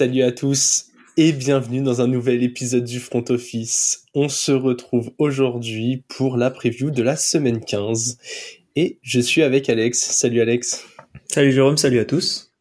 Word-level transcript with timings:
Salut 0.00 0.22
à 0.22 0.32
tous 0.32 0.86
et 1.18 1.30
bienvenue 1.30 1.82
dans 1.82 2.00
un 2.00 2.06
nouvel 2.06 2.42
épisode 2.42 2.84
du 2.84 3.00
Front 3.00 3.24
Office. 3.28 4.06
On 4.14 4.30
se 4.30 4.50
retrouve 4.50 5.10
aujourd'hui 5.18 6.04
pour 6.08 6.38
la 6.38 6.50
preview 6.50 6.90
de 6.90 7.02
la 7.02 7.16
semaine 7.16 7.62
15 7.62 8.16
et 8.76 8.98
je 9.02 9.20
suis 9.20 9.42
avec 9.42 9.68
Alex. 9.68 9.98
Salut 9.98 10.40
Alex. 10.40 10.86
Salut 11.28 11.52
Jérôme, 11.52 11.76
salut 11.76 11.98
à 11.98 12.06
tous. 12.06 12.54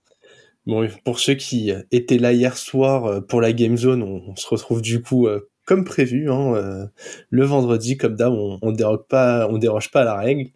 Bon, 0.65 0.85
pour 1.05 1.21
ceux 1.21 1.35
qui 1.35 1.71
étaient 1.93 2.17
là 2.17 2.33
hier 2.33 2.57
soir 2.57 3.05
euh, 3.05 3.21
pour 3.21 3.39
la 3.39 3.53
Game 3.53 3.77
Zone, 3.77 4.03
on, 4.03 4.35
se 4.35 4.47
retrouve 4.47 4.81
du 4.81 5.01
coup 5.01 5.27
euh, 5.27 5.49
comme 5.63 5.85
prévu 5.85 6.29
hein, 6.29 6.55
euh, 6.55 6.85
le 7.29 7.45
vendredi 7.45 7.95
comme 7.95 8.17
d'hab, 8.17 8.33
on, 8.33 8.59
on 8.61 8.73
déroge 8.73 9.07
pas, 9.07 9.47
on 9.49 9.57
déroge 9.57 9.91
pas 9.91 10.01
à 10.01 10.03
la 10.03 10.15
règle. 10.15 10.49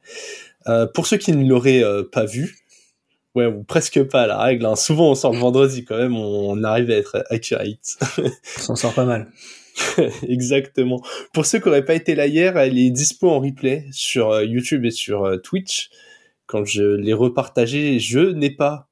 pour 0.93 1.07
ceux 1.07 1.15
qui 1.15 1.31
ne 1.31 1.47
l'auraient 1.47 1.85
pas 2.11 2.25
vu, 2.25 2.62
ouais, 3.35 3.45
ou 3.45 3.63
presque 3.63 4.03
pas 4.03 4.27
la 4.27 4.37
règle. 4.37 4.65
Hein. 4.65 4.75
Souvent, 4.75 5.11
on 5.11 5.15
sort 5.15 5.33
le 5.33 5.39
vendredi 5.39 5.85
quand 5.85 5.97
même, 5.97 6.15
on, 6.15 6.63
arrive 6.63 6.91
à 6.91 6.95
être 6.95 7.23
accurate. 7.29 7.97
on 8.17 8.61
s'en 8.61 8.75
sort 8.75 8.93
pas 8.93 9.05
mal. 9.05 9.31
Exactement. 10.27 11.01
Pour 11.33 11.45
ceux 11.45 11.59
qui 11.59 11.67
n'auraient 11.67 11.85
pas 11.85 11.95
été 11.95 12.15
là 12.15 12.27
hier, 12.27 12.57
elle 12.57 12.77
est 12.77 12.91
dispo 12.91 13.29
en 13.29 13.39
replay 13.39 13.85
sur 13.91 14.31
euh, 14.31 14.45
YouTube 14.45 14.85
et 14.85 14.91
sur 14.91 15.25
euh, 15.25 15.37
Twitch. 15.37 15.89
Quand 16.45 16.65
je 16.65 16.83
l'ai 16.83 17.13
repartagé, 17.13 17.99
je 17.99 18.19
n'ai 18.19 18.51
pas 18.51 18.89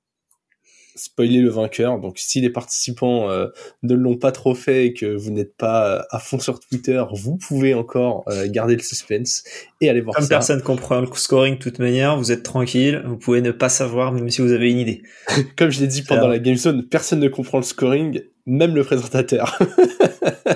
spoiler 1.02 1.40
le 1.40 1.50
vainqueur. 1.50 2.00
Donc 2.00 2.20
si 2.20 2.42
les 2.42 2.52
participants 2.52 3.30
euh, 3.30 3.48
ne 3.82 3.96
l'ont 3.96 4.18
pas 4.18 4.32
trop 4.32 4.54
fait 4.54 4.86
et 4.86 4.94
que 4.94 5.08
vous 5.08 5.32
n'êtes 5.32 5.56
pas 5.58 5.98
euh, 5.98 6.02
à 6.12 6.20
fond 6.20 6.40
sur 6.40 6.60
Twitter, 6.60 7.04
vous 7.12 7.38
pouvez 7.38 7.74
encore 7.74 8.24
euh, 8.30 8.48
garder 8.48 8.76
le 8.76 8.84
suspense 8.84 9.44
et 9.82 9.90
aller 9.90 10.02
voir 10.02 10.16
Comme 10.16 10.24
ça. 10.24 10.30
Comme 10.30 10.38
personne 10.38 10.62
comprend 10.62 11.02
le 11.02 11.08
scoring 11.12 11.56
de 11.56 11.60
toute 11.60 11.80
manière, 11.80 12.18
vous 12.18 12.32
êtes 12.32 12.44
tranquille, 12.44 13.02
vous 13.06 13.18
pouvez 13.18 13.42
ne 13.42 13.50
pas 13.50 13.70
savoir 13.70 14.12
même 14.12 14.30
si 14.30 14.42
vous 14.42 14.52
avez 14.52 14.70
une 14.70 14.78
idée. 14.78 15.02
Comme 15.58 15.72
je 15.72 15.80
l'ai 15.80 15.88
dit 15.88 16.04
pendant 16.04 16.28
la 16.28 16.38
Game 16.38 16.56
Zone, 16.56 16.88
personne 16.88 17.20
ne 17.20 17.30
comprend 17.30 17.58
le 17.58 17.64
scoring, 17.64 18.22
même 18.46 18.76
le 18.76 18.84
présentateur. 18.84 19.58
le 19.60 20.56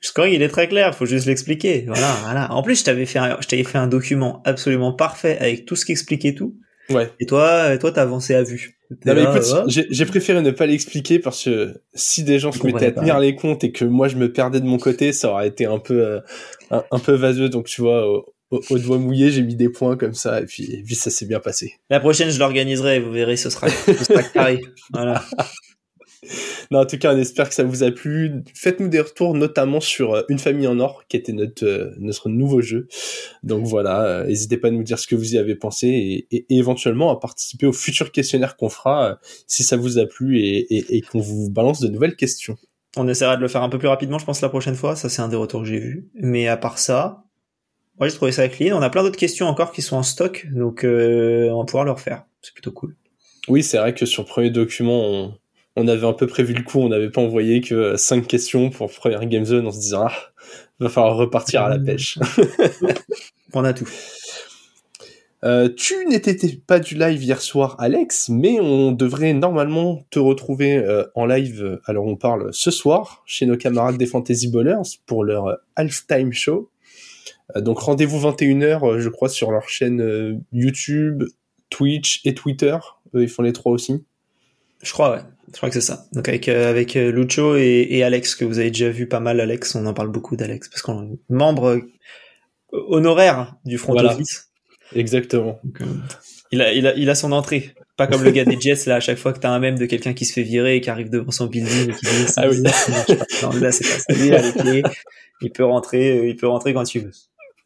scoring, 0.00 0.34
il 0.34 0.42
est 0.42 0.48
très 0.48 0.68
clair, 0.68 0.94
faut 0.94 1.06
juste 1.06 1.26
l'expliquer. 1.26 1.84
Voilà, 1.88 2.16
voilà. 2.22 2.52
En 2.52 2.62
plus, 2.62 2.78
je 2.78 2.84
t'avais 2.84 3.06
fait 3.06 3.18
un, 3.18 3.36
je 3.40 3.48
t'avais 3.48 3.64
fait 3.64 3.78
un 3.78 3.88
document 3.88 4.42
absolument 4.44 4.92
parfait 4.92 5.38
avec 5.40 5.66
tout 5.66 5.74
ce 5.74 5.84
qui 5.84 5.90
expliquait 5.90 6.34
tout. 6.34 6.54
Ouais. 6.88 7.10
Et 7.18 7.26
toi, 7.26 7.76
toi, 7.78 7.90
t'as 7.90 8.02
avancé 8.02 8.34
à 8.34 8.44
vue. 8.44 8.78
Non, 9.06 9.14
mais 9.14 9.22
écoute, 9.22 9.44
j'ai 9.68 10.06
préféré 10.06 10.40
ne 10.42 10.50
pas 10.50 10.66
l'expliquer 10.66 11.18
parce 11.18 11.44
que 11.44 11.80
si 11.94 12.24
des 12.24 12.38
gens 12.38 12.52
se 12.52 12.64
mettaient 12.66 12.86
à 12.86 12.92
tenir 12.92 13.18
les 13.18 13.34
comptes 13.34 13.64
et 13.64 13.72
que 13.72 13.84
moi 13.84 14.08
je 14.08 14.16
me 14.16 14.32
perdais 14.32 14.60
de 14.60 14.66
mon 14.66 14.78
côté, 14.78 15.12
ça 15.12 15.30
aurait 15.30 15.48
été 15.48 15.66
un 15.66 15.78
peu, 15.78 16.04
euh, 16.04 16.20
un, 16.70 16.98
peu 16.98 17.12
vaseux. 17.12 17.48
Donc 17.48 17.66
tu 17.66 17.80
vois, 17.80 18.08
au, 18.08 18.26
au, 18.50 18.78
doigt 18.78 18.98
mouillé, 18.98 19.30
j'ai 19.30 19.42
mis 19.42 19.56
des 19.56 19.68
points 19.68 19.96
comme 19.96 20.14
ça 20.14 20.40
et 20.40 20.44
puis, 20.44 20.64
et 20.64 20.82
puis 20.82 20.94
ça 20.94 21.10
s'est 21.10 21.26
bien 21.26 21.40
passé. 21.40 21.74
La 21.90 22.00
prochaine, 22.00 22.30
je 22.30 22.38
l'organiserai. 22.38 23.00
Vous 23.00 23.12
verrez, 23.12 23.36
ce 23.36 23.50
sera, 23.50 23.68
ce 23.68 24.04
sera 24.04 24.22
carré. 24.22 24.60
Voilà. 24.92 25.24
Non, 26.70 26.80
en 26.80 26.86
tout 26.86 26.98
cas, 26.98 27.14
on 27.14 27.18
espère 27.18 27.48
que 27.48 27.54
ça 27.54 27.64
vous 27.64 27.82
a 27.82 27.90
plu. 27.90 28.44
Faites-nous 28.54 28.88
des 28.88 29.00
retours, 29.00 29.34
notamment 29.34 29.80
sur 29.80 30.14
euh, 30.14 30.22
Une 30.28 30.38
famille 30.38 30.66
en 30.66 30.78
or, 30.78 31.04
qui 31.08 31.16
était 31.16 31.32
notre 31.32 31.66
euh, 31.66 31.90
notre 31.98 32.28
nouveau 32.28 32.60
jeu. 32.60 32.86
Donc 33.42 33.66
voilà, 33.66 34.04
euh, 34.04 34.26
n'hésitez 34.26 34.56
pas 34.56 34.68
à 34.68 34.70
nous 34.70 34.84
dire 34.84 34.98
ce 34.98 35.06
que 35.06 35.16
vous 35.16 35.34
y 35.34 35.38
avez 35.38 35.56
pensé 35.56 35.88
et, 35.88 36.36
et, 36.36 36.46
éventuellement 36.50 37.10
à 37.10 37.18
participer 37.18 37.66
au 37.66 37.72
futur 37.72 38.12
questionnaire 38.12 38.56
qu'on 38.56 38.68
fera 38.68 39.18
si 39.48 39.64
ça 39.64 39.76
vous 39.76 39.98
a 39.98 40.06
plu 40.06 40.40
et, 40.40 40.96
et 40.96 41.00
qu'on 41.02 41.20
vous 41.20 41.50
balance 41.50 41.80
de 41.80 41.88
nouvelles 41.88 42.16
questions. 42.16 42.56
On 42.96 43.08
essaiera 43.08 43.36
de 43.36 43.42
le 43.42 43.48
faire 43.48 43.62
un 43.62 43.68
peu 43.68 43.78
plus 43.78 43.88
rapidement, 43.88 44.18
je 44.18 44.24
pense, 44.24 44.42
la 44.42 44.48
prochaine 44.48 44.74
fois. 44.74 44.96
Ça, 44.96 45.08
c'est 45.08 45.22
un 45.22 45.28
des 45.28 45.36
retours 45.36 45.62
que 45.62 45.68
j'ai 45.68 45.78
vu. 45.78 46.08
Mais 46.14 46.46
à 46.46 46.56
part 46.56 46.78
ça, 46.78 47.24
moi, 47.98 48.08
j'ai 48.08 48.14
trouvé 48.14 48.32
ça 48.32 48.48
clean. 48.48 48.76
On 48.76 48.82
a 48.82 48.90
plein 48.90 49.02
d'autres 49.02 49.18
questions 49.18 49.46
encore 49.46 49.72
qui 49.72 49.82
sont 49.82 49.96
en 49.96 50.02
stock, 50.02 50.46
donc 50.52 50.84
on 50.84 51.58
va 51.58 51.64
pouvoir 51.64 51.84
le 51.84 51.90
refaire. 51.90 52.24
C'est 52.42 52.54
plutôt 52.54 52.72
cool. 52.72 52.96
Oui, 53.48 53.62
c'est 53.62 53.78
vrai 53.78 53.92
que 53.92 54.06
sur 54.06 54.22
le 54.22 54.28
premier 54.28 54.50
document, 54.50 55.00
on, 55.00 55.34
on 55.76 55.88
avait 55.88 56.06
un 56.06 56.12
peu 56.12 56.26
prévu 56.26 56.54
le 56.54 56.62
coup, 56.62 56.80
on 56.80 56.88
n'avait 56.88 57.10
pas 57.10 57.20
envoyé 57.20 57.60
que 57.60 57.96
cinq 57.96 58.26
questions 58.26 58.70
pour 58.70 58.90
première 58.90 59.24
game 59.26 59.44
zone 59.44 59.66
en 59.66 59.72
se 59.72 59.80
disant 59.80 60.06
ah, 60.06 60.32
va 60.80 60.88
falloir 60.88 61.16
repartir 61.16 61.62
à 61.62 61.68
la 61.68 61.78
pêche. 61.78 62.18
on 63.54 63.64
a 63.64 63.72
tout. 63.72 63.88
Euh, 65.44 65.68
tu 65.74 66.06
n'étais 66.06 66.36
pas 66.66 66.78
du 66.78 66.94
live 66.94 67.22
hier 67.22 67.42
soir, 67.42 67.74
Alex, 67.80 68.28
mais 68.28 68.60
on 68.60 68.92
devrait 68.92 69.32
normalement 69.32 70.04
te 70.10 70.20
retrouver 70.20 70.76
euh, 70.76 71.04
en 71.16 71.26
live. 71.26 71.80
Alors 71.86 72.06
on 72.06 72.16
parle 72.16 72.50
ce 72.52 72.70
soir 72.70 73.24
chez 73.26 73.46
nos 73.46 73.56
camarades 73.56 73.96
des 73.96 74.06
Fantasy 74.06 74.48
Ballers 74.48 74.98
pour 75.04 75.24
leur 75.24 75.46
euh, 75.48 75.56
halftime 75.74 76.32
show. 76.32 76.70
donc 77.56 77.80
rendez-vous 77.80 78.20
21h, 78.20 78.98
je 78.98 79.08
crois, 79.08 79.28
sur 79.28 79.50
leur 79.50 79.68
chaîne 79.68 80.42
YouTube, 80.52 81.24
Twitch 81.70 82.20
et 82.24 82.34
Twitter. 82.34 82.76
ils 83.14 83.28
font 83.28 83.42
les 83.42 83.52
trois 83.52 83.72
aussi. 83.72 84.04
Je 84.82 84.92
crois, 84.92 85.12
ouais. 85.12 85.22
Je 85.52 85.56
crois 85.58 85.68
que 85.68 85.74
c'est 85.74 85.80
ça. 85.80 86.06
Donc 86.12 86.28
avec 86.28 86.48
euh, 86.48 86.70
avec 86.70 86.96
euh, 86.96 87.12
Lucho 87.12 87.56
et, 87.56 87.86
et, 87.90 88.02
Alex 88.02 88.34
que 88.34 88.44
vous 88.44 88.58
avez 88.58 88.70
déjà 88.70 88.88
vu 88.88 89.06
pas 89.06 89.20
mal. 89.20 89.40
Alex, 89.40 89.74
on 89.74 89.84
en 89.86 89.92
parle 89.92 90.10
beaucoup 90.10 90.34
d'Alex 90.34 90.68
parce 90.68 90.82
qu'on 90.82 91.04
est 91.04 91.18
membre 91.28 91.68
euh, 91.68 91.82
honoraire 92.72 93.54
du 93.64 93.76
front 93.76 93.94
office. 93.96 94.50
Exactement. 94.94 95.60
il 96.52 96.62
a 96.62 96.72
il 96.72 96.86
a 96.86 96.94
il 96.94 97.10
a 97.10 97.14
son 97.14 97.32
entrée. 97.32 97.74
Pas 97.98 98.06
comme 98.06 98.24
le 98.24 98.30
gars 98.30 98.44
des 98.44 98.58
Jets 98.58 98.86
là 98.86 98.96
à 98.96 99.00
chaque 99.00 99.18
fois 99.18 99.34
que 99.34 99.38
t'as 99.38 99.50
un 99.50 99.58
même 99.58 99.78
de 99.78 99.84
quelqu'un 99.84 100.14
qui 100.14 100.24
se 100.24 100.32
fait 100.32 100.42
virer 100.42 100.76
et 100.76 100.80
qui 100.80 100.88
arrive 100.88 101.10
devant 101.10 101.30
son 101.30 101.46
building 101.46 101.90
et 101.90 101.92
qui 101.92 102.06
dit 102.06 102.32
ah 102.36 102.48
oui 102.48 102.56
non, 102.62 102.70
là 103.60 103.72
c'est 103.72 103.86
pas 103.86 103.98
ça. 103.98 104.14
Lui, 104.14 104.28
il 104.28 104.34
a 104.34 104.40
les 104.40 104.82
Il 105.42 105.52
peut 105.52 105.64
rentrer 105.64 106.28
il 106.28 106.36
peut 106.36 106.48
rentrer 106.48 106.72
quand 106.72 106.84
tu 106.84 107.00
veux. 107.00 107.12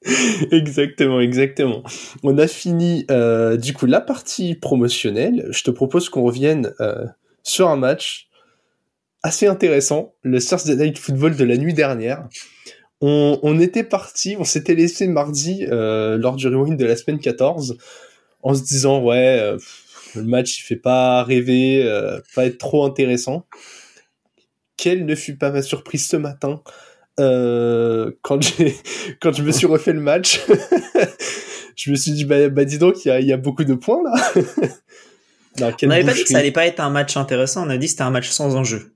exactement, 0.53 1.21
exactement. 1.21 1.83
On 2.23 2.39
a 2.39 2.47
fini 2.47 3.07
euh, 3.11 3.57
du 3.57 3.73
coup 3.73 3.87
la 3.87 4.01
partie 4.01 4.55
promotionnelle. 4.55 5.47
Je 5.51 5.63
te 5.63 5.71
propose 5.71 6.09
qu'on 6.09 6.23
revienne 6.23 6.73
euh, 6.81 7.07
sur 7.43 7.69
un 7.69 7.77
match 7.77 8.29
assez 9.23 9.47
intéressant, 9.47 10.15
le 10.23 10.41
Thursday 10.41 10.77
Night 10.77 10.99
Football 10.99 11.37
de 11.37 11.45
la 11.45 11.57
nuit 11.57 11.75
dernière. 11.75 12.29
On, 13.03 13.61
était 13.61 13.85
parti, 13.85 14.37
on 14.39 14.45
s'était 14.45 14.75
laissé 14.75 15.07
mardi 15.07 15.67
euh, 15.71 16.17
lors 16.17 16.37
du 16.37 16.49
rewind 16.49 16.79
de 16.79 16.87
la 16.87 16.97
semaine 16.97 17.19
14 17.19 17.77
en 18.43 18.55
se 18.55 18.63
disant 18.63 19.03
ouais 19.03 19.55
le 20.15 20.23
match 20.23 20.61
il 20.61 20.63
fait 20.63 20.77
pas 20.77 21.23
rêver, 21.23 21.85
pas 22.35 22.47
être 22.47 22.57
trop 22.57 22.87
intéressant. 22.87 23.47
Quelle 24.79 25.05
ne 25.05 25.15
fut 25.15 25.37
pas 25.37 25.51
ma 25.51 25.61
surprise 25.61 26.09
ce 26.09 26.17
matin? 26.17 26.63
Euh, 27.19 28.11
quand 28.23 28.43
j'ai 28.43 28.77
quand 29.21 29.33
je 29.33 29.43
me 29.43 29.53
suis 29.53 29.67
refait 29.67 29.93
le 29.93 30.01
match, 30.01 30.41
je 31.77 31.91
me 31.91 31.97
suis 31.97 32.13
dit 32.13 32.25
bah, 32.25 32.49
bah 32.49 32.65
dis 32.65 32.79
donc 32.79 33.05
il 33.05 33.09
y 33.09 33.11
a, 33.11 33.21
y 33.21 33.33
a, 33.33 33.37
beaucoup 33.37 33.65
de 33.65 33.75
points 33.75 34.03
là. 34.05 34.33
on 35.83 35.87
n'avait 35.87 36.05
pas 36.05 36.13
dit 36.13 36.23
que 36.23 36.29
ça 36.29 36.39
allait 36.39 36.53
pas 36.53 36.67
être 36.67 36.81
un 36.81 36.91
match 36.91 37.17
intéressant, 37.17 37.67
on 37.67 37.71
a 37.71 37.79
dit 37.79 37.87
que 37.87 37.91
c'était 37.91 38.03
un 38.03 38.11
match 38.11 38.29
sans 38.29 38.55
enjeu. 38.57 38.93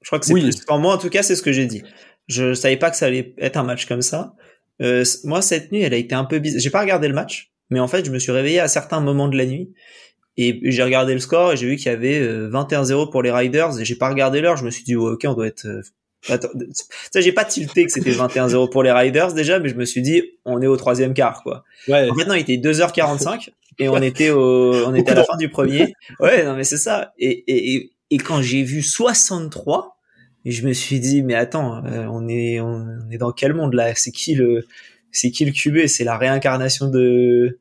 Je 0.00 0.08
crois 0.08 0.18
que 0.18 0.26
c'est 0.26 0.32
oui. 0.32 0.42
plus. 0.42 0.64
Pour 0.64 0.78
moi 0.78 0.94
en 0.94 0.98
tout 0.98 1.10
cas 1.10 1.22
c'est 1.22 1.36
ce 1.36 1.42
que 1.42 1.52
j'ai 1.52 1.66
dit. 1.66 1.82
Je 2.28 2.54
savais 2.54 2.76
pas 2.76 2.90
que 2.90 2.96
ça 2.96 3.06
allait 3.06 3.34
être 3.38 3.56
un 3.56 3.62
match 3.62 3.86
comme 3.86 4.02
ça. 4.02 4.34
Euh, 4.80 5.04
moi 5.24 5.42
cette 5.42 5.70
nuit 5.70 5.82
elle 5.82 5.94
a 5.94 5.98
été 5.98 6.14
un 6.14 6.24
peu 6.24 6.40
bizarre. 6.40 6.60
J'ai 6.60 6.70
pas 6.70 6.80
regardé 6.80 7.06
le 7.06 7.14
match, 7.14 7.52
mais 7.70 7.78
en 7.78 7.86
fait 7.86 8.04
je 8.04 8.10
me 8.10 8.18
suis 8.18 8.32
réveillé 8.32 8.58
à 8.58 8.66
certains 8.66 9.00
moments 9.00 9.28
de 9.28 9.36
la 9.36 9.46
nuit 9.46 9.72
et 10.36 10.58
j'ai 10.64 10.82
regardé 10.82 11.12
le 11.14 11.20
score 11.20 11.52
et 11.52 11.56
j'ai 11.56 11.66
vu 11.66 11.76
qu'il 11.76 11.86
y 11.86 11.94
avait 11.94 12.20
21-0 12.20 12.92
euh, 12.92 13.06
pour 13.06 13.22
les 13.22 13.30
Riders 13.30 13.78
et 13.78 13.84
j'ai 13.84 13.94
pas 13.94 14.08
regardé 14.08 14.40
l'heure. 14.40 14.56
Je 14.56 14.64
me 14.64 14.70
suis 14.70 14.82
dit 14.82 14.96
ok 14.96 15.24
on 15.26 15.34
doit 15.34 15.46
être 15.46 15.68
Attends, 16.28 16.48
j'ai 17.14 17.32
pas 17.32 17.44
tilté 17.44 17.84
que 17.84 17.90
c'était 17.90 18.12
21-0 18.12 18.70
pour 18.70 18.82
les 18.82 18.92
Riders 18.92 19.32
déjà, 19.32 19.58
mais 19.58 19.68
je 19.68 19.74
me 19.74 19.84
suis 19.84 20.02
dit 20.02 20.22
on 20.44 20.62
est 20.62 20.66
au 20.66 20.76
troisième 20.76 21.14
quart 21.14 21.42
quoi. 21.42 21.64
Ouais. 21.88 22.08
En 22.08 22.14
fait 22.14 22.24
non, 22.26 22.34
il 22.34 22.40
était 22.40 22.56
2h45 22.56 23.48
et 23.78 23.88
on 23.88 24.00
était 24.00 24.30
au, 24.30 24.86
on 24.86 24.94
était 24.94 25.12
à 25.12 25.14
la 25.14 25.24
fin 25.24 25.36
du 25.36 25.48
premier. 25.48 25.94
Ouais, 26.20 26.44
non 26.44 26.54
mais 26.54 26.64
c'est 26.64 26.78
ça. 26.78 27.12
Et, 27.18 27.44
et, 27.48 27.92
et 28.10 28.18
quand 28.18 28.40
j'ai 28.42 28.62
vu 28.62 28.82
63, 28.82 29.98
je 30.44 30.66
me 30.66 30.72
suis 30.72 31.00
dit 31.00 31.22
mais 31.22 31.34
attends, 31.34 31.84
euh, 31.84 32.06
on 32.10 32.28
est 32.28 32.60
on 32.60 32.86
est 33.10 33.18
dans 33.18 33.32
quel 33.32 33.54
monde 33.54 33.74
là? 33.74 33.92
C'est 33.94 34.12
qui 34.12 34.34
le 34.34 34.66
c'est 35.10 35.30
qui 35.30 35.44
le 35.44 35.52
QB 35.52 35.86
C'est 35.86 36.04
la 36.04 36.16
réincarnation 36.16 36.88
de 36.88 37.58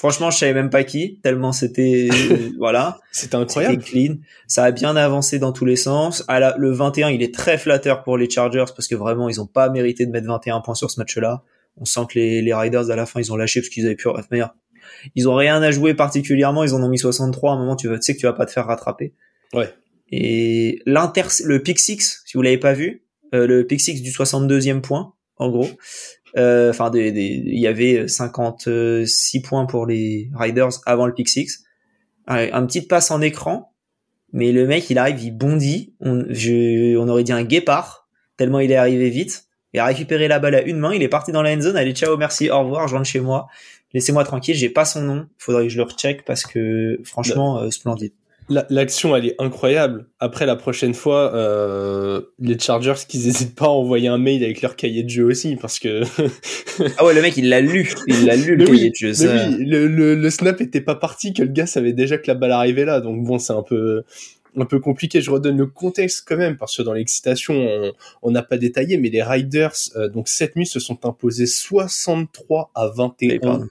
Franchement, 0.00 0.30
je 0.30 0.38
savais 0.38 0.54
même 0.54 0.70
pas 0.70 0.82
qui, 0.82 1.20
tellement 1.22 1.52
c'était 1.52 2.08
voilà. 2.58 3.00
C'était 3.12 3.34
incroyable. 3.34 3.82
clean. 3.82 4.14
Ça 4.46 4.64
a 4.64 4.70
bien 4.70 4.96
avancé 4.96 5.38
dans 5.38 5.52
tous 5.52 5.66
les 5.66 5.76
sens. 5.76 6.24
À 6.26 6.40
la, 6.40 6.56
le 6.56 6.72
21, 6.72 7.10
il 7.10 7.22
est 7.22 7.34
très 7.34 7.58
flatteur 7.58 8.02
pour 8.02 8.16
les 8.16 8.30
Chargers 8.30 8.64
parce 8.74 8.88
que 8.88 8.94
vraiment, 8.94 9.28
ils 9.28 9.42
ont 9.42 9.46
pas 9.46 9.68
mérité 9.68 10.06
de 10.06 10.10
mettre 10.10 10.26
21 10.26 10.62
points 10.62 10.74
sur 10.74 10.90
ce 10.90 10.98
match-là. 10.98 11.42
On 11.76 11.84
sent 11.84 12.00
que 12.08 12.18
les, 12.18 12.40
les 12.40 12.54
Riders 12.54 12.88
à 12.88 12.96
la 12.96 13.04
fin, 13.04 13.20
ils 13.20 13.30
ont 13.30 13.36
lâché 13.36 13.60
parce 13.60 13.68
qu'ils 13.68 13.84
avaient 13.84 13.94
pu 13.94 14.08
meilleur. 14.30 14.54
Ils 15.16 15.28
ont 15.28 15.34
rien 15.34 15.60
à 15.60 15.70
jouer 15.70 15.92
particulièrement. 15.92 16.64
Ils 16.64 16.72
en 16.72 16.82
ont 16.82 16.88
mis 16.88 16.98
63. 16.98 17.50
À 17.50 17.54
un 17.56 17.58
moment, 17.58 17.76
tu, 17.76 17.86
tu 17.86 17.96
sais 18.00 18.14
que 18.14 18.20
tu 18.20 18.24
vas 18.24 18.32
pas 18.32 18.46
te 18.46 18.52
faire 18.52 18.64
rattraper. 18.64 19.12
Ouais. 19.52 19.68
Et 20.10 20.80
l'inter, 20.86 21.24
le 21.44 21.62
pick 21.62 21.78
six, 21.78 22.22
si 22.24 22.38
vous 22.38 22.42
l'avez 22.42 22.56
pas 22.56 22.72
vu, 22.72 23.04
euh, 23.34 23.46
le 23.46 23.66
pick 23.66 23.82
six 23.82 24.00
du 24.00 24.10
62e 24.12 24.80
point, 24.80 25.12
en 25.36 25.50
gros, 25.50 25.68
euh, 26.36 26.70
enfin, 26.70 26.90
il 26.94 27.58
y 27.58 27.66
avait 27.66 28.08
56 28.08 29.42
points 29.42 29.66
pour 29.66 29.86
les 29.86 30.30
Riders 30.34 30.70
avant 30.86 31.06
le 31.06 31.14
pick. 31.14 31.28
Un, 32.26 32.66
petit 32.66 32.82
passe 32.82 33.10
en 33.10 33.20
écran, 33.20 33.72
mais 34.32 34.52
le 34.52 34.66
mec, 34.66 34.88
il 34.90 34.98
arrive, 34.98 35.22
il 35.22 35.32
bondit. 35.32 35.94
On, 36.00 36.24
je, 36.28 36.96
on 36.96 37.08
aurait 37.08 37.24
dit 37.24 37.32
un 37.32 37.42
guépard, 37.42 38.08
tellement 38.36 38.60
il 38.60 38.70
est 38.70 38.76
arrivé 38.76 39.10
vite. 39.10 39.46
Il 39.72 39.80
a 39.80 39.84
récupéré 39.84 40.28
la 40.28 40.38
balle 40.38 40.56
à 40.56 40.62
une 40.62 40.78
main, 40.78 40.94
il 40.94 41.02
est 41.02 41.08
parti 41.08 41.32
dans 41.32 41.42
la 41.42 41.52
end 41.52 41.60
zone. 41.60 41.76
Allez, 41.76 41.92
ciao, 41.92 42.16
merci, 42.16 42.50
au 42.50 42.60
revoir, 42.60 42.88
je 42.88 42.94
rentre 42.94 43.08
chez 43.08 43.20
moi. 43.20 43.48
Laissez-moi 43.92 44.24
tranquille, 44.24 44.54
j'ai 44.54 44.70
pas 44.70 44.84
son 44.84 45.02
nom. 45.02 45.26
Faudrait 45.38 45.64
que 45.64 45.68
je 45.68 45.76
le 45.76 45.82
recheck 45.84 46.24
parce 46.24 46.44
que 46.44 47.00
franchement, 47.04 47.60
euh, 47.60 47.70
splendide. 47.70 48.12
L'action, 48.50 49.14
elle 49.14 49.26
est 49.26 49.36
incroyable. 49.38 50.06
Après, 50.18 50.44
la 50.44 50.56
prochaine 50.56 50.92
fois, 50.92 51.32
euh, 51.36 52.20
les 52.40 52.58
Chargers, 52.58 52.94
qu'ils 53.06 53.26
n'hésitent 53.26 53.54
pas 53.54 53.66
à 53.66 53.68
envoyer 53.68 54.08
un 54.08 54.18
mail 54.18 54.42
avec 54.42 54.60
leur 54.60 54.74
cahier 54.74 55.04
de 55.04 55.08
jeu 55.08 55.24
aussi, 55.24 55.54
parce 55.54 55.78
que... 55.78 56.02
ah 56.98 57.04
ouais, 57.04 57.14
le 57.14 57.22
mec, 57.22 57.36
il 57.36 57.48
l'a 57.48 57.60
lu. 57.60 57.92
Il 58.08 58.26
l'a 58.26 58.34
lu, 58.34 58.56
le 58.56 58.66
cahier 58.66 58.90
de 58.90 58.94
jeu. 58.96 59.12
Ça... 59.14 59.48
oui, 59.48 59.64
le, 59.64 59.86
le, 60.16 60.30
snap 60.30 60.60
était 60.60 60.80
pas 60.80 60.96
parti, 60.96 61.32
que 61.32 61.42
le 61.42 61.52
gars 61.52 61.66
savait 61.66 61.92
déjà 61.92 62.18
que 62.18 62.26
la 62.26 62.34
balle 62.34 62.50
arrivait 62.50 62.84
là. 62.84 63.00
Donc 63.00 63.22
bon, 63.24 63.38
c'est 63.38 63.52
un 63.52 63.62
peu 63.62 64.02
un 64.56 64.64
peu 64.64 64.80
compliqué. 64.80 65.20
Je 65.20 65.30
redonne 65.30 65.56
le 65.56 65.66
contexte 65.66 66.24
quand 66.26 66.36
même, 66.36 66.56
parce 66.56 66.76
que 66.76 66.82
dans 66.82 66.92
l'excitation, 66.92 67.92
on 68.22 68.30
n'a 68.32 68.42
pas 68.42 68.58
détaillé, 68.58 68.98
mais 68.98 69.10
les 69.10 69.22
Riders, 69.22 69.76
euh, 69.94 70.08
donc 70.08 70.26
cette 70.26 70.56
nuit, 70.56 70.66
se 70.66 70.80
sont 70.80 71.06
imposés 71.06 71.46
63 71.46 72.72
à 72.74 72.88
21 72.88 73.68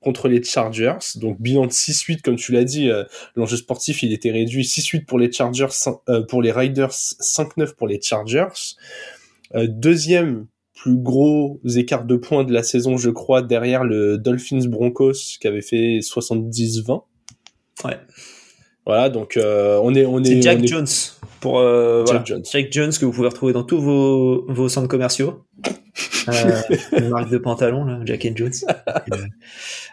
contre 0.00 0.28
les 0.28 0.42
Chargers. 0.42 0.98
Donc 1.16 1.40
bilan 1.40 1.66
de 1.66 1.72
6-8, 1.72 2.22
comme 2.22 2.36
tu 2.36 2.52
l'as 2.52 2.64
dit, 2.64 2.88
euh, 2.88 3.04
l'enjeu 3.36 3.56
sportif, 3.56 4.02
il 4.02 4.12
était 4.12 4.30
réduit 4.30 4.64
6-8 4.64 5.04
pour 5.04 5.18
les 5.18 5.30
Chargers, 5.30 5.68
euh, 6.08 6.22
pour 6.22 6.42
les 6.42 6.52
Riders, 6.52 6.92
5-9 6.92 7.74
pour 7.74 7.88
les 7.88 8.00
Chargers. 8.00 8.76
deuxième 9.54 10.46
plus 10.74 10.96
gros 10.96 11.60
écart 11.76 12.04
de 12.04 12.16
points 12.16 12.44
de 12.44 12.52
la 12.52 12.62
saison, 12.62 12.96
je 12.96 13.10
crois, 13.10 13.42
derrière 13.42 13.84
le 13.84 14.16
Dolphins 14.16 14.66
Broncos 14.66 15.36
qui 15.38 15.46
avait 15.46 15.60
fait 15.60 15.98
70-20. 16.00 17.02
Ouais. 17.84 17.98
Voilà, 18.86 19.10
donc 19.10 19.36
euh, 19.36 19.78
on 19.82 19.94
est 19.94 20.06
on 20.06 20.22
est. 20.24 20.40
Jack 20.40 20.64
Jones 20.66 20.86
pour 21.40 21.58
euh, 21.58 22.04
Jack, 22.06 22.26
Jones. 22.26 22.42
Jack 22.50 22.72
Jones 22.72 22.92
que 22.92 23.04
vous 23.04 23.12
pouvez 23.12 23.28
retrouver 23.28 23.52
dans 23.52 23.62
tous 23.62 23.80
vos 23.80 24.46
vos 24.48 24.68
centres 24.68 24.88
commerciaux. 24.88 25.44
Euh, 26.28 26.62
une 26.98 27.08
marque 27.08 27.30
de 27.30 27.38
pantalon 27.38 27.84
là, 27.84 28.00
Jack 28.04 28.26
and 28.26 28.36
Jones. 28.36 28.52
Euh, 28.68 29.16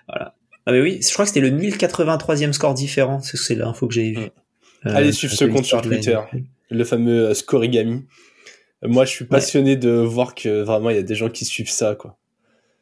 voilà. 0.08 0.34
Ah 0.66 0.72
mais 0.72 0.82
oui, 0.82 1.00
je 1.02 1.14
crois 1.14 1.26
que 1.26 1.30
c'était 1.30 1.48
le 1.48 1.58
1083e 1.58 2.52
score 2.52 2.74
différent, 2.74 3.22
c'est 3.22 3.56
l'info 3.56 3.88
que 3.88 3.94
j'ai 3.94 4.12
vu. 4.12 4.26
Mm. 4.84 4.90
Allez 4.90 5.12
suivre 5.12 5.34
ce 5.34 5.46
compte 5.46 5.66
sur 5.66 5.82
Twitter, 5.82 6.20
le 6.70 6.84
fameux 6.84 7.34
Scorigami. 7.34 8.06
Moi, 8.84 9.06
je 9.06 9.12
suis 9.12 9.26
passionné 9.26 9.76
de 9.76 9.90
voir 9.90 10.36
que 10.36 10.62
vraiment 10.62 10.92
il 10.92 10.98
y 10.98 11.00
a 11.00 11.04
des 11.04 11.16
gens 11.16 11.30
qui 11.30 11.46
suivent 11.46 11.70
ça 11.70 11.96
quoi. 11.96 12.18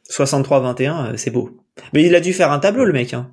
63-21, 0.10 1.16
c'est 1.18 1.32
beau. 1.32 1.58
Mais 1.94 2.04
il 2.04 2.14
a 2.16 2.20
dû 2.20 2.34
faire 2.34 2.52
un 2.52 2.60
tableau 2.60 2.86
le 2.86 2.94
mec 2.94 3.14
hein. 3.14 3.32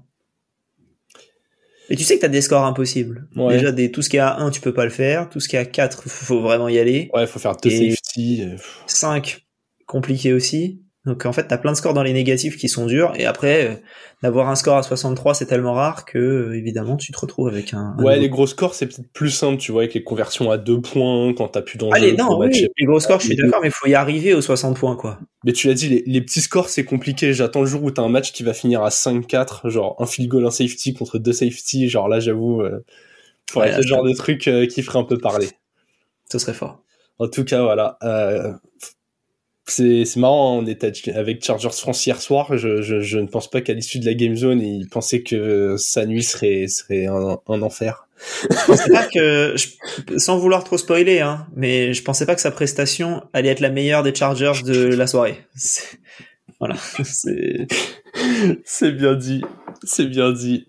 Et 1.90 1.96
tu 1.96 2.04
sais 2.04 2.14
que 2.14 2.20
tu 2.20 2.26
as 2.26 2.30
des 2.30 2.40
scores 2.40 2.64
impossibles. 2.64 3.28
Déjà, 3.36 3.70
des, 3.70 3.90
tout 3.90 4.00
ce 4.00 4.08
qui 4.08 4.16
est 4.16 4.20
à 4.20 4.38
1, 4.38 4.50
tu 4.50 4.62
peux 4.62 4.72
pas 4.72 4.84
le 4.84 4.90
faire. 4.90 5.28
Tout 5.28 5.40
ce 5.40 5.48
qui 5.48 5.56
est 5.56 5.58
à 5.58 5.66
4, 5.66 6.08
faut 6.08 6.40
vraiment 6.40 6.68
y 6.68 6.78
aller. 6.78 7.10
Ouais, 7.12 7.26
faut 7.26 7.38
faire 7.38 7.54
deux 7.56 7.68
safety. 7.68 8.44
5, 8.86 9.44
compliqué 9.86 10.32
aussi. 10.32 10.82
Donc 11.04 11.26
en 11.26 11.32
fait, 11.32 11.48
t'as 11.48 11.58
plein 11.58 11.72
de 11.72 11.76
scores 11.76 11.94
dans 11.94 12.04
les 12.04 12.12
négatifs 12.12 12.56
qui 12.56 12.68
sont 12.68 12.86
durs, 12.86 13.12
et 13.16 13.26
après, 13.26 13.66
euh, 13.66 13.74
d'avoir 14.22 14.48
un 14.48 14.54
score 14.54 14.76
à 14.76 14.84
63, 14.84 15.34
c'est 15.34 15.46
tellement 15.46 15.72
rare 15.72 16.04
que 16.04 16.18
euh, 16.18 16.56
évidemment, 16.56 16.96
tu 16.96 17.10
te 17.10 17.18
retrouves 17.18 17.48
avec 17.48 17.74
un. 17.74 17.96
ouais, 17.98 18.20
les 18.20 18.28
gros 18.28 18.46
scores, 18.46 18.74
c'est 18.74 18.86
peut-être 18.86 19.12
plus 19.12 19.30
simple, 19.30 19.56
tu 19.56 19.72
vois, 19.72 19.82
avec 19.82 19.94
les 19.94 20.04
conversions 20.04 20.52
à 20.52 20.58
deux 20.58 20.80
points 20.80 21.34
quand 21.34 21.48
t'as 21.48 21.62
plus 21.62 21.76
d'enjeu. 21.76 21.96
Allez, 21.96 22.12
non, 22.12 22.38
oui, 22.38 22.50
les 22.78 22.86
gros 22.86 23.00
scores, 23.00 23.18
je 23.18 23.26
suis 23.26 23.36
d'accord, 23.36 23.58
mais 23.62 23.68
il 23.68 23.74
faut 23.74 23.88
y 23.88 23.94
arriver 23.94 24.32
aux 24.32 24.40
60 24.40 24.78
points, 24.78 24.94
quoi. 24.94 25.18
Mais 25.44 25.52
tu 25.52 25.66
l'as 25.66 25.74
dit, 25.74 25.88
les, 25.88 26.04
les, 26.06 26.20
petits 26.20 26.40
scores, 26.40 26.68
c'est 26.68 26.84
compliqué. 26.84 27.32
J'attends 27.32 27.62
le 27.62 27.66
jour 27.66 27.82
où 27.82 27.90
t'as 27.90 28.02
un 28.02 28.08
match 28.08 28.30
qui 28.30 28.44
va 28.44 28.54
finir 28.54 28.84
à 28.84 28.90
5-4, 28.90 29.70
genre 29.70 29.96
un 29.98 30.06
field 30.06 30.30
goal, 30.30 30.46
un 30.46 30.52
safety 30.52 30.94
contre 30.94 31.18
deux 31.18 31.32
safety, 31.32 31.88
genre 31.88 32.08
là, 32.08 32.20
j'avoue, 32.20 32.62
euh, 32.62 32.84
ouais, 33.56 33.72
ce 33.72 33.82
genre 33.82 34.04
de 34.04 34.12
truc 34.12 34.46
euh, 34.46 34.66
qui 34.66 34.82
ferait 34.82 35.00
un 35.00 35.04
peu 35.04 35.18
parler. 35.18 35.48
Ce 36.30 36.38
serait 36.38 36.54
fort. 36.54 36.82
En 37.18 37.28
tout 37.28 37.44
cas, 37.44 37.62
voilà. 37.62 37.98
Euh, 38.02 38.52
c'est 39.66 40.16
marrant, 40.16 40.58
on 40.58 40.66
était 40.66 40.92
avec 41.14 41.44
Chargers 41.44 41.70
France 41.70 42.04
hier 42.06 42.20
soir. 42.20 42.56
Je, 42.56 42.82
je, 42.82 43.00
je 43.00 43.18
ne 43.18 43.26
pense 43.26 43.48
pas 43.48 43.60
qu'à 43.60 43.74
l'issue 43.74 43.98
de 43.98 44.06
la 44.06 44.14
game 44.14 44.36
zone, 44.36 44.60
il 44.60 44.88
pensait 44.88 45.22
que 45.22 45.76
sa 45.78 46.04
nuit 46.04 46.22
serait, 46.22 46.66
serait 46.68 47.06
un, 47.06 47.38
un 47.48 47.62
enfer. 47.62 48.08
Je 48.50 48.66
pensais 48.66 48.90
pas 48.90 49.06
que, 49.06 49.54
sans 50.16 50.38
vouloir 50.38 50.64
trop 50.64 50.78
spoiler, 50.78 51.20
hein, 51.20 51.46
mais 51.54 51.94
je 51.94 52.02
pensais 52.02 52.26
pas 52.26 52.34
que 52.34 52.40
sa 52.40 52.50
prestation 52.50 53.22
allait 53.32 53.50
être 53.50 53.60
la 53.60 53.70
meilleure 53.70 54.02
des 54.02 54.14
Chargers 54.14 54.62
de 54.64 54.94
la 54.94 55.06
soirée. 55.06 55.40
Voilà, 56.60 56.76
c'est 58.64 58.92
bien 58.92 59.14
dit, 59.14 59.42
c'est 59.82 60.06
bien 60.06 60.32
dit. 60.32 60.68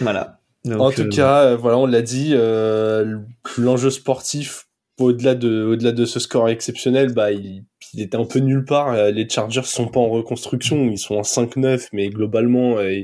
Voilà. 0.00 0.38
en 0.68 0.90
tout 0.92 1.02
euh, 1.02 1.08
cas, 1.08 1.42
euh, 1.42 1.56
voilà, 1.56 1.78
on 1.78 1.86
l'a 1.86 2.02
dit, 2.02 2.30
euh, 2.34 3.18
l'enjeu 3.58 3.90
sportif 3.90 4.68
au-delà 4.98 5.34
de, 5.34 5.64
au-delà 5.64 5.90
de 5.92 6.04
ce 6.04 6.20
score 6.20 6.48
exceptionnel, 6.48 7.12
bah, 7.12 7.32
il, 7.32 7.64
il, 7.94 8.00
était 8.00 8.16
un 8.16 8.24
peu 8.24 8.38
nulle 8.38 8.64
part. 8.64 8.92
Euh, 8.92 9.10
les 9.10 9.28
Chargers 9.28 9.64
sont 9.64 9.88
pas 9.88 10.00
en 10.00 10.08
reconstruction, 10.08 10.90
ils 10.90 10.98
sont 10.98 11.16
en 11.16 11.22
5-9, 11.22 11.88
mais 11.92 12.08
globalement, 12.08 12.78
euh, 12.78 13.02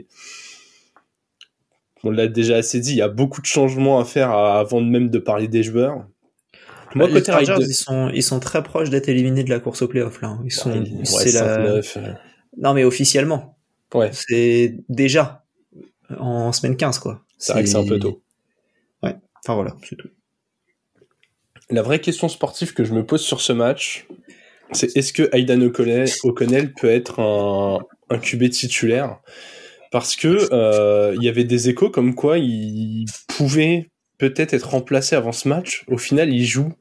on 2.04 2.10
l'a 2.10 2.28
déjà 2.28 2.56
assez 2.56 2.80
dit, 2.80 2.92
il 2.92 2.96
y 2.96 3.02
a 3.02 3.08
beaucoup 3.08 3.40
de 3.40 3.46
changements 3.46 3.98
à 3.98 4.04
faire 4.04 4.30
avant 4.30 4.80
même 4.80 5.10
de 5.10 5.18
parler 5.18 5.48
des 5.48 5.62
joueurs. 5.62 6.06
Moi, 6.94 7.08
les 7.08 7.22
Chargers, 7.22 7.56
ils 7.60 7.74
sont, 7.74 8.10
ils 8.14 8.22
sont 8.22 8.40
très 8.40 8.62
proches 8.62 8.90
d'être 8.90 9.08
éliminés 9.08 9.44
de 9.44 9.50
la 9.50 9.60
course 9.60 9.82
au 9.82 9.88
playoff, 9.88 10.22
là. 10.22 10.38
Ils 10.44 10.52
sont, 10.52 10.84
c'est 11.04 11.32
la... 11.32 11.80
Non, 12.56 12.72
mais 12.72 12.84
officiellement. 12.84 13.58
Ouais. 13.92 14.10
C'est 14.12 14.76
déjà 14.88 15.44
en 16.18 16.52
semaine 16.52 16.76
15, 16.76 16.98
quoi. 17.00 17.22
C'est 17.36 17.52
vrai 17.52 17.64
que 17.64 17.68
c'est 17.68 17.76
un 17.76 17.86
peu 17.86 17.98
tôt. 17.98 18.22
Ouais. 19.02 19.16
Enfin, 19.44 19.54
voilà, 19.54 19.76
c'est 19.82 19.96
tout 19.96 20.08
la 21.70 21.82
vraie 21.82 22.00
question 22.00 22.28
sportive 22.28 22.74
que 22.74 22.84
je 22.84 22.92
me 22.92 23.04
pose 23.04 23.22
sur 23.22 23.40
ce 23.40 23.52
match, 23.52 24.06
c'est 24.72 24.96
est-ce 24.96 25.12
que 25.12 25.28
Aidan 25.32 25.60
O'Connell 25.62 26.72
peut 26.74 26.90
être 26.90 27.20
un, 27.20 27.78
un 28.10 28.18
QB 28.18 28.50
titulaire? 28.50 29.20
Parce 29.90 30.16
que 30.16 30.48
euh, 30.52 31.14
il 31.16 31.22
y 31.22 31.28
avait 31.28 31.44
des 31.44 31.68
échos 31.68 31.90
comme 31.90 32.14
quoi 32.14 32.38
il 32.38 33.06
pouvait 33.28 33.90
peut-être 34.18 34.54
être 34.54 34.70
remplacé 34.70 35.14
avant 35.16 35.32
ce 35.32 35.48
match. 35.48 35.84
Au 35.88 35.98
final, 35.98 36.32
il 36.32 36.44
joue. 36.44 36.72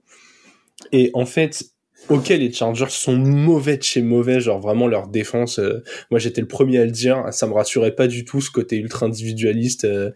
Et 0.92 1.12
en 1.14 1.26
fait, 1.26 1.66
ok, 2.10 2.30
les 2.30 2.52
Chargers 2.52 2.90
sont 2.90 3.16
mauvais 3.16 3.78
de 3.78 3.84
chez 3.84 4.02
mauvais, 4.02 4.40
genre 4.40 4.60
vraiment 4.60 4.88
leur 4.88 5.08
défense. 5.08 5.60
Euh, 5.60 5.84
moi, 6.12 6.20
j'étais 6.20 6.42
le 6.42 6.48
premier 6.48 6.80
à 6.80 6.86
le 6.86 6.92
dire. 6.92 7.24
Ça 7.32 7.48
me 7.48 7.54
rassurait 7.54 7.96
pas 7.96 8.08
du 8.08 8.26
tout 8.26 8.42
ce 8.42 8.50
côté 8.50 8.78
ultra 8.78 9.06
individualiste. 9.06 9.86
Euh, 9.86 10.12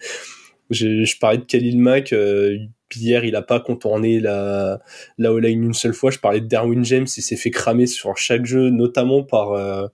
je 0.71 1.17
parlais 1.19 1.37
de 1.37 1.45
Khalil 1.45 1.79
Mack. 1.79 2.13
Hier, 2.95 3.23
il 3.25 3.35
a 3.35 3.41
pas 3.41 3.59
contourné 3.59 4.19
la, 4.19 4.79
la 5.17 5.33
O-line 5.33 5.63
une 5.63 5.73
seule 5.73 5.93
fois. 5.93 6.11
Je 6.11 6.19
parlais 6.19 6.41
de 6.41 6.47
Darwin 6.47 6.83
James, 6.85 7.07
il 7.15 7.21
s'est 7.21 7.35
fait 7.35 7.51
cramer 7.51 7.87
sur 7.87 8.17
chaque 8.17 8.45
jeu, 8.45 8.69
notamment 8.69 9.23
par, 9.23 9.51
euh, 9.53 9.87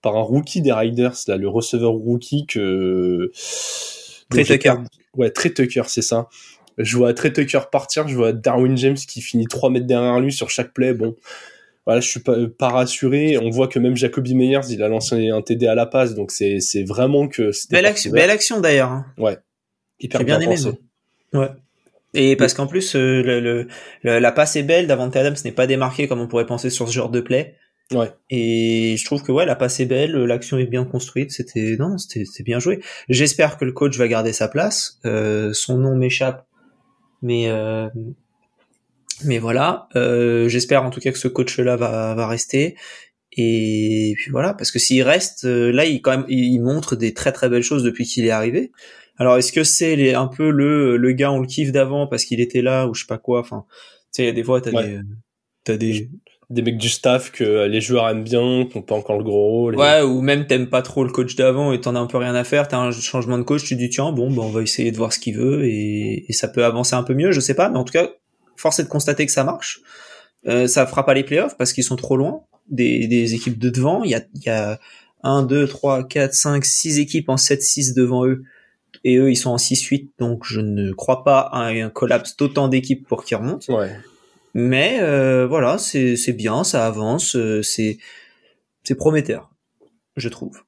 par 0.00 0.16
un 0.16 0.22
rookie 0.22 0.60
des 0.60 0.72
Riders, 0.72 1.16
là, 1.28 1.36
le 1.36 1.48
receveur 1.48 1.92
rookie 1.92 2.46
que... 2.46 3.30
Trey 4.30 4.44
Tucker. 4.44 4.74
Ouais, 5.16 5.30
Trey 5.30 5.52
Tucker, 5.52 5.82
c'est 5.86 6.02
ça. 6.02 6.28
Je 6.78 6.96
vois 6.96 7.12
Trey 7.12 7.32
Tucker 7.32 7.60
partir, 7.70 8.08
je 8.08 8.16
vois 8.16 8.32
Darwin 8.32 8.76
James 8.76 8.96
qui 8.96 9.20
finit 9.20 9.46
3 9.46 9.70
mètres 9.70 9.86
derrière 9.86 10.18
lui 10.20 10.32
sur 10.32 10.48
chaque 10.48 10.72
play. 10.72 10.94
Bon, 10.94 11.16
voilà, 11.84 12.00
je 12.00 12.08
suis 12.08 12.20
pas, 12.20 12.36
pas 12.58 12.70
rassuré. 12.70 13.38
On 13.38 13.50
voit 13.50 13.68
que 13.68 13.78
même 13.78 13.96
Jacoby 13.96 14.34
Meyers, 14.34 14.70
il 14.70 14.82
a 14.82 14.88
lancé 14.88 15.28
un 15.28 15.42
TD 15.42 15.66
à 15.66 15.74
la 15.74 15.86
passe, 15.86 16.14
donc 16.14 16.30
c'est, 16.30 16.60
c'est 16.60 16.84
vraiment 16.84 17.28
que... 17.28 17.50
Belle 17.70 17.86
action, 17.86 18.10
belle 18.10 18.30
action 18.30 18.60
d'ailleurs. 18.60 18.90
Hein. 18.90 19.06
Ouais. 19.18 19.38
Hyper 20.00 20.24
bien, 20.24 20.38
bien 20.38 20.50
aimé. 20.50 20.72
Ouais. 21.32 21.48
Et 22.14 22.36
parce 22.36 22.54
qu'en 22.54 22.66
plus, 22.66 22.94
euh, 22.94 23.22
le, 23.22 23.66
la 24.02 24.32
passe 24.32 24.56
est 24.56 24.62
belle 24.62 24.86
d'Avante 24.86 25.16
Adams 25.16 25.36
n'est 25.44 25.52
pas 25.52 25.66
démarqué 25.66 26.08
comme 26.08 26.20
on 26.20 26.28
pourrait 26.28 26.46
penser 26.46 26.70
sur 26.70 26.88
ce 26.88 26.92
genre 26.92 27.10
de 27.10 27.20
play. 27.20 27.56
Ouais. 27.90 28.10
Et 28.30 28.96
je 28.96 29.04
trouve 29.04 29.22
que 29.22 29.32
ouais, 29.32 29.44
la 29.44 29.56
passe 29.56 29.80
est 29.80 29.86
belle, 29.86 30.12
l'action 30.12 30.58
est 30.58 30.66
bien 30.66 30.84
construite, 30.84 31.30
c'était 31.30 31.76
non, 31.78 31.98
c'était 31.98 32.42
bien 32.42 32.58
joué. 32.58 32.80
J'espère 33.08 33.58
que 33.58 33.64
le 33.64 33.72
coach 33.72 33.96
va 33.98 34.08
garder 34.08 34.32
sa 34.32 34.48
place. 34.48 34.98
Euh, 35.04 35.52
son 35.52 35.78
nom 35.78 35.96
m'échappe, 35.96 36.46
mais 37.22 37.48
euh, 37.48 37.88
mais 39.24 39.38
voilà. 39.38 39.88
Euh, 39.96 40.48
J'espère 40.48 40.84
en 40.84 40.90
tout 40.90 41.00
cas 41.00 41.12
que 41.12 41.18
ce 41.18 41.28
coach-là 41.28 41.76
va 41.76 42.14
va 42.14 42.26
rester. 42.26 42.76
Et 43.34 44.14
puis 44.18 44.30
voilà, 44.30 44.52
parce 44.52 44.70
que 44.70 44.78
s'il 44.78 45.02
reste, 45.02 45.44
euh, 45.46 45.72
là, 45.72 45.86
il 45.86 46.02
quand 46.02 46.10
même, 46.10 46.26
il 46.28 46.60
montre 46.60 46.96
des 46.96 47.14
très 47.14 47.32
très 47.32 47.48
belles 47.48 47.62
choses 47.62 47.82
depuis 47.82 48.04
qu'il 48.04 48.26
est 48.26 48.30
arrivé. 48.30 48.72
Alors 49.18 49.36
est-ce 49.36 49.52
que 49.52 49.64
c'est 49.64 50.14
un 50.14 50.26
peu 50.26 50.50
le 50.50 50.96
le 50.96 51.12
gars 51.12 51.30
on 51.30 51.40
le 51.40 51.46
kiffe 51.46 51.72
d'avant 51.72 52.06
parce 52.06 52.24
qu'il 52.24 52.40
était 52.40 52.62
là 52.62 52.86
ou 52.86 52.94
je 52.94 53.02
sais 53.02 53.06
pas 53.06 53.18
quoi. 53.18 53.40
Enfin, 53.40 53.64
tu 54.14 54.24
sais, 54.24 54.32
des 54.32 54.42
fois 54.42 54.60
t'as 54.60 54.70
des 54.70 55.00
t'as 55.64 55.76
des 55.76 56.10
des 56.50 56.60
mecs 56.60 56.76
du 56.76 56.90
staff 56.90 57.32
que 57.32 57.66
les 57.66 57.80
joueurs 57.80 58.08
aiment 58.10 58.24
bien, 58.24 58.66
qui 58.66 58.76
n'ont 58.76 58.82
pas 58.82 58.94
encore 58.94 59.16
le 59.16 59.24
gros 59.24 59.48
rôle. 59.48 59.76
Ouais, 59.76 60.02
ou 60.02 60.20
même 60.20 60.46
t'aimes 60.46 60.68
pas 60.68 60.82
trop 60.82 61.02
le 61.02 61.10
coach 61.10 61.34
d'avant 61.34 61.72
et 61.72 61.80
t'en 61.80 61.94
as 61.94 61.98
un 61.98 62.06
peu 62.06 62.18
rien 62.18 62.34
à 62.34 62.44
faire, 62.44 62.68
t'as 62.68 62.78
un 62.78 62.90
changement 62.90 63.38
de 63.38 63.42
coach, 63.42 63.64
tu 63.64 63.74
dis 63.74 63.88
tiens 63.88 64.12
bon 64.12 64.30
ben 64.30 64.42
on 64.42 64.50
va 64.50 64.62
essayer 64.62 64.92
de 64.92 64.96
voir 64.96 65.12
ce 65.12 65.18
qu'il 65.18 65.36
veut 65.36 65.64
et, 65.64 66.26
et, 66.28 66.32
ça 66.32 66.48
peut 66.48 66.64
avancer 66.64 66.94
un 66.94 67.04
peu 67.04 67.14
mieux, 67.14 67.32
je 67.32 67.40
sais 67.40 67.54
pas, 67.54 67.70
mais 67.70 67.78
en 67.78 67.84
tout 67.84 67.92
cas 67.92 68.10
force 68.56 68.78
est 68.80 68.84
de 68.84 68.88
constater 68.88 69.24
que 69.26 69.32
ça 69.32 69.44
marche. 69.44 69.80
Euh, 70.46 70.66
ça 70.66 70.86
fera 70.86 71.06
pas 71.06 71.14
les 71.14 71.24
playoffs 71.24 71.56
parce 71.56 71.72
qu'ils 71.72 71.84
sont 71.84 71.96
trop 71.96 72.16
loin 72.16 72.42
des, 72.68 73.06
des 73.06 73.34
équipes 73.34 73.58
de 73.58 73.70
devant. 73.70 74.02
Il 74.04 74.10
y 74.10 74.14
a, 74.14 74.22
il 74.34 74.42
y 74.42 74.48
a 74.48 74.78
1, 75.22 75.44
2, 75.44 75.68
3, 75.68 76.04
4, 76.08 76.34
5, 76.34 76.64
6 76.64 76.98
équipes 76.98 77.28
en 77.28 77.36
7-6 77.36 77.94
devant 77.94 78.26
eux 78.26 78.42
et 79.04 79.16
eux 79.16 79.30
ils 79.30 79.36
sont 79.36 79.50
en 79.50 79.56
6-8 79.56 80.10
donc 80.18 80.44
je 80.44 80.60
ne 80.60 80.92
crois 80.92 81.24
pas 81.24 81.40
à 81.40 81.66
un 81.66 81.90
collapse 81.90 82.36
d'autant 82.36 82.68
d'équipes 82.68 83.06
pour 83.06 83.24
qu'ils 83.24 83.36
remontent. 83.36 83.72
Ouais. 83.74 83.90
Mais 84.54 84.98
euh, 85.00 85.46
voilà, 85.46 85.78
c'est 85.78 86.32
bien, 86.32 86.62
ça 86.62 86.86
avance, 86.86 87.36
euh, 87.36 87.62
c'est 87.62 87.98
c'est 88.84 88.94
prometteur, 88.94 89.50
je 90.16 90.28
trouve. 90.28 90.62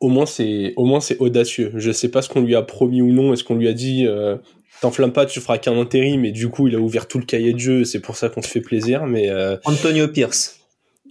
au 0.00 0.08
moins 0.08 0.26
c'est 0.26 0.72
au 0.76 0.84
moins 0.86 1.00
c'est 1.00 1.18
audacieux. 1.18 1.72
Je 1.76 1.90
sais 1.90 2.08
pas 2.08 2.22
ce 2.22 2.28
qu'on 2.28 2.40
lui 2.40 2.54
a 2.54 2.62
promis 2.62 3.02
ou 3.02 3.12
non. 3.12 3.32
Est-ce 3.32 3.44
qu'on 3.44 3.56
lui 3.56 3.68
a 3.68 3.72
dit 3.72 4.06
euh, 4.06 4.36
t'enflamme 4.80 5.12
pas, 5.12 5.26
tu 5.26 5.40
feras 5.40 5.58
qu'un 5.58 5.78
intérim, 5.78 6.22
mais 6.22 6.32
du 6.32 6.48
coup 6.48 6.68
il 6.68 6.74
a 6.74 6.78
ouvert 6.78 7.08
tout 7.08 7.18
le 7.18 7.24
cahier 7.24 7.52
de 7.52 7.58
jeu. 7.58 7.84
C'est 7.84 8.00
pour 8.00 8.16
ça 8.16 8.28
qu'on 8.28 8.42
se 8.42 8.48
fait 8.48 8.60
plaisir. 8.60 9.06
Mais 9.06 9.28
euh, 9.30 9.56
Antonio 9.64 10.08
Pierce. 10.08 10.60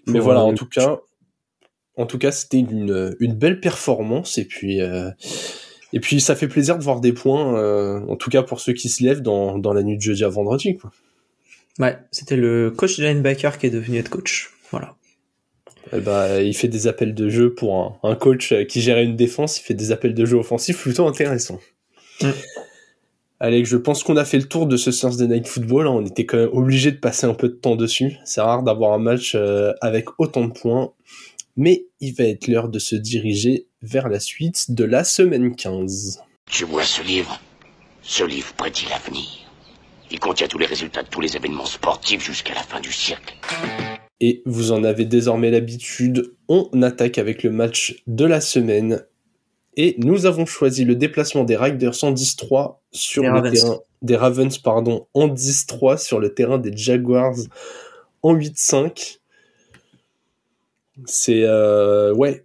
Mais 0.08 0.20
voilà, 0.20 0.42
en 0.42 0.54
tout 0.54 0.68
cas, 0.68 1.00
en 1.98 2.06
tout 2.06 2.20
cas, 2.20 2.32
c'était 2.32 2.60
une, 2.60 3.15
une 3.20 3.34
belle 3.34 3.60
performance 3.60 4.38
et 4.38 4.46
puis 4.46 4.82
euh, 4.82 5.10
et 5.96 6.00
puis 6.00 6.22
ça 6.22 6.36
fait 6.36 6.48
plaisir 6.48 6.78
de 6.78 6.84
voir 6.84 7.00
des 7.00 7.14
points, 7.14 7.58
euh, 7.58 8.02
en 8.08 8.16
tout 8.16 8.30
cas 8.30 8.44
pour 8.44 8.60
ceux 8.60 8.74
qui 8.74 8.90
se 8.90 9.02
lèvent 9.02 9.22
dans, 9.22 9.58
dans 9.58 9.74
la 9.74 9.82
nuit 9.82 9.96
de 9.96 10.02
jeudi 10.02 10.24
à 10.24 10.30
vendredi. 10.30 10.78
Quoi. 10.78 10.92
Ouais, 11.80 11.98
c'était 12.12 12.36
le 12.36 12.70
coach 12.70 13.00
de 13.00 13.06
linebacker 13.06 13.58
qui 13.58 13.66
est 13.66 13.72
devenu 13.72 13.98
head 13.98 14.10
coach. 14.10 14.52
Voilà. 14.70 14.96
Eh 15.94 16.02
ben, 16.02 16.42
il 16.42 16.54
fait 16.54 16.68
des 16.68 16.88
appels 16.88 17.16
de 17.16 17.30
jeu 17.30 17.54
pour 17.54 17.75
un, 17.75 18.10
un, 18.10 18.16
coach 18.16 18.54
qui 18.68 18.82
gérait 18.82 19.06
une 19.06 19.16
défense, 19.16 19.60
il 19.60 19.64
fait 19.64 19.74
des 19.74 19.92
appels 19.92 20.14
de 20.14 20.25
jeu 20.25 20.38
offensifs 20.38 20.82
plutôt 20.82 21.08
intéressants. 21.08 21.60
Mm. 22.22 22.30
Allez, 23.40 23.66
je 23.66 23.75
pense 23.78 24.04
qu'on 24.04 24.16
a 24.16 24.25
fait 24.25 24.38
le 24.38 24.46
tour 24.46 24.66
de 24.66 24.78
ce 24.78 24.90
Thursday 24.90 25.28
Night 25.28 25.48
Football. 25.48 25.88
Hein. 25.88 25.92
On 25.92 26.06
était 26.06 26.25
quand 26.25 26.38
même 26.38 26.50
obligé 26.54 26.92
de 26.92 26.98
passer 26.98 27.25
un 27.28 27.34
peu 27.34 27.50
de 27.50 27.54
temps 27.54 27.75
dessus. 27.75 28.18
C'est 28.24 28.42
rare 28.42 28.64
d'avoir 28.64 28.94
un 28.94 28.98
match 28.98 29.34
euh, 29.36 29.74
avec 29.82 30.20
autant 30.20 30.46
de 30.46 30.54
points. 30.54 30.94
Mais 31.58 31.86
il 32.00 32.14
va 32.14 32.25
être 32.25 32.48
l'heure 32.48 32.70
de 32.70 32.80
se 32.80 32.96
diriger 32.96 33.68
vers 33.86 34.10
la 34.10 34.20
suite 34.20 34.72
de 34.72 34.84
la 34.84 35.04
semaine 35.04 35.56
15. 35.56 36.22
Tu 36.50 36.65
vois 36.65 36.84
ce 36.84 37.01
livre 37.04 37.39
Ce 38.01 38.24
livre 38.24 38.54
prédit 38.54 38.88
l'avenir. 38.89 39.27
Il 40.12 40.20
contient 40.20 40.48
tous 40.48 40.58
les 40.58 40.65
résultats 40.65 41.04
de 41.04 41.08
tous 41.08 41.22
les 41.22 41.36
événements 41.36 41.65
sportifs 41.65 42.24
jusqu'à 42.24 42.54
la 42.54 42.63
fin 42.63 42.80
du 42.80 42.92
siècle. 42.92 43.36
Et 44.20 44.42
vous 44.46 44.72
en 44.72 44.84
avez 44.84 45.06
désormais 45.06 45.51
l'habitude, 45.51 46.34
on 46.48 46.70
attaque 46.82 47.18
avec 47.18 47.44
le 47.44 47.51
match 47.51 48.01
de 48.08 48.25
la 48.25 48.42
semaine. 48.42 49.06
Et 49.77 49.96
nous 50.00 50.25
avons 50.25 50.46
choisi 50.46 50.86
le 50.86 50.96
déplacement 50.96 51.44
des 51.44 51.58
Riders 51.58 52.04
en 52.04 52.13
10-3 52.13 52.77
sur 52.92 53.24
le 53.24 53.51
terrain 53.51 53.80
des 54.01 54.15
Ravens 54.15 54.58
pardon, 54.58 55.08
en 55.13 55.27
10-3 55.27 55.98
sur 55.98 56.20
le 56.20 56.34
terrain 56.34 56.58
des 56.58 56.75
Jaguars 56.75 57.36
en 58.24 58.36
8-5. 58.36 59.20
C'est 61.06 61.44
euh, 61.44 62.13
ouais. 62.13 62.45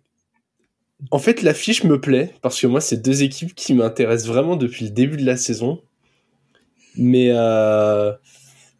En 1.11 1.19
fait, 1.19 1.43
l'affiche 1.43 1.85
me 1.85 2.01
plaît 2.01 2.35
parce 2.43 2.61
que 2.61 2.67
moi, 2.67 2.81
c'est 2.81 3.03
deux 3.03 3.23
équipes 3.23 3.55
qui 3.55 3.75
m'intéressent 3.75 4.29
vraiment 4.29 4.57
depuis 4.57 4.85
le 4.85 4.91
début 4.91 5.17
de 5.17 5.25
la 5.25 5.37
saison. 5.37 5.83
Mais 6.97 7.29
euh, 7.31 8.13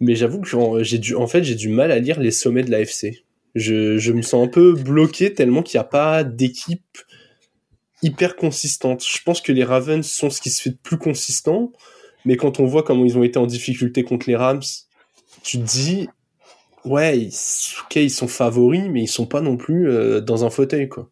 mais 0.01 0.15
j'avoue 0.15 0.41
que 0.41 0.83
j'ai 0.83 0.99
du 0.99 1.15
en 1.15 1.27
fait 1.27 1.41
du 1.41 1.69
mal 1.69 1.93
à 1.93 1.99
lire 1.99 2.21
les 2.21 2.31
sommets 2.31 2.63
de 2.63 2.71
l'AFC. 2.71 3.25
Je, 3.55 3.99
je 3.99 4.13
me 4.13 4.23
sens 4.23 4.47
un 4.47 4.49
peu 4.49 4.75
bloqué 4.75 5.35
tellement 5.35 5.63
qu'il 5.63 5.79
n'y 5.79 5.83
a 5.83 5.89
pas 5.89 6.25
d'équipe 6.25 6.99
hyper 8.03 8.37
consistante. 8.37 9.05
Je 9.05 9.23
pense 9.23 9.41
que 9.41 9.53
les 9.53 9.65
Ravens 9.65 10.07
sont 10.07 10.31
ce 10.31 10.41
qui 10.41 10.51
se 10.51 10.63
fait 10.63 10.71
de 10.71 10.79
plus 10.83 10.99
consistant, 10.99 11.73
mais 12.25 12.37
quand 12.37 12.61
on 12.61 12.67
voit 12.67 12.83
comment 12.83 13.05
ils 13.05 13.19
ont 13.19 13.23
été 13.23 13.39
en 13.39 13.47
difficulté 13.47 14.05
contre 14.05 14.29
les 14.29 14.37
Rams, 14.37 14.63
tu 15.43 15.59
te 15.59 15.65
dis, 15.65 16.09
ouais, 16.85 17.19
ils, 17.19 17.33
ok, 17.85 17.97
ils 17.97 18.11
sont 18.11 18.29
favoris, 18.29 18.89
mais 18.91 19.03
ils 19.03 19.09
sont 19.09 19.27
pas 19.27 19.41
non 19.41 19.57
plus 19.57 19.91
euh, 19.91 20.21
dans 20.21 20.45
un 20.45 20.51
fauteuil, 20.51 20.89
quoi. 20.89 21.11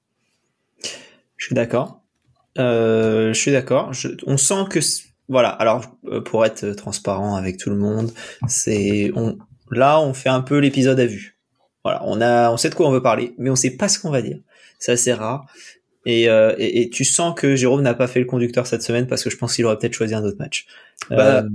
Je 1.38 1.46
suis 1.46 1.54
d'accord. 1.54 2.02
Euh, 2.58 3.32
je 3.32 3.40
suis 3.40 3.52
d'accord. 3.52 3.92
On 4.26 4.36
sent 4.36 4.64
que, 4.68 4.80
voilà. 5.28 5.48
Alors, 5.48 5.96
euh, 6.06 6.20
pour 6.20 6.44
être 6.44 6.72
transparent 6.72 7.36
avec 7.36 7.56
tout 7.56 7.70
le 7.70 7.76
monde, 7.76 8.10
c'est, 8.46 9.10
on, 9.16 9.38
là, 9.70 10.00
on 10.00 10.12
fait 10.12 10.28
un 10.28 10.42
peu 10.42 10.58
l'épisode 10.58 11.00
à 11.00 11.06
vue. 11.06 11.38
Voilà, 11.84 12.02
on 12.04 12.20
a, 12.20 12.50
on 12.50 12.58
sait 12.58 12.68
de 12.68 12.74
quoi 12.74 12.86
on 12.88 12.90
veut 12.90 13.02
parler, 13.02 13.34
mais 13.38 13.48
on 13.48 13.56
sait 13.56 13.76
pas 13.76 13.88
ce 13.88 13.98
qu'on 13.98 14.10
va 14.10 14.20
dire. 14.20 14.38
C'est 14.78 14.92
assez 14.92 15.12
rare. 15.14 15.46
Euh, 16.06 16.54
et, 16.58 16.82
et, 16.82 16.90
tu 16.90 17.04
sens 17.04 17.34
que 17.34 17.54
Jérôme 17.54 17.82
n'a 17.82 17.94
pas 17.94 18.06
fait 18.06 18.20
le 18.20 18.26
conducteur 18.26 18.66
cette 18.66 18.82
semaine 18.82 19.06
parce 19.06 19.22
que 19.22 19.30
je 19.30 19.36
pense 19.36 19.54
qu'il 19.54 19.66
aurait 19.66 19.78
peut-être 19.78 19.94
choisi 19.94 20.14
un 20.14 20.24
autre 20.24 20.38
match. 20.38 20.66
Bah, 21.10 21.38
euh, 21.38 21.48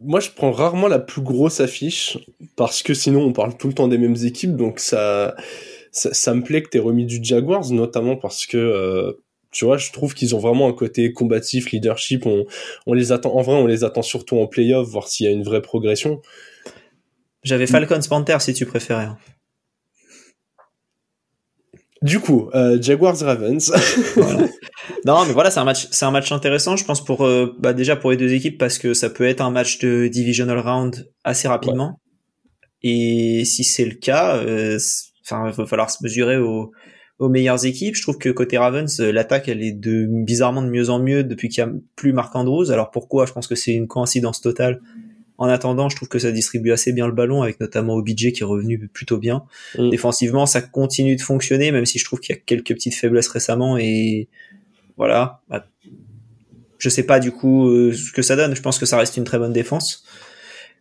moi, 0.00 0.20
je 0.20 0.30
prends 0.30 0.50
rarement 0.50 0.88
la 0.88 0.98
plus 0.98 1.22
grosse 1.22 1.60
affiche 1.60 2.18
parce 2.56 2.82
que 2.82 2.92
sinon, 2.92 3.22
on 3.22 3.32
parle 3.32 3.56
tout 3.56 3.68
le 3.68 3.74
temps 3.74 3.86
des 3.86 3.98
mêmes 3.98 4.16
équipes, 4.24 4.56
donc 4.56 4.80
ça, 4.80 5.36
ça, 5.94 6.34
me 6.34 6.42
plaît 6.42 6.62
que 6.62 6.68
t'aies 6.68 6.78
remis 6.78 7.06
du 7.06 7.20
Jaguars, 7.22 7.70
notamment 7.70 8.16
parce 8.16 8.46
que 8.46 8.56
euh, 8.56 9.12
tu 9.50 9.64
vois, 9.64 9.78
je 9.78 9.92
trouve 9.92 10.14
qu'ils 10.14 10.34
ont 10.34 10.40
vraiment 10.40 10.68
un 10.68 10.72
côté 10.72 11.12
combatif, 11.12 11.70
leadership. 11.70 12.26
On, 12.26 12.44
on 12.86 12.92
les 12.92 13.12
attend, 13.12 13.34
en 13.34 13.42
vrai, 13.42 13.54
on 13.54 13.66
les 13.66 13.84
attend 13.84 14.02
surtout 14.02 14.38
en 14.38 14.46
playoff, 14.46 14.88
voir 14.88 15.08
s'il 15.08 15.26
y 15.26 15.28
a 15.28 15.32
une 15.32 15.44
vraie 15.44 15.62
progression. 15.62 16.20
J'avais 17.44 17.66
Falcons 17.66 18.00
Panther 18.08 18.38
si 18.40 18.54
tu 18.54 18.66
préférais. 18.66 19.04
Hein. 19.04 19.18
Du 22.02 22.20
coup, 22.20 22.50
euh, 22.54 22.80
Jaguars 22.80 23.18
Ravens. 23.18 23.72
Non, 25.06 25.24
mais 25.26 25.32
voilà, 25.32 25.50
c'est 25.50 25.60
un 25.60 25.64
match, 25.64 25.88
c'est 25.90 26.04
un 26.04 26.10
match 26.10 26.32
intéressant, 26.32 26.76
je 26.76 26.84
pense 26.84 27.02
pour 27.02 27.24
euh, 27.24 27.54
bah, 27.58 27.72
déjà 27.72 27.96
pour 27.96 28.10
les 28.10 28.16
deux 28.16 28.32
équipes 28.32 28.58
parce 28.58 28.78
que 28.78 28.94
ça 28.94 29.10
peut 29.10 29.24
être 29.24 29.40
un 29.40 29.50
match 29.50 29.78
de 29.78 30.08
divisional 30.08 30.58
round 30.58 31.10
assez 31.24 31.48
rapidement. 31.48 32.00
Et 32.82 33.44
si 33.44 33.64
c'est 33.64 33.84
le 33.84 33.94
cas, 33.94 34.36
euh, 34.36 34.78
enfin, 35.24 35.48
il 35.48 35.54
va 35.54 35.66
falloir 35.66 35.90
se 35.90 36.02
mesurer 36.02 36.36
aux, 36.38 36.72
aux 37.18 37.28
meilleures 37.28 37.64
équipes. 37.64 37.94
Je 37.94 38.02
trouve 38.02 38.18
que 38.18 38.28
côté 38.28 38.58
Ravens, 38.58 39.00
euh, 39.00 39.12
l'attaque 39.12 39.48
elle 39.48 39.62
est 39.62 39.72
de 39.72 40.06
bizarrement 40.08 40.62
de 40.62 40.68
mieux 40.68 40.90
en 40.90 40.98
mieux 40.98 41.24
depuis 41.24 41.48
qu'il 41.48 41.64
y 41.64 41.66
a 41.66 41.72
plus 41.96 42.12
Marc 42.12 42.34
Andrews. 42.36 42.70
Alors 42.70 42.90
pourquoi? 42.90 43.26
Je 43.26 43.32
pense 43.32 43.46
que 43.46 43.54
c'est 43.54 43.72
une 43.72 43.88
coïncidence 43.88 44.40
totale 44.40 44.80
en 45.36 45.48
attendant, 45.48 45.88
je 45.88 45.96
trouve 45.96 46.08
que 46.08 46.18
ça 46.18 46.30
distribue 46.30 46.70
assez 46.70 46.92
bien 46.92 47.06
le 47.06 47.12
ballon, 47.12 47.42
avec 47.42 47.58
notamment 47.58 47.94
OBJ 47.94 48.32
qui 48.32 48.42
est 48.42 48.44
revenu 48.44 48.88
plutôt 48.88 49.18
bien. 49.18 49.44
Mm. 49.76 49.90
Défensivement, 49.90 50.46
ça 50.46 50.62
continue 50.62 51.16
de 51.16 51.20
fonctionner, 51.20 51.72
même 51.72 51.86
si 51.86 51.98
je 51.98 52.04
trouve 52.04 52.20
qu'il 52.20 52.34
y 52.34 52.38
a 52.38 52.40
quelques 52.40 52.68
petites 52.68 52.94
faiblesses 52.94 53.28
récemment. 53.28 53.76
Et 53.76 54.28
voilà. 54.96 55.40
Bah, 55.48 55.66
je 56.78 56.88
sais 56.88 57.02
pas 57.02 57.18
du 57.18 57.32
coup 57.32 57.68
euh, 57.68 57.92
ce 57.92 58.12
que 58.12 58.22
ça 58.22 58.36
donne. 58.36 58.54
Je 58.54 58.62
pense 58.62 58.78
que 58.78 58.86
ça 58.86 58.96
reste 58.96 59.16
une 59.16 59.24
très 59.24 59.38
bonne 59.38 59.52
défense. 59.52 60.04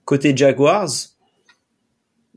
Côté 0.05 0.35
Jaguars, 0.35 0.89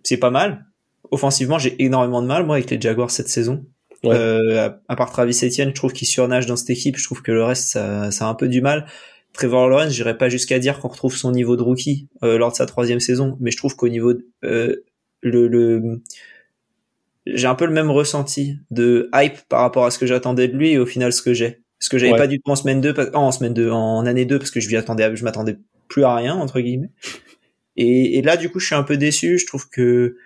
c'est 0.03 0.17
pas 0.17 0.31
mal. 0.31 0.66
Offensivement, 1.11 1.59
j'ai 1.59 1.83
énormément 1.83 2.23
de 2.23 2.27
mal 2.27 2.45
moi 2.45 2.57
avec 2.57 2.71
les 2.71 2.81
Jaguars 2.81 3.11
cette 3.11 3.29
saison. 3.29 3.65
Euh, 4.05 4.71
à, 4.89 4.97
part 4.97 5.11
Travis 5.11 5.39
Etienne, 5.43 5.71
je 5.71 5.75
trouve 5.75 5.93
qu'il 5.93 6.07
surnage 6.07 6.47
dans 6.47 6.57
cette 6.57 6.71
équipe. 6.71 6.97
Je 6.97 7.05
trouve 7.05 7.23
que 7.23 7.33
le 7.33 7.43
reste, 7.43 7.69
ça, 7.69 8.11
ça 8.11 8.27
a 8.27 8.29
un 8.29 8.35
peu 8.35 8.49
du 8.49 8.61
mal. 8.61 8.87
Trevor 9.33 9.69
Lawrence, 9.69 9.93
j'irais 9.93 10.17
pas 10.17 10.29
jusqu'à 10.29 10.59
dire 10.59 10.81
qu'on 10.81 10.89
retrouve 10.89 11.15
son 11.15 11.31
niveau 11.31 11.57
de 11.57 11.63
rookie 11.63 12.09
euh, 12.23 12.39
lors 12.39 12.51
de 12.53 12.57
sa 12.57 12.65
troisième 12.65 13.01
saison, 13.01 13.37
mais 13.41 13.51
je 13.51 13.59
trouve 13.59 13.77
qu'au 13.77 13.89
niveau 13.89 14.15
de, 14.15 14.27
euh, 14.45 14.85
le, 15.21 15.47
le 15.47 16.01
j'ai 17.27 17.47
un 17.47 17.55
peu 17.55 17.67
le 17.67 17.73
même 17.73 17.91
ressenti 17.91 18.57
de 18.71 19.11
hype 19.13 19.41
par 19.49 19.61
rapport 19.61 19.85
à 19.85 19.91
ce 19.91 19.99
que 19.99 20.07
j'attendais 20.07 20.49
de 20.49 20.57
lui 20.57 20.71
et 20.71 20.79
au 20.79 20.87
final 20.87 21.13
ce 21.13 21.23
que 21.23 21.35
j'ai. 21.35 21.63
Ce 21.81 21.91
que 21.91 21.99
j'avais 21.99 22.17
pas 22.17 22.27
du 22.27 22.41
tout 22.41 22.51
en 22.51 22.57
semaine 22.57 22.81
2, 22.81 22.95
en 23.13 23.31
semaine 23.33 23.53
2, 23.53 23.71
en 23.71 24.07
année 24.07 24.25
2 24.25 24.39
parce 24.39 24.51
que 24.51 24.61
je 24.61 24.69
lui 24.69 24.77
attendais, 24.77 25.15
je 25.15 25.25
m'attendais 25.25 25.59
plus 25.89 26.05
à 26.05 26.15
rien 26.15 26.35
entre 26.35 26.61
guillemets. 26.61 26.91
Et, 27.77 28.17
et, 28.17 28.23
là 28.23 28.39
du 28.39 28.49
coup 28.49 28.59
je 28.59 28.67
suis 28.67 28.75
un 28.75 28.85
peu 28.85 28.97
déçu. 28.97 29.39
Je 29.39 29.47
trouve 29.47 29.69
que 29.69 30.17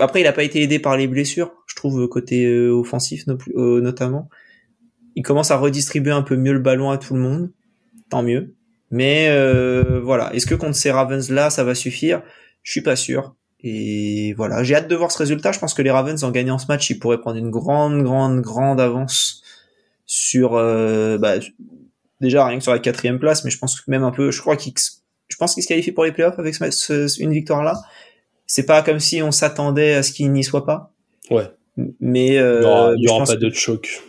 après 0.00 0.20
il 0.20 0.26
a 0.26 0.32
pas 0.32 0.42
été 0.42 0.62
aidé 0.62 0.78
par 0.78 0.96
les 0.96 1.06
blessures. 1.06 1.52
Je 1.66 1.74
trouve 1.74 2.08
côté 2.08 2.46
euh, 2.46 2.70
offensif 2.70 3.24
notamment. 3.26 4.28
Il 5.16 5.22
commence 5.22 5.50
à 5.50 5.56
redistribuer 5.56 6.12
un 6.12 6.22
peu 6.22 6.36
mieux 6.36 6.52
le 6.52 6.60
ballon 6.60 6.90
à 6.90 6.98
tout 6.98 7.14
le 7.14 7.20
monde 7.20 7.50
tant 8.10 8.22
mieux. 8.22 8.54
Mais 8.90 9.28
euh, 9.30 10.00
voilà, 10.02 10.34
est-ce 10.34 10.46
que 10.46 10.54
contre 10.54 10.74
ces 10.74 10.90
Ravens 10.90 11.30
là, 11.30 11.48
ça 11.48 11.64
va 11.64 11.74
suffire? 11.74 12.22
Je 12.62 12.72
suis 12.72 12.82
pas 12.82 12.96
sûr. 12.96 13.36
Et 13.62 14.34
voilà, 14.34 14.62
j'ai 14.64 14.74
hâte 14.74 14.88
de 14.88 14.96
voir 14.96 15.12
ce 15.12 15.18
résultat. 15.18 15.52
Je 15.52 15.58
pense 15.58 15.74
que 15.74 15.82
les 15.82 15.90
Ravens 15.90 16.22
en 16.24 16.30
gagnant 16.30 16.58
ce 16.58 16.66
match, 16.66 16.90
ils 16.90 16.98
pourraient 16.98 17.20
prendre 17.20 17.38
une 17.38 17.50
grande, 17.50 18.02
grande, 18.02 18.40
grande 18.40 18.80
avance 18.80 19.42
sur 20.06 20.54
euh, 20.54 21.18
bah, 21.18 21.34
déjà 22.20 22.44
rien 22.46 22.58
que 22.58 22.64
sur 22.64 22.72
la 22.72 22.78
quatrième 22.78 23.18
place, 23.18 23.44
mais 23.44 23.50
je 23.50 23.58
pense 23.58 23.86
même 23.86 24.02
un 24.02 24.10
peu, 24.10 24.30
je 24.30 24.40
crois 24.40 24.56
qu'ils, 24.56 24.74
je 25.28 25.36
pense 25.36 25.54
qu'ils 25.54 25.62
se 25.62 25.68
qualifient 25.68 25.92
pour 25.92 26.04
les 26.04 26.12
playoffs 26.12 26.38
avec 26.38 26.56
une 26.58 27.32
victoire 27.32 27.62
là. 27.62 27.74
C'est 28.50 28.66
pas 28.66 28.82
comme 28.82 28.98
si 28.98 29.22
on 29.22 29.30
s'attendait 29.30 29.94
à 29.94 30.02
ce 30.02 30.10
qu'ils 30.10 30.32
n'y 30.32 30.42
soient 30.42 30.66
pas. 30.66 30.92
Ouais. 31.30 31.44
Mais 32.00 32.36
euh, 32.36 32.96
il 32.96 33.04
y 33.04 33.08
aura, 33.08 33.24
pas 33.24 33.36
de 33.36 33.48
choc. 33.50 34.02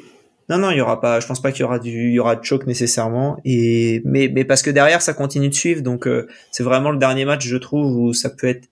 Non, 0.50 0.57
non, 0.57 0.71
il 0.71 0.77
y 0.77 0.81
aura 0.81 1.00
pas. 1.00 1.19
Je 1.19 1.27
pense 1.27 1.39
pas 1.39 1.51
qu'il 1.51 1.62
y 1.62 1.63
aura 1.63 1.77
du, 1.77 2.07
il 2.10 2.13
y 2.13 2.19
aura 2.19 2.36
de 2.36 2.43
choc 2.43 2.65
nécessairement. 2.65 3.38
Et 3.45 4.01
mais, 4.03 4.31
mais 4.33 4.43
parce 4.43 4.63
que 4.63 4.71
derrière, 4.71 5.03
ça 5.03 5.13
continue 5.13 5.48
de 5.48 5.53
suivre. 5.53 5.83
Donc 5.83 6.07
euh, 6.07 6.27
c'est 6.50 6.63
vraiment 6.63 6.89
le 6.89 6.98
dernier 6.98 7.24
match, 7.24 7.45
je 7.45 7.55
trouve, 7.55 7.95
où 7.95 8.13
ça 8.13 8.31
peut 8.31 8.48
être 8.48 8.67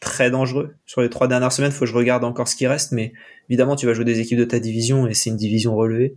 très 0.00 0.30
dangereux. 0.30 0.74
Sur 0.86 1.02
les 1.02 1.10
trois 1.10 1.28
dernières 1.28 1.52
semaines, 1.52 1.70
faut 1.70 1.80
que 1.80 1.90
je 1.90 1.94
regarde 1.94 2.24
encore 2.24 2.48
ce 2.48 2.56
qui 2.56 2.66
reste. 2.66 2.92
Mais 2.92 3.12
évidemment, 3.50 3.76
tu 3.76 3.84
vas 3.84 3.92
jouer 3.92 4.06
des 4.06 4.20
équipes 4.20 4.38
de 4.38 4.44
ta 4.44 4.58
division 4.58 5.06
et 5.06 5.12
c'est 5.12 5.28
une 5.28 5.36
division 5.36 5.76
relevée. 5.76 6.14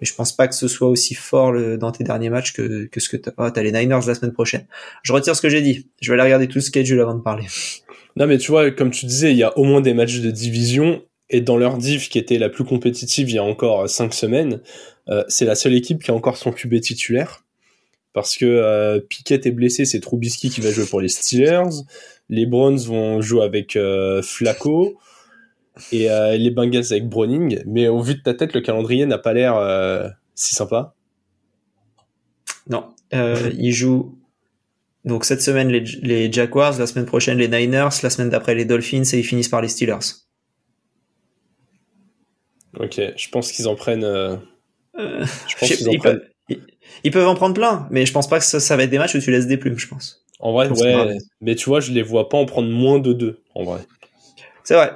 Mais 0.00 0.08
je 0.08 0.14
pense 0.14 0.34
pas 0.34 0.48
que 0.48 0.56
ce 0.56 0.66
soit 0.66 0.88
aussi 0.88 1.14
fort 1.14 1.54
dans 1.78 1.92
tes 1.92 2.02
derniers 2.02 2.30
matchs 2.30 2.52
que, 2.52 2.86
que 2.86 2.98
ce 2.98 3.08
que 3.08 3.16
t'as. 3.16 3.30
Oh, 3.36 3.48
t'as 3.48 3.62
les 3.62 3.70
Niners 3.70 4.00
la 4.08 4.16
semaine 4.16 4.32
prochaine. 4.32 4.66
Je 5.04 5.12
retire 5.12 5.36
ce 5.36 5.40
que 5.42 5.48
j'ai 5.48 5.62
dit. 5.62 5.86
Je 6.00 6.10
vais 6.10 6.14
aller 6.14 6.24
regarder 6.24 6.48
tout 6.48 6.60
ce 6.60 6.66
schedule 6.66 7.00
avant 7.00 7.14
de 7.14 7.22
parler. 7.22 7.46
Non, 8.18 8.26
mais 8.26 8.38
tu 8.38 8.50
vois, 8.50 8.72
comme 8.72 8.90
tu 8.90 9.06
disais, 9.06 9.30
il 9.30 9.36
y 9.36 9.44
a 9.44 9.56
au 9.56 9.62
moins 9.62 9.80
des 9.80 9.94
matchs 9.94 10.18
de 10.18 10.32
division 10.32 11.04
et 11.30 11.40
dans 11.40 11.56
leur 11.56 11.78
div 11.78 12.08
qui 12.08 12.18
était 12.18 12.38
la 12.38 12.48
plus 12.48 12.64
compétitive 12.64 13.30
il 13.30 13.36
y 13.36 13.38
a 13.38 13.44
encore 13.44 13.88
cinq 13.88 14.12
semaines, 14.12 14.60
euh, 15.08 15.22
c'est 15.28 15.44
la 15.44 15.54
seule 15.54 15.74
équipe 15.74 16.02
qui 16.02 16.10
a 16.10 16.14
encore 16.14 16.36
son 16.36 16.50
QB 16.50 16.80
titulaire. 16.80 17.44
Parce 18.14 18.36
que 18.36 18.44
euh, 18.44 18.98
Pickett 18.98 19.46
est 19.46 19.52
blessé, 19.52 19.84
c'est 19.84 20.00
Trubisky 20.00 20.50
qui 20.50 20.60
va 20.60 20.72
jouer 20.72 20.86
pour 20.86 21.00
les 21.00 21.08
Steelers. 21.08 21.84
Les 22.28 22.44
Browns 22.44 22.78
vont 22.78 23.20
jouer 23.20 23.44
avec 23.44 23.76
euh, 23.76 24.20
Flacco. 24.20 24.98
et 25.92 26.08
les 26.36 26.50
Bengals 26.50 26.86
avec 26.90 27.08
Browning. 27.08 27.62
Mais 27.66 27.86
au 27.86 28.00
vu 28.00 28.16
de 28.16 28.20
ta 28.20 28.34
tête, 28.34 28.52
le 28.52 28.60
calendrier 28.60 29.06
n'a 29.06 29.18
pas 29.18 29.32
l'air 29.32 30.12
si 30.34 30.56
sympa. 30.56 30.92
Non, 32.68 32.88
ils 33.12 33.72
jouent 33.72 34.17
donc 35.08 35.24
cette 35.24 35.42
semaine 35.42 35.68
les, 35.68 35.80
les, 36.02 36.32
Jaguars, 36.32 36.78
la 36.78 36.86
semaine 36.86 37.06
prochaine 37.06 37.38
les 37.38 37.48
Niners, 37.48 37.88
la 38.02 38.10
semaine 38.10 38.30
d'après 38.30 38.54
les 38.54 38.64
Dolphins 38.64 39.02
et 39.12 39.18
ils 39.18 39.24
finissent 39.24 39.48
par 39.48 39.60
les 39.60 39.68
Steelers. 39.68 39.98
Ok, 42.78 43.00
je 43.16 43.28
pense 43.30 43.50
qu'ils 43.50 43.66
en 43.66 43.74
prennent. 43.74 44.04
Euh... 44.04 44.36
Euh, 44.98 45.24
je 45.48 45.56
pense 45.56 45.70
qu'ils 45.70 45.88
en 45.88 45.92
ils, 45.92 45.98
prennent... 45.98 46.20
peuvent, 46.48 46.60
ils, 47.02 47.10
peuvent 47.10 47.26
en 47.26 47.34
prendre 47.34 47.54
plein, 47.54 47.88
mais 47.90 48.06
je 48.06 48.12
pense 48.12 48.28
pas 48.28 48.38
que 48.38 48.44
ça, 48.44 48.60
ça, 48.60 48.76
va 48.76 48.84
être 48.84 48.90
des 48.90 48.98
matchs 48.98 49.14
où 49.14 49.20
tu 49.20 49.30
laisses 49.30 49.46
des 49.46 49.56
plumes, 49.56 49.78
je 49.78 49.88
pense. 49.88 50.24
En 50.40 50.52
vrai, 50.52 50.68
ouais, 50.68 51.18
mais 51.40 51.56
tu 51.56 51.68
vois, 51.68 51.80
je 51.80 51.90
les 51.90 52.02
vois 52.02 52.28
pas 52.28 52.38
en 52.38 52.46
prendre 52.46 52.68
moins 52.68 53.00
de 53.00 53.12
deux, 53.12 53.42
en 53.54 53.64
vrai. 53.64 53.80
C'est 54.62 54.74
vrai. 54.74 54.92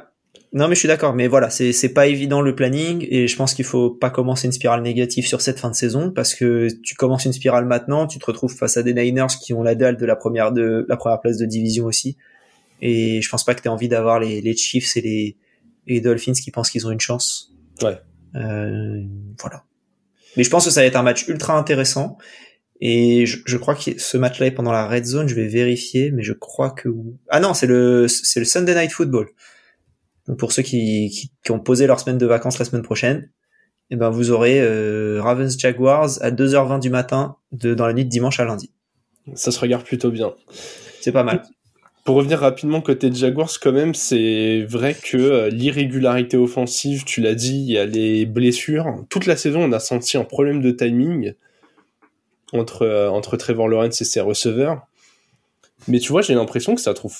Non, 0.54 0.68
mais 0.68 0.74
je 0.74 0.80
suis 0.80 0.88
d'accord. 0.88 1.14
Mais 1.14 1.28
voilà, 1.28 1.48
c'est 1.48 1.72
c'est 1.72 1.88
pas 1.88 2.06
évident 2.06 2.42
le 2.42 2.54
planning 2.54 3.06
et 3.10 3.26
je 3.26 3.36
pense 3.36 3.54
qu'il 3.54 3.64
faut 3.64 3.90
pas 3.90 4.10
commencer 4.10 4.46
une 4.46 4.52
spirale 4.52 4.82
négative 4.82 5.26
sur 5.26 5.40
cette 5.40 5.58
fin 5.58 5.70
de 5.70 5.74
saison 5.74 6.10
parce 6.10 6.34
que 6.34 6.68
tu 6.82 6.94
commences 6.94 7.24
une 7.24 7.32
spirale 7.32 7.64
maintenant, 7.64 8.06
tu 8.06 8.18
te 8.18 8.26
retrouves 8.26 8.54
face 8.54 8.76
à 8.76 8.82
des 8.82 8.92
Niners 8.92 9.38
qui 9.40 9.54
ont 9.54 9.62
la 9.62 9.74
dalle 9.74 9.96
de 9.96 10.04
la 10.04 10.14
première 10.14 10.52
de 10.52 10.84
la 10.88 10.96
première 10.98 11.20
place 11.20 11.38
de 11.38 11.46
division 11.46 11.86
aussi. 11.86 12.18
Et 12.82 13.22
je 13.22 13.28
pense 13.30 13.44
pas 13.44 13.54
que 13.54 13.62
tu 13.62 13.68
envie 13.68 13.88
d'avoir 13.88 14.20
les, 14.20 14.42
les 14.42 14.56
Chiefs 14.56 14.96
et 14.96 15.00
les, 15.00 15.36
les 15.86 16.00
Dolphins 16.00 16.32
qui 16.32 16.50
pensent 16.50 16.68
qu'ils 16.68 16.86
ont 16.86 16.90
une 16.90 17.00
chance. 17.00 17.54
Ouais. 17.80 17.98
Euh, 18.34 19.02
voilà. 19.40 19.64
Mais 20.36 20.44
je 20.44 20.50
pense 20.50 20.64
que 20.64 20.70
ça 20.70 20.80
va 20.80 20.86
être 20.86 20.96
un 20.96 21.02
match 21.02 21.28
ultra 21.28 21.56
intéressant. 21.56 22.18
Et 22.80 23.24
je, 23.24 23.38
je 23.46 23.56
crois 23.56 23.76
que 23.76 23.98
ce 23.98 24.16
match-là 24.18 24.46
est 24.46 24.50
pendant 24.50 24.72
la 24.72 24.86
red 24.88 25.04
zone. 25.04 25.28
Je 25.28 25.34
vais 25.34 25.46
vérifier, 25.46 26.10
mais 26.10 26.24
je 26.24 26.32
crois 26.32 26.70
que 26.70 26.88
ah 27.28 27.40
non, 27.40 27.54
c'est 27.54 27.68
le 27.68 28.08
c'est 28.08 28.40
le 28.40 28.44
Sunday 28.44 28.74
Night 28.74 28.92
Football. 28.92 29.28
Donc 30.28 30.38
pour 30.38 30.52
ceux 30.52 30.62
qui, 30.62 31.30
qui, 31.44 31.50
ont 31.50 31.58
posé 31.58 31.86
leur 31.86 32.00
semaine 32.00 32.18
de 32.18 32.26
vacances 32.26 32.58
la 32.58 32.64
semaine 32.64 32.82
prochaine, 32.82 33.30
eh 33.90 33.96
ben 33.96 34.10
vous 34.10 34.30
aurez 34.30 34.60
euh, 34.60 35.20
Ravens 35.20 35.58
Jaguars 35.58 36.22
à 36.22 36.30
2h20 36.30 36.80
du 36.80 36.90
matin 36.90 37.36
de, 37.50 37.74
dans 37.74 37.86
la 37.86 37.92
nuit 37.92 38.04
de 38.04 38.10
dimanche 38.10 38.40
à 38.40 38.44
lundi. 38.44 38.72
Ça 39.34 39.50
se 39.50 39.60
regarde 39.60 39.84
plutôt 39.84 40.10
bien. 40.10 40.34
C'est 41.00 41.12
pas 41.12 41.24
mal. 41.24 41.42
Pour 42.04 42.16
revenir 42.16 42.40
rapidement 42.40 42.80
côté 42.80 43.12
Jaguars, 43.12 43.52
quand 43.60 43.70
même, 43.70 43.94
c'est 43.94 44.64
vrai 44.68 44.94
que 44.94 45.16
euh, 45.16 45.48
l'irrégularité 45.50 46.36
offensive, 46.36 47.04
tu 47.04 47.20
l'as 47.20 47.36
dit, 47.36 47.58
il 47.58 47.70
y 47.70 47.78
a 47.78 47.86
les 47.86 48.26
blessures. 48.26 49.04
Toute 49.08 49.26
la 49.26 49.36
saison, 49.36 49.62
on 49.62 49.72
a 49.72 49.78
senti 49.78 50.16
un 50.16 50.24
problème 50.24 50.60
de 50.60 50.72
timing 50.72 51.34
entre, 52.52 52.82
euh, 52.82 53.08
entre 53.08 53.36
Trevor 53.36 53.68
Lawrence 53.68 54.00
et 54.00 54.04
ses 54.04 54.20
receveurs. 54.20 54.82
Mais 55.86 56.00
tu 56.00 56.10
vois, 56.10 56.22
j'ai 56.22 56.34
l'impression 56.34 56.74
que 56.74 56.80
ça 56.80 56.92
trouve 56.92 57.16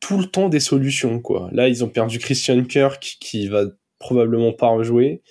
tout 0.00 0.18
le 0.18 0.26
temps 0.26 0.48
des 0.48 0.60
solutions, 0.60 1.20
quoi. 1.20 1.48
Là, 1.52 1.68
ils 1.68 1.84
ont 1.84 1.88
perdu 1.88 2.18
Christian 2.18 2.62
Kirk, 2.64 3.16
qui 3.20 3.48
va 3.48 3.64
probablement 3.98 4.52
pas 4.52 4.68
rejouer. 4.68 5.22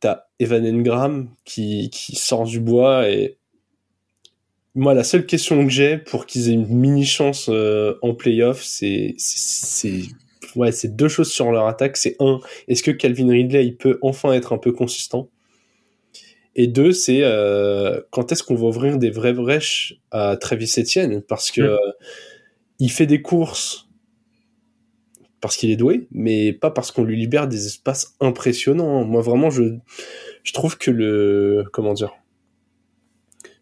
T'as 0.00 0.24
Evan 0.38 0.66
Engram 0.66 1.30
qui, 1.44 1.90
qui 1.90 2.16
sort 2.16 2.44
du 2.44 2.58
bois 2.58 3.08
et 3.08 3.38
moi, 4.74 4.94
la 4.94 5.04
seule 5.04 5.26
question 5.26 5.62
que 5.64 5.70
j'ai 5.70 5.98
pour 5.98 6.26
qu'ils 6.26 6.48
aient 6.48 6.54
une 6.54 6.66
mini 6.66 7.04
chance 7.04 7.48
euh, 7.50 7.94
en 8.00 8.14
playoff, 8.14 8.62
c'est, 8.62 9.14
c'est, 9.18 10.02
ouais, 10.56 10.72
c'est 10.72 10.96
deux 10.96 11.08
choses 11.08 11.30
sur 11.30 11.52
leur 11.52 11.66
attaque. 11.66 11.96
C'est 11.96 12.16
un, 12.20 12.40
est-ce 12.68 12.82
que 12.82 12.90
Calvin 12.90 13.30
Ridley 13.30 13.66
il 13.66 13.76
peut 13.76 13.98
enfin 14.00 14.32
être 14.32 14.52
un 14.52 14.58
peu 14.58 14.72
consistant? 14.72 15.28
Et 16.54 16.66
deux, 16.66 16.92
c'est 16.92 17.20
euh, 17.22 18.00
quand 18.10 18.32
est-ce 18.32 18.42
qu'on 18.42 18.54
va 18.54 18.66
ouvrir 18.66 18.98
des 18.98 19.10
vraies 19.10 19.32
brèches 19.32 19.94
à 20.10 20.36
Travis 20.36 20.72
Etienne? 20.78 21.22
Parce 21.22 21.50
que 21.50 21.62
mm. 21.62 21.78
Il 22.82 22.90
fait 22.90 23.06
des 23.06 23.22
courses 23.22 23.88
parce 25.40 25.56
qu'il 25.56 25.70
est 25.70 25.76
doué, 25.76 26.08
mais 26.10 26.52
pas 26.52 26.72
parce 26.72 26.90
qu'on 26.90 27.04
lui 27.04 27.16
libère 27.16 27.46
des 27.46 27.66
espaces 27.66 28.16
impressionnants. 28.18 29.04
Moi, 29.04 29.22
vraiment, 29.22 29.50
je, 29.50 29.76
je 30.42 30.52
trouve 30.52 30.76
que 30.76 30.90
le, 30.90 31.64
comment 31.72 31.94
dire, 31.94 32.12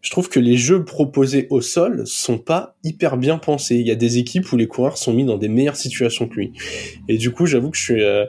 je 0.01 0.09
trouve 0.09 0.27
que 0.27 0.39
les 0.39 0.57
jeux 0.57 0.85
proposés 0.85 1.45
au 1.51 1.61
sol 1.61 2.01
sont 2.07 2.39
pas 2.39 2.75
hyper 2.83 3.15
bien 3.17 3.37
pensés. 3.37 3.75
Il 3.75 3.85
y 3.85 3.91
a 3.91 3.95
des 3.95 4.17
équipes 4.17 4.51
où 4.51 4.57
les 4.57 4.67
coureurs 4.67 4.97
sont 4.97 5.13
mis 5.13 5.23
dans 5.23 5.37
des 5.37 5.49
meilleures 5.49 5.75
situations 5.75 6.27
que 6.27 6.35
lui. 6.35 6.53
Et 7.07 7.17
du 7.17 7.29
coup, 7.29 7.45
j'avoue 7.45 7.69
que 7.69 7.77
je 7.77 7.83
suis, 7.83 8.03
euh, 8.03 8.25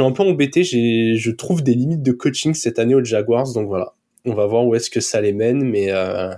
un 0.00 0.12
peu 0.12 0.22
embêté. 0.22 0.64
Je 0.64 1.30
trouve 1.30 1.62
des 1.62 1.74
limites 1.74 2.02
de 2.02 2.12
coaching 2.12 2.52
cette 2.52 2.78
année 2.78 2.94
aux 2.94 3.04
Jaguars. 3.04 3.54
Donc 3.54 3.68
voilà, 3.68 3.94
on 4.26 4.34
va 4.34 4.44
voir 4.44 4.66
où 4.66 4.74
est-ce 4.74 4.90
que 4.90 5.00
ça 5.00 5.22
les 5.22 5.32
mène, 5.32 5.64
mais 5.64 5.90
euh, 5.92 6.30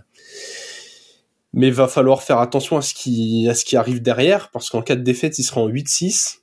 mais 1.52 1.70
va 1.70 1.88
falloir 1.88 2.22
faire 2.22 2.38
attention 2.38 2.76
à 2.76 2.82
ce 2.82 2.94
qui 2.94 3.48
à 3.48 3.54
ce 3.54 3.64
qui 3.64 3.76
arrive 3.76 4.02
derrière 4.02 4.50
parce 4.50 4.70
qu'en 4.70 4.82
cas 4.82 4.96
de 4.96 5.02
défaite, 5.02 5.38
ils 5.38 5.44
seront 5.44 5.64
en 5.64 5.68
8-6 5.68 6.38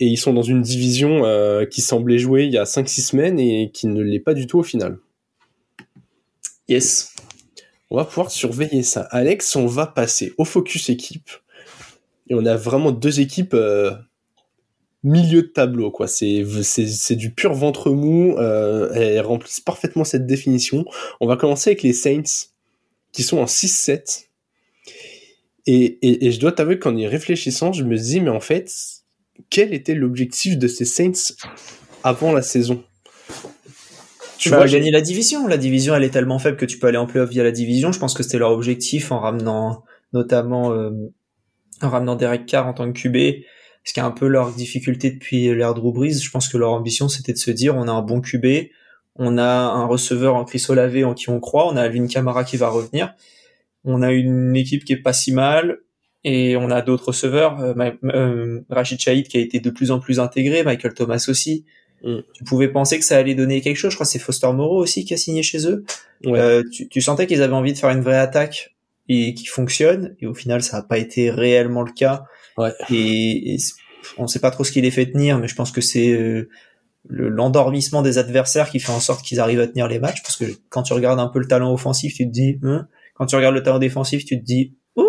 et 0.00 0.06
ils 0.06 0.18
sont 0.18 0.32
dans 0.32 0.42
une 0.42 0.62
division 0.62 1.24
euh, 1.24 1.64
qui 1.64 1.80
semblait 1.80 2.18
jouer 2.18 2.44
il 2.44 2.52
y 2.52 2.58
a 2.58 2.64
5-6 2.64 3.06
semaines 3.06 3.38
et 3.38 3.70
qui 3.72 3.86
ne 3.86 4.02
l'est 4.02 4.20
pas 4.20 4.34
du 4.34 4.46
tout 4.46 4.58
au 4.58 4.62
final. 4.62 4.98
Yes. 6.68 7.14
On 7.90 7.96
va 7.96 8.04
pouvoir 8.04 8.30
surveiller 8.30 8.82
ça. 8.82 9.02
Alex, 9.10 9.54
on 9.56 9.66
va 9.66 9.86
passer 9.86 10.34
au 10.38 10.44
focus 10.44 10.88
équipe. 10.88 11.30
Et 12.28 12.34
on 12.34 12.44
a 12.44 12.56
vraiment 12.56 12.90
deux 12.90 13.20
équipes 13.20 13.54
euh, 13.54 13.92
milieu 15.04 15.42
de 15.42 15.46
tableau, 15.46 15.92
quoi. 15.92 16.08
C'est, 16.08 16.44
c'est, 16.62 17.14
du 17.14 17.32
pur 17.32 17.54
ventre 17.54 17.90
mou. 17.90 18.36
Euh, 18.38 18.92
elles 18.92 19.20
remplissent 19.20 19.60
parfaitement 19.60 20.02
cette 20.02 20.26
définition. 20.26 20.84
On 21.20 21.28
va 21.28 21.36
commencer 21.36 21.70
avec 21.70 21.82
les 21.82 21.92
Saints, 21.92 22.48
qui 23.12 23.22
sont 23.22 23.38
en 23.38 23.44
6-7. 23.44 24.25
Et, 25.66 25.98
et, 26.06 26.26
et 26.26 26.32
je 26.32 26.38
dois 26.38 26.52
t'avouer 26.52 26.78
qu'en 26.78 26.96
y 26.96 27.06
réfléchissant, 27.06 27.72
je 27.72 27.82
me 27.84 27.96
dis, 27.96 28.20
mais 28.20 28.30
en 28.30 28.40
fait, 28.40 28.70
quel 29.50 29.74
était 29.74 29.94
l'objectif 29.94 30.58
de 30.58 30.68
ces 30.68 30.84
Saints 30.84 31.34
avant 32.04 32.32
la 32.32 32.42
saison? 32.42 32.84
Tu 34.38 34.50
vas 34.50 34.66
gagner 34.66 34.90
la 34.90 35.00
division. 35.00 35.46
La 35.46 35.56
division, 35.56 35.94
elle 35.94 36.04
est 36.04 36.10
tellement 36.10 36.38
faible 36.38 36.56
que 36.56 36.66
tu 36.66 36.78
peux 36.78 36.86
aller 36.86 36.98
en 36.98 37.06
playoff 37.06 37.30
via 37.30 37.42
la 37.42 37.50
division. 37.50 37.90
Je 37.90 37.98
pense 37.98 38.14
que 38.14 38.22
c'était 38.22 38.38
leur 38.38 38.52
objectif 38.52 39.10
en 39.10 39.18
ramenant 39.18 39.82
notamment 40.12 40.72
euh, 40.72 40.90
en 41.82 41.90
ramenant 41.90 42.16
Derek 42.16 42.46
Carr 42.46 42.66
en 42.66 42.72
tant 42.72 42.90
que 42.90 42.98
QB, 42.98 43.42
ce 43.84 43.92
qui 43.92 44.00
est 44.00 44.02
un 44.02 44.10
peu 44.10 44.26
leur 44.26 44.52
difficulté 44.52 45.10
depuis 45.10 45.54
l'ère 45.54 45.74
Drew 45.74 45.92
Brees. 45.92 46.20
Je 46.22 46.30
pense 46.30 46.48
que 46.48 46.56
leur 46.56 46.72
ambition, 46.72 47.08
c'était 47.08 47.32
de 47.32 47.38
se 47.38 47.50
dire, 47.50 47.76
on 47.76 47.88
a 47.88 47.92
un 47.92 48.02
bon 48.02 48.20
QB, 48.20 48.70
on 49.16 49.38
a 49.38 49.44
un 49.44 49.86
receveur 49.86 50.34
en 50.34 50.44
Chris 50.44 50.64
Olave 50.68 51.04
en 51.04 51.14
qui 51.14 51.28
on 51.28 51.40
croit, 51.40 51.66
on 51.66 51.76
a 51.76 51.82
Alvin 51.82 52.06
Kamara 52.06 52.44
qui 52.44 52.56
va 52.56 52.68
revenir, 52.68 53.14
on 53.86 54.02
a 54.02 54.12
une 54.12 54.54
équipe 54.56 54.84
qui 54.84 54.92
est 54.92 55.02
pas 55.02 55.12
si 55.12 55.32
mal, 55.32 55.78
et 56.24 56.56
on 56.56 56.70
a 56.70 56.82
d'autres 56.82 57.08
receveurs, 57.08 57.60
euh, 57.60 57.74
euh, 58.04 58.60
Rachid 58.68 59.00
Shahid 59.00 59.28
qui 59.28 59.38
a 59.38 59.40
été 59.40 59.60
de 59.60 59.70
plus 59.70 59.90
en 59.92 60.00
plus 60.00 60.18
intégré, 60.18 60.64
Michael 60.64 60.92
Thomas 60.92 61.24
aussi. 61.28 61.64
Mm. 62.02 62.18
Tu 62.32 62.44
pouvais 62.44 62.68
penser 62.68 62.98
que 62.98 63.04
ça 63.04 63.16
allait 63.16 63.34
donner 63.34 63.60
quelque 63.60 63.76
chose. 63.76 63.90
Je 63.90 63.96
crois 63.96 64.06
que 64.06 64.12
c'est 64.12 64.18
Foster 64.18 64.52
Moreau 64.52 64.82
aussi 64.82 65.04
qui 65.04 65.14
a 65.14 65.16
signé 65.16 65.42
chez 65.42 65.68
eux. 65.68 65.84
Euh, 66.26 66.62
tu, 66.90 67.00
sentais 67.00 67.26
qu'ils 67.26 67.42
avaient 67.42 67.54
envie 67.54 67.72
de 67.72 67.78
faire 67.78 67.90
une 67.90 68.00
vraie 68.00 68.18
attaque 68.18 68.74
et 69.08 69.34
qui 69.34 69.46
fonctionne. 69.46 70.16
Et 70.20 70.26
au 70.26 70.34
final, 70.34 70.62
ça 70.62 70.78
n'a 70.78 70.82
pas 70.82 70.98
été 70.98 71.30
réellement 71.30 71.82
le 71.82 71.92
cas. 71.92 72.24
Et, 72.90 73.56
on 74.18 74.22
ne 74.22 74.28
sait 74.28 74.38
pas 74.38 74.50
trop 74.50 74.64
ce 74.64 74.70
qui 74.72 74.80
les 74.80 74.90
fait 74.90 75.06
tenir, 75.06 75.38
mais 75.38 75.48
je 75.48 75.54
pense 75.54 75.72
que 75.72 75.80
c'est 75.80 76.10
euh, 76.10 76.48
l'endormissement 77.08 78.02
des 78.02 78.18
adversaires 78.18 78.70
qui 78.70 78.78
fait 78.78 78.92
en 78.92 79.00
sorte 79.00 79.24
qu'ils 79.24 79.40
arrivent 79.40 79.60
à 79.60 79.66
tenir 79.66 79.88
les 79.88 79.98
matchs. 79.98 80.22
Parce 80.22 80.36
que 80.36 80.44
quand 80.70 80.82
tu 80.82 80.92
regardes 80.92 81.20
un 81.20 81.28
peu 81.28 81.38
le 81.38 81.46
talent 81.46 81.72
offensif, 81.72 82.14
tu 82.14 82.24
te 82.24 82.32
dis, 82.32 82.58
hein. 82.62 82.88
Quand 83.16 83.26
tu 83.26 83.36
regardes 83.36 83.54
le 83.54 83.62
talent 83.62 83.78
défensif, 83.78 84.24
tu 84.24 84.38
te 84.38 84.44
dis, 84.44 84.74
oh 84.96 85.08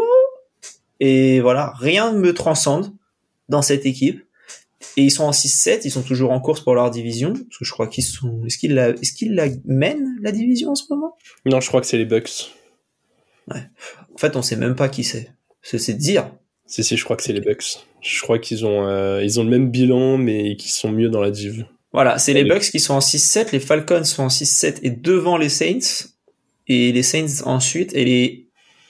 et 0.99 1.39
voilà, 1.41 1.73
rien 1.77 2.11
ne 2.11 2.19
me 2.19 2.33
transcende 2.33 2.93
dans 3.49 3.61
cette 3.61 3.85
équipe. 3.85 4.23
Et 4.95 5.03
ils 5.03 5.11
sont 5.11 5.25
en 5.25 5.31
6-7, 5.31 5.81
ils 5.85 5.91
sont 5.91 6.01
toujours 6.01 6.31
en 6.31 6.39
course 6.39 6.61
pour 6.61 6.75
leur 6.75 6.89
division. 6.89 7.33
Parce 7.33 7.57
que 7.59 7.65
je 7.65 7.71
crois 7.71 7.87
qu'ils 7.87 8.03
sont. 8.03 8.43
Est-ce 8.45 8.57
qu'ils 8.57 8.73
la... 8.73 8.89
Est 8.89 9.15
qu'ils 9.15 9.35
la 9.35 9.47
mènent, 9.65 10.17
la 10.21 10.31
division 10.31 10.71
en 10.71 10.75
ce 10.75 10.85
moment? 10.89 11.15
Non, 11.45 11.59
je 11.59 11.67
crois 11.67 11.81
que 11.81 11.87
c'est 11.87 11.97
les 11.97 12.05
Bucks. 12.05 12.51
Ouais. 13.47 13.61
En 14.13 14.17
fait, 14.17 14.35
on 14.35 14.41
sait 14.41 14.55
même 14.55 14.75
pas 14.75 14.89
qui 14.89 15.03
c'est. 15.03 15.31
C'est 15.61 15.93
dire. 15.93 16.31
Si, 16.65 16.83
si, 16.83 16.97
je 16.97 17.03
crois 17.03 17.15
que 17.15 17.23
c'est 17.23 17.33
les 17.33 17.41
Bucks. 17.41 17.85
Je 18.01 18.21
crois 18.21 18.39
qu'ils 18.39 18.65
ont, 18.65 18.87
euh, 18.87 19.23
ils 19.23 19.39
ont 19.39 19.43
le 19.43 19.49
même 19.49 19.69
bilan, 19.69 20.17
mais 20.17 20.55
qu'ils 20.55 20.71
sont 20.71 20.91
mieux 20.91 21.09
dans 21.09 21.21
la 21.21 21.31
div. 21.31 21.65
Voilà, 21.93 22.17
c'est 22.17 22.33
les 22.33 22.43
Bucks 22.43 22.69
qui 22.69 22.79
sont 22.79 22.93
en 22.93 22.99
6-7, 22.99 23.51
les 23.51 23.59
Falcons 23.59 24.03
sont 24.03 24.23
en 24.23 24.27
6-7 24.27 24.79
et 24.83 24.89
devant 24.89 25.37
les 25.37 25.49
Saints. 25.49 26.07
Et 26.67 26.91
les 26.91 27.03
Saints 27.03 27.45
ensuite, 27.45 27.93
et 27.93 28.05
les. 28.05 28.43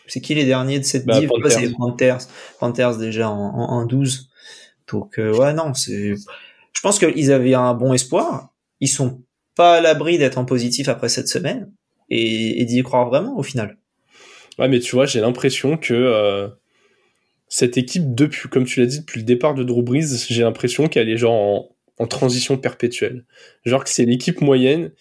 C'est 0.08 0.22
qui 0.22 0.34
les 0.36 0.46
derniers 0.46 0.80
de 0.80 0.86
cette 0.86 1.06
bah, 1.06 1.20
div? 1.20 1.30
C'est 1.50 1.62
les 1.62 1.74
Panthers. 1.74 2.20
Panthers 2.60 2.98
déjà 2.98 3.30
en, 3.30 3.36
en, 3.36 3.82
en 3.82 3.86
12. 3.86 4.30
Donc 4.90 5.20
euh, 5.20 5.36
ouais 5.36 5.54
non, 5.54 5.74
c'est 5.74 6.16
je 6.78 6.82
pense 6.82 7.00
qu'ils 7.00 7.32
avaient 7.32 7.56
un 7.56 7.74
bon 7.74 7.92
espoir. 7.94 8.54
Ils 8.80 8.88
sont 8.88 9.24
pas 9.56 9.78
à 9.78 9.82
l'abri 9.82 10.20
d'être 10.20 10.38
en 10.38 10.46
positif 10.46 10.90
après 10.90 11.10
cette 11.10 11.28
semaine 11.28 11.72
et, 12.12 12.64
d'y 12.66 12.84
croire 12.84 13.08
vraiment 13.10 13.36
au 13.36 13.42
final. 13.42 13.78
Ouais, 14.60 14.68
mais 14.68 14.80
tu 14.80 14.96
vois, 14.96 15.08
j'ai 15.08 15.20
l'impression 15.20 15.76
que 15.78 15.96
euh, 15.96 16.48
cette 17.48 17.78
équipe, 17.78 18.14
depuis, 18.14 18.48
comme 18.50 18.66
tu 18.66 18.80
l'as 18.80 18.86
dit, 18.86 19.00
depuis 19.00 19.22
le 19.22 19.26
départ 19.26 19.56
de 19.56 19.64
Drew 19.64 19.82
Brees, 19.82 20.28
j'ai 20.30 20.44
l'impression 20.44 20.88
qu'elle 20.88 21.10
est 21.10 21.18
genre 21.18 21.34
en, 21.34 21.70
en, 21.98 22.06
transition 22.06 22.58
perpétuelle. 22.58 23.26
Genre 23.66 23.84
que 23.84 23.90
c'est 23.90 24.06
l'équipe 24.06 24.40
moyenne 24.42 24.92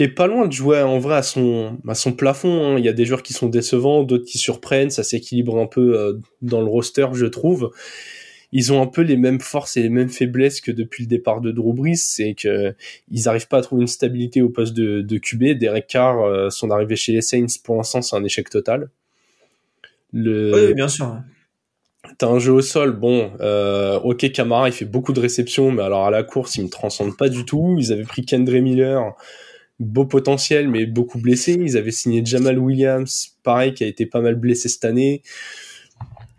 qui 0.00 0.04
est 0.04 0.08
pas 0.08 0.26
loin 0.26 0.46
de 0.46 0.52
jouer 0.52 0.80
en 0.80 0.98
vrai 0.98 1.16
à 1.16 1.22
son, 1.22 1.76
à 1.86 1.94
son 1.94 2.14
plafond. 2.14 2.64
Hein. 2.64 2.78
Il 2.78 2.84
y 2.86 2.88
a 2.88 2.94
des 2.94 3.04
joueurs 3.04 3.22
qui 3.22 3.34
sont 3.34 3.50
décevants, 3.50 4.02
d'autres 4.02 4.24
qui 4.24 4.38
surprennent, 4.38 4.88
ça 4.88 5.02
s'équilibre 5.02 5.58
un 5.58 5.66
peu 5.66 5.94
euh, 5.94 6.14
dans 6.40 6.62
le 6.62 6.68
roster, 6.68 7.08
je 7.12 7.26
trouve 7.26 7.70
ils 8.52 8.72
ont 8.72 8.82
un 8.82 8.86
peu 8.86 9.02
les 9.02 9.16
mêmes 9.16 9.38
forces 9.38 9.76
et 9.76 9.82
les 9.82 9.90
mêmes 9.90 10.08
faiblesses 10.08 10.60
que 10.60 10.72
depuis 10.72 11.04
le 11.04 11.08
départ 11.08 11.40
de 11.40 11.52
Drew 11.52 11.72
Brees, 11.72 11.98
c'est 11.98 12.34
que 12.34 12.74
ils 13.08 13.28
arrivent 13.28 13.46
pas 13.46 13.58
à 13.58 13.60
trouver 13.60 13.82
une 13.82 13.88
stabilité 13.88 14.42
au 14.42 14.48
poste 14.48 14.74
de, 14.74 15.02
de 15.02 15.18
QB. 15.18 15.58
Derek 15.58 15.86
Carr, 15.86 16.24
euh, 16.24 16.50
son 16.50 16.70
arrivée 16.72 16.96
chez 16.96 17.12
les 17.12 17.20
Saints, 17.20 17.46
pour 17.62 17.76
l'instant, 17.76 18.02
c'est 18.02 18.16
un 18.16 18.24
échec 18.24 18.50
total. 18.50 18.88
Le... 20.12 20.52
Oui, 20.52 20.74
bien 20.74 20.88
sûr. 20.88 21.16
T'as 22.18 22.26
un 22.26 22.40
jeu 22.40 22.52
au 22.52 22.62
sol, 22.62 22.90
bon, 22.90 23.30
euh, 23.40 24.00
ok, 24.00 24.32
Camara, 24.32 24.68
il 24.68 24.72
fait 24.72 24.84
beaucoup 24.84 25.12
de 25.12 25.20
réceptions, 25.20 25.70
mais 25.70 25.82
alors 25.82 26.06
à 26.06 26.10
la 26.10 26.24
course, 26.24 26.56
il 26.56 26.64
me 26.64 26.70
transcende 26.70 27.16
pas 27.16 27.28
du 27.28 27.44
tout. 27.44 27.76
Ils 27.78 27.92
avaient 27.92 28.02
pris 28.02 28.24
Kendre 28.26 28.58
Miller, 28.58 29.14
beau 29.80 30.04
potentiel, 30.04 30.68
mais 30.68 30.86
beaucoup 30.86 31.18
blessé. 31.18 31.58
Ils 31.60 31.76
avaient 31.76 31.90
signé 31.90 32.22
Jamal 32.24 32.58
Williams, 32.58 33.36
pareil, 33.42 33.74
qui 33.74 33.82
a 33.82 33.86
été 33.88 34.06
pas 34.06 34.20
mal 34.20 34.36
blessé 34.36 34.68
cette 34.68 34.84
année 34.84 35.22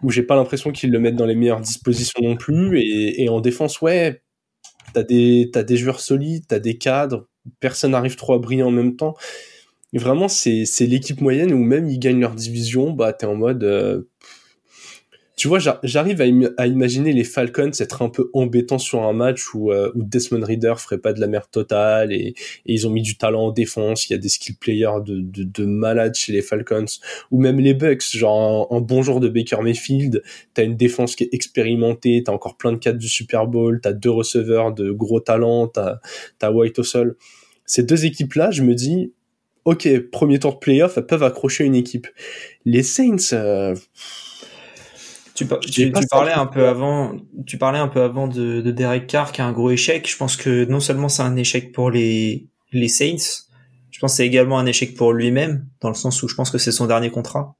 où 0.03 0.09
j'ai 0.09 0.23
pas 0.23 0.35
l'impression 0.35 0.71
qu'ils 0.71 0.91
le 0.91 0.99
mettent 0.99 1.15
dans 1.15 1.25
les 1.25 1.35
meilleures 1.35 1.61
dispositions 1.61 2.21
non 2.23 2.35
plus. 2.35 2.79
Et, 2.79 3.23
et 3.23 3.29
en 3.29 3.41
défense, 3.41 3.81
ouais, 3.81 4.21
t'as 4.93 5.03
des, 5.03 5.49
t'as 5.51 5.63
des 5.63 5.77
joueurs 5.77 5.99
solides, 5.99 6.45
t'as 6.47 6.59
des 6.59 6.77
cadres, 6.77 7.27
personne 7.59 7.91
n'arrive 7.91 8.15
trop 8.15 8.33
à 8.33 8.39
briller 8.39 8.63
en 8.63 8.71
même 8.71 8.95
temps. 8.95 9.15
Et 9.93 9.97
vraiment, 9.97 10.27
c'est, 10.27 10.65
c'est 10.65 10.85
l'équipe 10.85 11.21
moyenne 11.21 11.53
où 11.53 11.63
même 11.63 11.87
ils 11.89 11.99
gagnent 11.99 12.21
leur 12.21 12.35
division, 12.35 12.91
bah 12.91 13.13
t'es 13.13 13.25
en 13.25 13.35
mode, 13.35 13.63
euh, 13.63 14.03
tu 15.41 15.47
vois, 15.47 15.57
j'arrive 15.57 16.21
à, 16.57 16.67
imaginer 16.67 17.13
les 17.13 17.23
Falcons 17.23 17.71
être 17.79 18.03
un 18.03 18.09
peu 18.09 18.29
embêtants 18.33 18.77
sur 18.77 19.01
un 19.01 19.13
match 19.13 19.55
où, 19.55 19.71
euh, 19.71 19.91
Desmond 19.95 20.45
Reader 20.45 20.75
ferait 20.77 20.99
pas 20.99 21.13
de 21.13 21.19
la 21.19 21.25
merde 21.25 21.49
totale 21.51 22.13
et, 22.13 22.35
ils 22.67 22.85
ont 22.85 22.91
mis 22.91 23.01
du 23.01 23.17
talent 23.17 23.45
en 23.45 23.51
défense. 23.51 24.07
Il 24.07 24.13
y 24.13 24.15
a 24.15 24.19
des 24.19 24.29
skill 24.29 24.55
players 24.55 25.01
de, 25.03 25.19
de, 25.19 25.41
de 25.41 25.65
malades 25.65 26.13
chez 26.13 26.31
les 26.31 26.43
Falcons 26.43 26.85
ou 27.31 27.41
même 27.41 27.59
les 27.59 27.73
Bucks. 27.73 28.15
Genre 28.15 28.71
un, 28.71 28.81
bon 28.81 29.01
jour 29.01 29.19
de 29.19 29.29
Baker 29.29 29.63
Mayfield, 29.63 30.21
t'as 30.53 30.63
une 30.63 30.77
défense 30.77 31.15
qui 31.15 31.23
est 31.23 31.33
expérimentée, 31.33 32.21
t'as 32.23 32.33
encore 32.33 32.55
plein 32.55 32.73
de 32.73 32.77
cadres 32.77 32.99
du 32.99 33.09
Super 33.09 33.47
Bowl, 33.47 33.79
t'as 33.81 33.93
deux 33.93 34.11
receveurs 34.11 34.71
de 34.71 34.91
gros 34.91 35.21
talent, 35.21 35.69
t'as 35.69 36.01
as 36.43 36.51
White 36.51 36.77
au 36.77 36.83
sol. 36.83 37.15
Ces 37.65 37.81
deux 37.81 38.05
équipes-là, 38.05 38.51
je 38.51 38.61
me 38.61 38.75
dis, 38.75 39.11
ok, 39.65 39.89
premier 40.11 40.37
tour 40.37 40.53
de 40.53 40.59
playoff, 40.59 40.99
elles 40.99 41.07
peuvent 41.07 41.23
accrocher 41.23 41.63
une 41.63 41.73
équipe. 41.73 42.05
Les 42.63 42.83
Saints. 42.83 43.33
Euh, 43.33 43.73
tu, 45.61 45.91
parlais 46.09 46.31
un 46.31 46.45
peu 46.45 46.67
avant, 46.67 47.15
tu 47.45 47.57
parlais 47.57 47.79
un 47.79 47.87
peu 47.87 48.01
avant 48.01 48.27
de, 48.27 48.61
de, 48.61 48.71
Derek 48.71 49.07
Carr 49.07 49.31
qui 49.31 49.41
a 49.41 49.45
un 49.45 49.51
gros 49.51 49.71
échec. 49.71 50.09
Je 50.09 50.17
pense 50.17 50.35
que 50.35 50.65
non 50.65 50.79
seulement 50.79 51.09
c'est 51.09 51.23
un 51.23 51.35
échec 51.35 51.71
pour 51.71 51.91
les, 51.91 52.47
les 52.71 52.87
Saints, 52.87 53.45
je 53.91 53.99
pense 53.99 54.13
que 54.13 54.17
c'est 54.17 54.27
également 54.27 54.57
un 54.57 54.65
échec 54.65 54.95
pour 54.95 55.13
lui-même, 55.13 55.67
dans 55.79 55.89
le 55.89 55.95
sens 55.95 56.23
où 56.23 56.27
je 56.27 56.35
pense 56.35 56.49
que 56.49 56.57
c'est 56.57 56.71
son 56.71 56.87
dernier 56.87 57.11
contrat. 57.11 57.55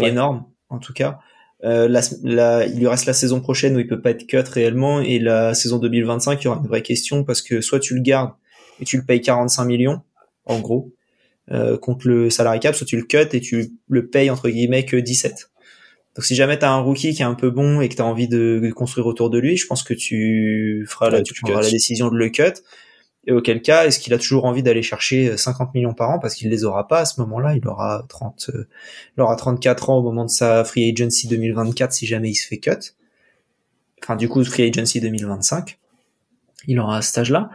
Énorme, 0.00 0.44
en 0.68 0.78
tout 0.78 0.92
cas. 0.92 1.20
Euh, 1.64 1.88
la, 1.88 2.66
il 2.66 2.78
lui 2.78 2.86
reste 2.86 3.06
la 3.06 3.12
saison 3.12 3.40
prochaine 3.40 3.74
où 3.74 3.80
il 3.80 3.88
peut 3.88 4.00
pas 4.00 4.10
être 4.10 4.26
cut 4.28 4.38
réellement 4.38 5.00
et 5.00 5.18
la 5.18 5.54
saison 5.54 5.78
2025 5.78 6.40
il 6.40 6.44
y 6.44 6.48
aura 6.48 6.58
une 6.60 6.68
vraie 6.68 6.82
question 6.82 7.24
parce 7.24 7.42
que 7.42 7.60
soit 7.60 7.80
tu 7.80 7.96
le 7.96 8.00
gardes 8.00 8.30
et 8.78 8.84
tu 8.84 8.96
le 8.96 9.04
payes 9.04 9.20
45 9.20 9.64
millions 9.64 10.00
en 10.44 10.60
gros 10.60 10.94
euh, 11.50 11.76
contre 11.76 12.06
le 12.06 12.30
salarié 12.30 12.60
cap 12.60 12.76
soit 12.76 12.86
tu 12.86 12.96
le 12.96 13.02
cut 13.02 13.26
et 13.32 13.40
tu 13.40 13.72
le 13.88 14.06
payes 14.06 14.30
entre 14.30 14.48
guillemets 14.48 14.84
que 14.84 14.96
17 14.96 15.50
donc 16.14 16.24
si 16.24 16.34
jamais 16.34 16.58
tu 16.58 16.64
as 16.64 16.72
un 16.72 16.80
rookie 16.80 17.14
qui 17.14 17.22
est 17.22 17.26
un 17.26 17.34
peu 17.34 17.50
bon 17.50 17.80
et 17.80 17.88
que 17.88 17.94
tu 17.94 18.02
as 18.02 18.04
envie 18.04 18.28
de, 18.28 18.70
construire 18.74 19.06
autour 19.06 19.30
de 19.30 19.38
lui, 19.38 19.56
je 19.56 19.66
pense 19.66 19.82
que 19.82 19.94
tu 19.94 20.84
feras 20.88 21.10
la, 21.10 21.22
tu 21.22 21.34
prendras 21.34 21.62
la 21.62 21.70
décision 21.70 22.10
de 22.10 22.16
le 22.16 22.28
cut. 22.28 22.62
Et 23.26 23.32
auquel 23.32 23.60
cas, 23.60 23.84
est-ce 23.86 23.98
qu'il 23.98 24.14
a 24.14 24.18
toujours 24.18 24.46
envie 24.46 24.62
d'aller 24.62 24.82
chercher 24.82 25.36
50 25.36 25.74
millions 25.74 25.92
par 25.92 26.10
an? 26.10 26.18
Parce 26.18 26.34
qu'il 26.34 26.48
les 26.48 26.64
aura 26.64 26.88
pas 26.88 27.00
à 27.00 27.04
ce 27.04 27.20
moment-là, 27.20 27.54
il 27.54 27.68
aura 27.68 28.06
30 28.08 28.50
euh, 28.54 28.68
il 29.16 29.20
aura 29.20 29.36
34 29.36 29.90
ans 29.90 29.98
au 29.98 30.02
moment 30.02 30.24
de 30.24 30.30
sa 30.30 30.64
free 30.64 30.90
agency 30.90 31.28
2024 31.28 31.92
si 31.92 32.06
jamais 32.06 32.30
il 32.30 32.34
se 32.34 32.46
fait 32.46 32.58
cut. 32.58 32.94
Enfin 34.02 34.16
du 34.16 34.28
coup 34.28 34.42
free 34.44 34.68
agency 34.68 35.00
2025. 35.00 35.78
Il 36.68 36.78
aura 36.80 36.98
à 36.98 37.02
cet 37.02 37.18
âge-là. 37.18 37.50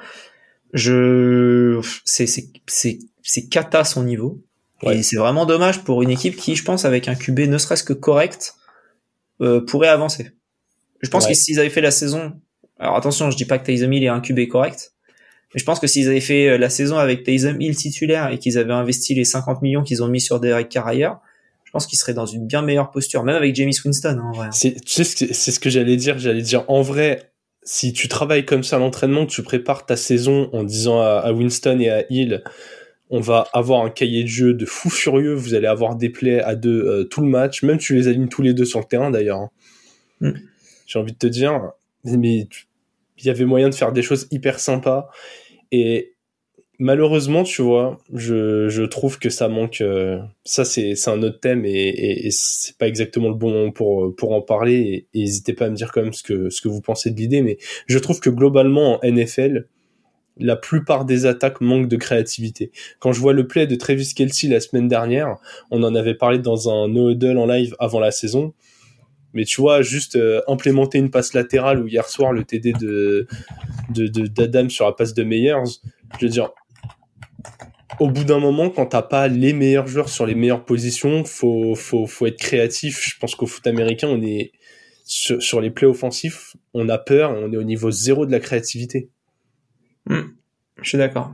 Je 0.74 1.82
c'est 2.06 2.28
c'est 2.28 2.50
c'est 2.68 3.00
c'est 3.24 3.50
cata 3.50 3.84
son 3.84 4.04
niveau. 4.04 4.42
Et 4.92 5.04
c'est 5.04 5.18
vraiment 5.18 5.46
dommage 5.46 5.84
pour 5.84 6.02
une 6.02 6.10
équipe 6.10 6.36
qui, 6.36 6.56
je 6.56 6.64
pense, 6.64 6.86
avec 6.86 7.08
un 7.08 7.16
QB 7.16 7.42
ne 7.42 7.58
serait-ce 7.58 7.84
que 7.84 7.94
correct, 7.94 8.56
euh, 9.42 9.62
pourrait 9.62 9.88
avancer. 9.88 10.32
Je 11.02 11.10
pense 11.10 11.28
que 11.28 11.34
s'ils 11.34 11.60
avaient 11.60 11.70
fait 11.70 11.82
la 11.82 11.92
saison, 11.92 12.34
alors 12.80 12.96
attention, 12.96 13.30
je 13.30 13.38
dis 13.38 13.46
pas 13.46 13.58
que 13.60 13.66
Taysom 13.66 13.92
Hill 13.92 14.04
est 14.04 14.10
un 14.10 14.22
QB 14.22 14.48
correct, 14.48 14.94
mais 15.54 15.60
je 15.60 15.66
pense 15.66 15.80
que 15.80 15.88
s'ils 15.88 16.08
avaient 16.08 16.22
fait 16.22 16.50
euh, 16.50 16.58
la 16.58 16.70
saison 16.70 16.98
avec 16.98 17.24
Taysom 17.24 17.60
Hill 17.60 17.76
titulaire 17.76 18.32
et 18.32 18.40
qu'ils 18.40 18.58
avaient 18.58 18.74
investi 18.74 19.14
les 19.14 19.26
50 19.26 19.62
millions 19.62 19.84
qu'ils 19.84 20.02
ont 20.02 20.08
mis 20.08 20.22
sur 20.22 20.40
Derek 20.40 20.70
Carr 20.70 20.88
ailleurs, 20.88 21.20
je 21.66 21.72
pense 21.72 21.88
qu'ils 21.88 22.00
seraient 22.00 22.14
dans 22.14 22.26
une 22.26 22.48
bien 22.48 22.62
meilleure 22.62 22.92
posture, 22.92 23.24
même 23.24 23.36
avec 23.36 23.56
James 23.56 23.72
Winston, 23.84 24.18
hein, 24.20 24.30
en 24.30 24.32
vrai. 24.32 24.48
C'est, 24.52 24.76
tu 24.86 25.04
sais, 25.04 25.34
c'est 25.34 25.52
ce 25.52 25.60
que 25.60 25.70
j'allais 25.70 25.98
dire. 25.98 26.20
J'allais 26.20 26.44
dire, 26.44 26.64
en 26.68 26.84
vrai, 26.84 27.34
si 27.64 27.94
tu 27.94 28.08
travailles 28.08 28.46
comme 28.46 28.64
ça 28.64 28.76
à 28.76 28.80
l'entraînement, 28.80 29.26
que 29.26 29.32
tu 29.32 29.42
prépares 29.42 29.86
ta 29.86 29.98
saison 29.98 30.50
en 30.54 30.64
disant 30.64 31.02
à, 31.02 31.22
à 31.24 31.32
Winston 31.32 31.80
et 31.80 31.90
à 31.90 32.06
Hill, 32.12 32.44
on 33.10 33.20
va 33.20 33.48
avoir 33.54 33.84
un 33.84 33.90
cahier 33.90 34.24
de 34.24 34.28
jeu 34.30 34.54
de 34.54 34.66
fou 34.66 34.90
furieux. 34.90 35.34
Vous 35.34 35.54
allez 35.54 35.68
avoir 35.68 35.96
des 35.96 36.10
plays 36.10 36.42
à 36.42 36.56
deux 36.56 36.84
euh, 36.84 37.04
tout 37.04 37.22
le 37.22 37.28
match. 37.28 37.64
Même 37.64 37.78
tu 37.78 37.96
les 37.96 38.08
alignes 38.08 38.28
tous 38.28 38.42
les 38.42 38.54
deux 38.54 38.66
sur 38.66 38.80
le 38.80 38.86
terrain 38.86 39.12
d'ailleurs. 39.12 39.40
Hein. 39.40 39.50
Mm. 40.22 40.32
J'ai 40.88 41.00
envie 41.00 41.14
de 41.14 41.18
te 41.18 41.28
dire, 41.28 41.72
mais 42.06 42.48
il 43.18 43.26
y 43.26 43.30
avait 43.30 43.46
moyen 43.46 43.70
de 43.70 43.76
faire 43.76 43.92
des 43.92 44.02
choses 44.02 44.28
hyper 44.32 44.60
sympas. 44.60 45.10
Et 45.72 46.14
malheureusement, 46.80 47.44
tu 47.44 47.62
vois, 47.62 47.98
je, 48.14 48.86
trouve 48.86 49.20
que 49.20 49.30
ça 49.30 49.48
manque. 49.48 49.82
Euh, 49.82 50.20
ça, 50.44 50.66
c'est 50.66 50.96
un 51.08 51.24
autre 51.24 51.40
thème 51.40 51.66
et, 51.66 52.26
et, 52.26 52.32
c'est 52.32 52.78
pas 52.78 52.88
exactement 52.88 53.30
le 53.30 53.36
bon 53.36 53.52
moment 53.52 53.72
pour, 53.72 54.16
pour 54.16 54.34
en 54.34 54.42
parler. 54.42 55.08
Et, 55.14 55.20
n'hésitez 55.20 55.54
pas 55.54 55.66
à 55.66 55.70
me 55.70 55.76
dire 55.76 55.92
quand 55.92 56.02
même 56.02 56.14
ce 56.14 56.24
que, 56.24 56.50
ce 56.50 56.62
que 56.62 56.68
vous 56.68 56.82
pensez 56.82 57.12
de 57.12 57.18
l'idée. 57.18 57.42
Mais 57.42 57.58
je 57.88 57.98
trouve 58.00 58.20
que 58.20 58.30
globalement, 58.30 59.00
en 59.04 59.08
NFL, 59.08 59.68
la 60.38 60.56
plupart 60.56 61.06
des 61.06 61.26
attaques 61.26 61.62
manquent 61.62 61.88
de 61.88 61.96
créativité. 61.96 62.72
Quand 63.00 63.14
je 63.14 63.20
vois 63.20 63.34
le 63.34 63.48
play 63.48 63.68
de 63.68 63.76
Travis 63.76 64.14
Kelsey 64.16 64.50
la 64.50 64.60
semaine 64.60 64.88
dernière, 64.88 65.38
on 65.72 65.84
en 65.84 65.96
avait 65.96 66.16
parlé 66.16 66.40
dans 66.40 66.70
un 66.70 66.88
no 66.88 67.12
huddle 67.12 67.38
en 67.38 67.46
live 67.46 67.76
avant 67.80 68.00
la 68.00 68.12
saison. 68.12 68.54
Mais 69.34 69.46
tu 69.46 69.62
vois, 69.62 69.82
juste 69.82 70.16
euh, 70.16 70.42
implémenter 70.48 71.00
une 71.00 71.10
passe 71.10 71.34
latérale 71.34 71.82
ou 71.82 71.88
hier 71.88 72.08
soir 72.08 72.34
le 72.34 72.44
TD 72.44 72.72
de 72.74 73.28
d'Adam 73.90 74.70
sur 74.70 74.86
la 74.86 74.92
passe 74.92 75.14
de 75.14 75.24
Meyers, 75.24 75.80
je 76.20 76.26
veux 76.26 76.32
dire, 76.32 76.52
au 78.00 78.10
bout 78.10 78.24
d'un 78.24 78.40
moment, 78.40 78.70
quand 78.70 78.88
t'as 78.88 79.02
pas 79.02 79.28
les 79.28 79.54
meilleurs 79.54 79.88
joueurs 79.88 80.10
sur 80.10 80.26
les 80.26 80.36
meilleures 80.36 80.66
positions, 80.66 81.24
faut 81.26 81.76
faut 81.76 82.06
faut 82.06 82.26
être 82.28 82.40
créatif. 82.40 83.02
Je 83.02 83.20
pense 83.20 83.36
qu'au 83.36 83.48
foot 83.48 83.66
américain, 83.66 84.08
on 84.08 84.22
est 84.22 84.52
sur, 85.04 85.42
sur 85.42 85.62
les 85.62 85.72
plays 85.72 85.88
offensifs, 85.88 86.56
on 86.74 86.90
a 86.90 86.98
peur, 86.98 87.32
on 87.32 87.52
est 87.52 87.58
au 87.58 87.64
niveau 87.64 87.92
zéro 87.92 88.26
de 88.26 88.32
la 88.32 88.40
créativité. 88.40 89.10
Hmm. 90.06 90.34
Je 90.82 90.90
suis 90.90 90.98
d'accord. 90.98 91.34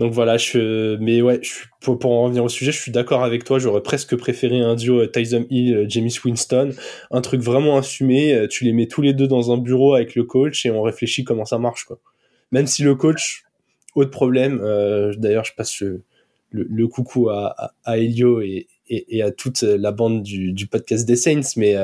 Donc 0.00 0.14
voilà, 0.14 0.38
je, 0.38 0.96
mais 0.96 1.20
ouais, 1.20 1.40
je, 1.42 1.66
pour, 1.82 1.98
pour 1.98 2.12
en 2.12 2.24
revenir 2.24 2.42
au 2.42 2.48
sujet, 2.48 2.72
je 2.72 2.80
suis 2.80 2.90
d'accord 2.90 3.22
avec 3.22 3.44
toi. 3.44 3.58
J'aurais 3.58 3.82
presque 3.82 4.16
préféré 4.16 4.60
un 4.60 4.74
duo 4.74 5.00
euh, 5.00 5.06
Tyson 5.06 5.44
Hill, 5.50 5.74
euh, 5.74 5.86
James 5.88 6.08
Winston, 6.24 6.72
un 7.10 7.20
truc 7.20 7.42
vraiment 7.42 7.76
assumé. 7.76 8.32
Euh, 8.32 8.48
tu 8.48 8.64
les 8.64 8.72
mets 8.72 8.86
tous 8.86 9.02
les 9.02 9.12
deux 9.12 9.26
dans 9.28 9.52
un 9.52 9.58
bureau 9.58 9.94
avec 9.94 10.14
le 10.14 10.24
coach 10.24 10.64
et 10.64 10.70
on 10.70 10.80
réfléchit 10.80 11.22
comment 11.22 11.44
ça 11.44 11.58
marche, 11.58 11.84
quoi. 11.84 12.00
Même 12.50 12.66
si 12.66 12.82
le 12.82 12.94
coach, 12.94 13.44
autre 13.94 14.10
problème. 14.10 14.58
D'ailleurs, 15.18 15.44
je 15.44 15.52
passe 15.54 15.80
le, 15.80 16.02
le, 16.50 16.88
coucou 16.88 17.28
à, 17.28 17.74
à, 17.84 17.98
Elio 17.98 18.40
et, 18.40 18.68
et, 18.88 19.18
et, 19.18 19.22
à 19.22 19.30
toute 19.30 19.62
la 19.62 19.92
bande 19.92 20.22
du, 20.22 20.52
du 20.52 20.66
podcast 20.66 21.06
des 21.06 21.14
Saints, 21.14 21.52
mais 21.56 21.76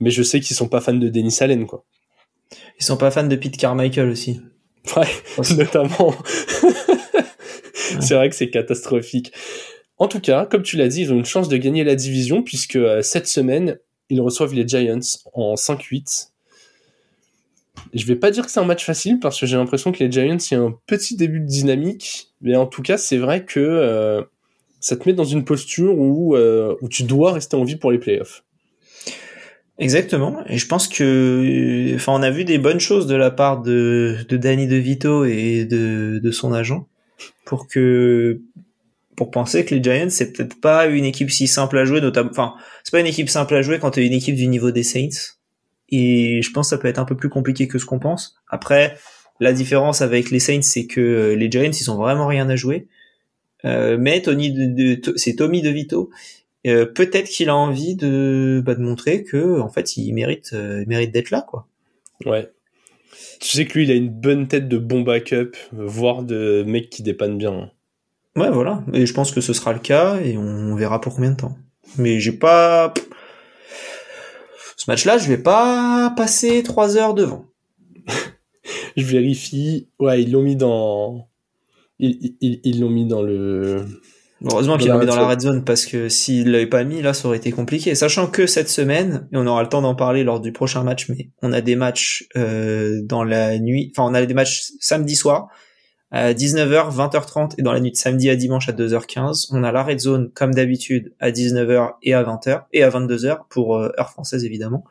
mais 0.00 0.10
je 0.10 0.22
sais 0.22 0.40
qu'ils 0.40 0.56
sont 0.56 0.68
pas 0.68 0.80
fans 0.80 0.94
de 0.94 1.08
Dennis 1.08 1.36
Allen, 1.40 1.66
quoi. 1.66 1.84
Ils 2.80 2.84
sont 2.84 2.96
pas 2.96 3.10
fans 3.10 3.26
de 3.26 3.36
Pete 3.36 3.56
Carmichael 3.58 4.08
aussi. 4.08 4.40
Ouais, 4.96 5.08
notamment. 5.56 6.14
c'est 7.74 8.14
vrai 8.14 8.28
que 8.28 8.36
c'est 8.36 8.50
catastrophique. 8.50 9.32
En 9.98 10.08
tout 10.08 10.20
cas, 10.20 10.46
comme 10.46 10.62
tu 10.62 10.76
l'as 10.76 10.88
dit, 10.88 11.02
ils 11.02 11.12
ont 11.12 11.16
une 11.16 11.24
chance 11.24 11.48
de 11.48 11.56
gagner 11.56 11.84
la 11.84 11.94
division 11.94 12.42
puisque 12.42 12.76
euh, 12.76 13.02
cette 13.02 13.26
semaine, 13.26 13.78
ils 14.10 14.20
reçoivent 14.20 14.54
les 14.54 14.66
Giants 14.66 14.98
en 15.32 15.54
5-8. 15.54 16.30
Je 17.92 18.06
vais 18.06 18.16
pas 18.16 18.30
dire 18.30 18.44
que 18.44 18.50
c'est 18.50 18.60
un 18.60 18.64
match 18.64 18.84
facile 18.84 19.20
parce 19.20 19.38
que 19.38 19.46
j'ai 19.46 19.56
l'impression 19.56 19.92
que 19.92 20.02
les 20.02 20.10
Giants, 20.10 20.36
il 20.36 20.54
y 20.54 20.56
a 20.56 20.60
un 20.60 20.76
petit 20.86 21.16
début 21.16 21.40
de 21.40 21.46
dynamique, 21.46 22.32
mais 22.40 22.56
en 22.56 22.66
tout 22.66 22.82
cas, 22.82 22.98
c'est 22.98 23.18
vrai 23.18 23.44
que 23.44 23.60
euh, 23.60 24.22
ça 24.80 24.96
te 24.96 25.08
met 25.08 25.14
dans 25.14 25.24
une 25.24 25.44
posture 25.44 25.96
où, 25.98 26.36
euh, 26.36 26.76
où 26.80 26.88
tu 26.88 27.04
dois 27.04 27.32
rester 27.32 27.56
en 27.56 27.64
vie 27.64 27.76
pour 27.76 27.92
les 27.92 27.98
playoffs. 27.98 28.44
Exactement. 29.78 30.38
Et 30.48 30.56
je 30.56 30.66
pense 30.66 30.86
que, 30.86 31.92
enfin, 31.96 32.12
on 32.12 32.22
a 32.22 32.30
vu 32.30 32.44
des 32.44 32.58
bonnes 32.58 32.80
choses 32.80 33.06
de 33.06 33.16
la 33.16 33.30
part 33.30 33.60
de, 33.60 34.16
de 34.28 34.36
Danny 34.36 34.66
DeVito 34.66 35.24
et 35.24 35.64
de, 35.64 36.20
de 36.22 36.30
son 36.30 36.52
agent 36.52 36.86
pour 37.44 37.66
que, 37.66 38.40
pour 39.16 39.30
penser 39.30 39.64
que 39.64 39.74
les 39.74 39.82
Giants, 39.82 40.10
c'est 40.10 40.32
peut-être 40.32 40.60
pas 40.60 40.86
une 40.86 41.04
équipe 41.04 41.30
si 41.30 41.46
simple 41.48 41.78
à 41.78 41.84
jouer, 41.84 42.00
notamment, 42.00 42.30
enfin, 42.30 42.54
c'est 42.84 42.92
pas 42.92 43.00
une 43.00 43.06
équipe 43.06 43.28
simple 43.28 43.54
à 43.54 43.62
jouer 43.62 43.78
quand 43.78 43.92
t'es 43.92 44.06
une 44.06 44.12
équipe 44.12 44.36
du 44.36 44.46
niveau 44.46 44.70
des 44.70 44.84
Saints. 44.84 45.34
Et 45.90 46.40
je 46.42 46.50
pense 46.50 46.66
que 46.66 46.70
ça 46.70 46.78
peut 46.78 46.88
être 46.88 46.98
un 46.98 47.04
peu 47.04 47.16
plus 47.16 47.28
compliqué 47.28 47.68
que 47.68 47.78
ce 47.78 47.84
qu'on 47.84 47.98
pense. 47.98 48.36
Après, 48.48 48.96
la 49.40 49.52
différence 49.52 50.02
avec 50.02 50.30
les 50.30 50.38
Saints, 50.38 50.62
c'est 50.62 50.86
que 50.86 51.34
les 51.36 51.50
Giants, 51.50 51.72
ils 51.72 51.90
ont 51.90 51.96
vraiment 51.96 52.26
rien 52.26 52.48
à 52.48 52.56
jouer. 52.56 52.86
Euh, 53.64 53.96
mais 53.98 54.22
Tony, 54.22 54.52
de, 54.52 55.00
c'est 55.16 55.34
Tommy 55.36 55.62
DeVito 55.62 56.10
euh, 56.66 56.86
peut-être 56.86 57.28
qu'il 57.28 57.48
a 57.48 57.56
envie 57.56 57.94
de, 57.94 58.62
bah, 58.64 58.74
de 58.74 58.80
montrer 58.80 59.24
que 59.24 59.60
en 59.60 59.68
fait 59.68 59.96
il 59.96 60.12
mérite, 60.12 60.50
euh, 60.52 60.82
il 60.82 60.88
mérite 60.88 61.12
d'être 61.12 61.30
là 61.30 61.42
quoi. 61.42 61.66
Ouais. 62.24 62.50
Tu 63.40 63.48
sais 63.48 63.66
que 63.66 63.74
lui 63.74 63.84
il 63.84 63.90
a 63.90 63.94
une 63.94 64.10
bonne 64.10 64.48
tête 64.48 64.68
de 64.68 64.78
bon 64.78 65.02
backup, 65.02 65.52
voire 65.72 66.22
de 66.22 66.64
mec 66.66 66.90
qui 66.90 67.02
dépanne 67.02 67.38
bien. 67.38 67.70
Ouais 68.36 68.50
voilà, 68.50 68.82
et 68.92 69.06
je 69.06 69.14
pense 69.14 69.30
que 69.30 69.40
ce 69.40 69.52
sera 69.52 69.72
le 69.72 69.78
cas 69.78 70.20
et 70.20 70.36
on 70.36 70.74
verra 70.74 71.00
pour 71.00 71.14
combien 71.14 71.30
de 71.30 71.36
temps. 71.36 71.56
Mais 71.98 72.18
j'ai 72.18 72.32
pas 72.32 72.92
ce 74.84 74.90
match-là, 74.90 75.16
je 75.16 75.28
vais 75.28 75.38
pas 75.38 76.12
passer 76.14 76.62
trois 76.62 76.98
heures 76.98 77.14
devant. 77.14 77.46
je 78.96 79.04
vérifie. 79.04 79.88
Ouais, 79.98 80.22
ils 80.22 80.30
l'ont 80.30 80.42
mis 80.42 80.56
dans. 80.56 81.26
Ils 81.98 82.80
l'ont 82.80 82.90
mis 82.90 83.06
dans 83.06 83.22
le. 83.22 83.86
Heureusement 84.50 84.76
qu'il 84.76 84.88
l'a 84.88 84.98
mis 84.98 85.06
dans 85.06 85.16
la 85.16 85.26
red 85.26 85.40
zone 85.40 85.64
parce 85.64 85.86
que 85.86 86.08
s'il 86.08 86.50
l'avait 86.50 86.66
pas 86.66 86.84
mis, 86.84 87.00
là, 87.02 87.14
ça 87.14 87.28
aurait 87.28 87.38
été 87.38 87.50
compliqué. 87.50 87.94
Sachant 87.94 88.26
que 88.26 88.46
cette 88.46 88.68
semaine, 88.68 89.28
et 89.32 89.36
on 89.36 89.46
aura 89.46 89.62
le 89.62 89.68
temps 89.68 89.82
d'en 89.82 89.94
parler 89.94 90.24
lors 90.24 90.40
du 90.40 90.52
prochain 90.52 90.82
match, 90.82 91.08
mais 91.08 91.30
on 91.42 91.52
a 91.52 91.60
des 91.60 91.76
matchs 91.76 92.26
euh, 92.36 93.00
dans 93.02 93.24
la 93.24 93.58
nuit, 93.58 93.92
enfin 93.94 94.08
on 94.10 94.14
a 94.14 94.24
des 94.24 94.34
matchs 94.34 94.72
samedi 94.80 95.16
soir 95.16 95.48
à 96.10 96.32
19h, 96.32 96.94
20h30 96.94 97.54
et 97.58 97.62
dans 97.62 97.72
la 97.72 97.80
nuit 97.80 97.90
de 97.90 97.96
samedi 97.96 98.30
à 98.30 98.36
dimanche 98.36 98.68
à 98.68 98.72
2h15. 98.72 99.48
On 99.50 99.64
a 99.64 99.72
la 99.72 99.82
red 99.82 99.98
zone 99.98 100.30
comme 100.32 100.54
d'habitude 100.54 101.12
à 101.20 101.30
19h 101.30 101.94
et 102.02 102.14
à 102.14 102.22
20h 102.22 102.64
et 102.72 102.82
à 102.82 102.90
22h 102.90 103.38
pour 103.48 103.76
euh, 103.76 103.90
heure 103.98 104.10
française 104.10 104.44
évidemment 104.44 104.84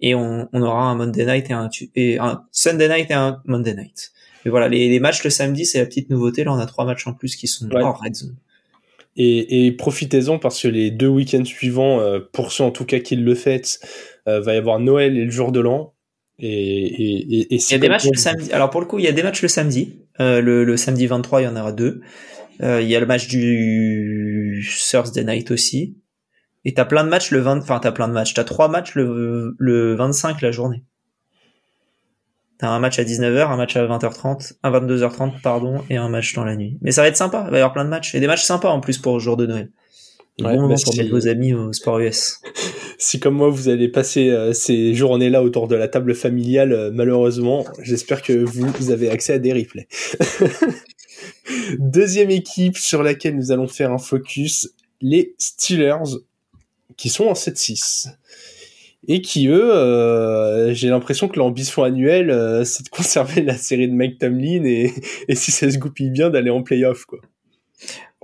et 0.00 0.14
on, 0.14 0.48
on, 0.52 0.62
aura 0.62 0.84
un 0.84 0.94
Monday 0.94 1.24
Night 1.24 1.50
et 1.50 1.52
un, 1.52 1.68
et 1.94 2.18
un 2.18 2.44
Sunday 2.52 2.88
Night 2.88 3.10
et 3.10 3.14
un 3.14 3.42
Monday 3.46 3.74
Night. 3.74 4.12
Mais 4.44 4.50
voilà, 4.50 4.68
les, 4.68 4.88
les 4.88 5.00
matchs 5.00 5.24
le 5.24 5.30
samedi, 5.30 5.64
c'est 5.64 5.78
la 5.78 5.86
petite 5.86 6.10
nouveauté. 6.10 6.44
Là, 6.44 6.52
on 6.52 6.58
a 6.58 6.66
trois 6.66 6.84
matchs 6.84 7.06
en 7.06 7.14
plus 7.14 7.34
qui 7.34 7.48
sont 7.48 7.68
ouais. 7.70 7.82
hors 7.82 8.00
red 8.00 8.14
zone. 8.14 8.36
Et, 9.16 9.66
et 9.66 9.72
profitez-en 9.72 10.38
parce 10.38 10.60
que 10.60 10.68
les 10.68 10.90
deux 10.90 11.08
week-ends 11.08 11.44
suivants, 11.44 12.00
euh, 12.00 12.20
pour 12.32 12.52
ceux 12.52 12.64
en 12.64 12.70
tout 12.70 12.84
cas 12.84 12.98
qui 12.98 13.16
le 13.16 13.34
fêtent, 13.34 13.80
euh, 14.28 14.40
va 14.40 14.54
y 14.54 14.58
avoir 14.58 14.78
Noël 14.78 15.16
et 15.16 15.24
le 15.24 15.30
jour 15.30 15.52
de 15.52 15.60
l'an. 15.60 15.94
Et, 16.38 16.48
et, 16.48 17.54
et, 17.54 17.54
il 17.54 17.72
y 17.72 17.74
a 17.74 17.78
des 17.78 17.88
matchs 17.88 18.06
le 18.12 18.18
samedi. 18.18 18.52
Alors 18.52 18.68
pour 18.68 18.80
le 18.80 18.86
coup, 18.86 18.98
il 18.98 19.04
y 19.04 19.08
a 19.08 19.12
des 19.12 19.22
matchs 19.22 19.40
le 19.40 19.48
samedi. 19.48 20.00
Euh, 20.20 20.40
le, 20.40 20.64
le, 20.64 20.76
samedi 20.76 21.06
23, 21.06 21.40
il 21.40 21.44
y 21.44 21.48
en 21.48 21.56
aura 21.56 21.72
deux. 21.72 22.02
Euh, 22.62 22.82
il 22.82 22.88
y 22.88 22.96
a 22.96 23.00
le 23.00 23.06
match 23.06 23.28
du 23.28 24.64
Thursday 24.90 25.24
Night 25.24 25.50
aussi. 25.50 25.96
Et 26.64 26.74
t'as 26.74 26.84
plein 26.84 27.04
de 27.04 27.08
matchs 27.08 27.30
le 27.30 27.38
20, 27.38 27.58
enfin 27.58 27.78
t'as 27.80 27.92
plein 27.92 28.08
de 28.08 28.12
matchs, 28.12 28.34
t'as 28.34 28.44
trois 28.44 28.68
matchs 28.68 28.96
le, 28.96 29.54
le 29.58 29.94
25 29.94 30.42
la 30.42 30.50
journée. 30.50 30.82
T'as 32.58 32.68
un 32.68 32.78
match 32.78 32.98
à 32.98 33.04
19h, 33.04 33.50
un 33.50 33.56
match 33.56 33.76
à 33.76 33.86
20h30, 33.86 34.54
à 34.62 34.70
22h30 34.70 35.40
pardon, 35.42 35.82
et 35.90 35.96
un 35.96 36.08
match 36.08 36.34
dans 36.34 36.44
la 36.44 36.56
nuit. 36.56 36.78
Mais 36.80 36.90
ça 36.90 37.02
va 37.02 37.08
être 37.08 37.16
sympa, 37.16 37.44
il 37.46 37.50
va 37.50 37.58
y 37.58 37.60
avoir 37.60 37.74
plein 37.74 37.84
de 37.84 37.90
matchs 37.90 38.14
et 38.14 38.20
des 38.20 38.26
matchs 38.26 38.44
sympas 38.44 38.70
en 38.70 38.80
plus 38.80 38.98
pour 38.98 39.14
le 39.14 39.18
jour 39.18 39.36
de 39.36 39.46
Noël. 39.46 39.70
Ouais, 40.40 40.54
bon 40.54 40.62
moment 40.62 40.74
pour 40.82 40.96
mettre 40.96 41.10
vos 41.10 41.28
amis 41.28 41.54
au 41.54 41.72
sport 41.72 41.98
US. 41.98 42.40
si 42.98 43.20
comme 43.20 43.34
moi 43.34 43.48
vous 43.48 43.68
allez 43.68 43.88
passer 43.88 44.30
euh, 44.30 44.52
ces 44.52 44.94
journées-là 44.94 45.42
autour 45.42 45.66
de 45.66 45.76
la 45.76 45.88
table 45.88 46.14
familiale, 46.14 46.72
euh, 46.72 46.90
malheureusement, 46.92 47.64
j'espère 47.82 48.22
que 48.22 48.32
vous, 48.32 48.66
vous 48.78 48.90
avez 48.90 49.10
accès 49.10 49.34
à 49.34 49.38
des 49.38 49.52
replays. 49.52 49.88
Deuxième 51.78 52.30
équipe 52.30 52.76
sur 52.76 53.02
laquelle 53.02 53.36
nous 53.36 53.50
allons 53.50 53.68
faire 53.68 53.92
un 53.92 53.98
focus, 53.98 54.70
les 55.00 55.34
Steelers 55.38 56.18
qui 56.96 57.08
sont 57.08 57.24
en 57.24 57.32
7-6 57.32 58.08
et 59.08 59.22
qui 59.22 59.48
eux, 59.48 59.74
euh, 59.74 60.72
j'ai 60.74 60.88
l'impression 60.88 61.28
que 61.28 61.38
l'ambition 61.38 61.82
annuelle, 61.84 62.30
euh, 62.30 62.64
c'est 62.64 62.84
de 62.84 62.88
conserver 62.88 63.42
la 63.42 63.56
série 63.56 63.88
de 63.88 63.94
Mike 63.94 64.18
Tomlin 64.18 64.64
et, 64.64 64.92
et 65.28 65.34
si 65.34 65.50
ça 65.52 65.70
se 65.70 65.78
goupille 65.78 66.10
bien, 66.10 66.30
d'aller 66.30 66.50
en 66.50 66.62
playoff 66.62 67.04
quoi. 67.04 67.20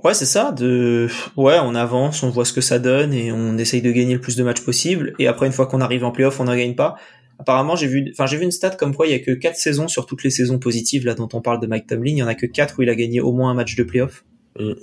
Ouais, 0.03 0.13
c'est 0.13 0.25
ça. 0.25 0.51
De 0.51 1.07
ouais, 1.37 1.57
on 1.63 1.75
avance, 1.75 2.23
on 2.23 2.29
voit 2.29 2.43
ce 2.43 2.51
que 2.51 2.59
ça 2.59 2.77
donne 2.77 3.13
et 3.13 3.31
on 3.31 3.57
essaye 3.57 3.81
de 3.81 3.91
gagner 3.91 4.13
le 4.15 4.19
plus 4.19 4.35
de 4.35 4.43
matchs 4.43 4.61
possible. 4.61 5.13
Et 5.17 5.27
après, 5.27 5.45
une 5.45 5.53
fois 5.53 5.65
qu'on 5.65 5.79
arrive 5.79 6.03
en 6.03 6.11
playoff, 6.11 6.41
on 6.41 6.43
n'en 6.43 6.55
gagne 6.55 6.75
pas. 6.75 6.95
Apparemment, 7.39 7.77
j'ai 7.77 7.87
vu, 7.87 8.11
enfin 8.11 8.25
j'ai 8.25 8.37
vu 8.37 8.43
une 8.43 8.51
stat 8.51 8.71
comme 8.71 8.93
quoi 8.93 9.07
il 9.07 9.11
y 9.11 9.15
a 9.15 9.19
que 9.19 9.31
quatre 9.31 9.55
saisons 9.55 9.87
sur 9.87 10.05
toutes 10.05 10.23
les 10.23 10.29
saisons 10.29 10.59
positives 10.59 11.05
là 11.05 11.15
dont 11.15 11.29
on 11.33 11.41
parle 11.41 11.61
de 11.61 11.67
Mike 11.67 11.87
Tomlin. 11.87 12.11
Il 12.11 12.17
y 12.17 12.23
en 12.23 12.27
a 12.27 12.35
que 12.35 12.45
quatre 12.45 12.79
où 12.79 12.81
il 12.81 12.89
a 12.89 12.95
gagné 12.95 13.21
au 13.21 13.31
moins 13.31 13.49
un 13.51 13.53
match 13.53 13.75
de 13.75 13.83
playoff. 13.83 14.25
Mm. 14.59 14.73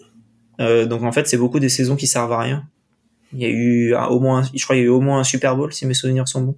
Euh, 0.61 0.87
donc 0.87 1.03
en 1.03 1.13
fait, 1.13 1.27
c'est 1.27 1.37
beaucoup 1.37 1.61
des 1.61 1.69
saisons 1.69 1.97
qui 1.97 2.07
servent 2.07 2.33
à 2.33 2.41
rien. 2.41 2.65
Il 3.33 3.41
y 3.41 3.45
a 3.45 3.49
eu 3.49 3.95
au 3.95 4.21
moins, 4.21 4.43
je 4.55 4.63
crois, 4.65 4.77
il 4.77 4.81
y 4.81 4.83
a 4.83 4.87
eu 4.87 4.89
au 4.89 5.01
moins 5.01 5.21
un 5.21 5.25
Super 5.25 5.57
Bowl 5.57 5.73
si 5.73 5.87
mes 5.87 5.95
souvenirs 5.95 6.29
sont 6.29 6.43
bons. 6.43 6.57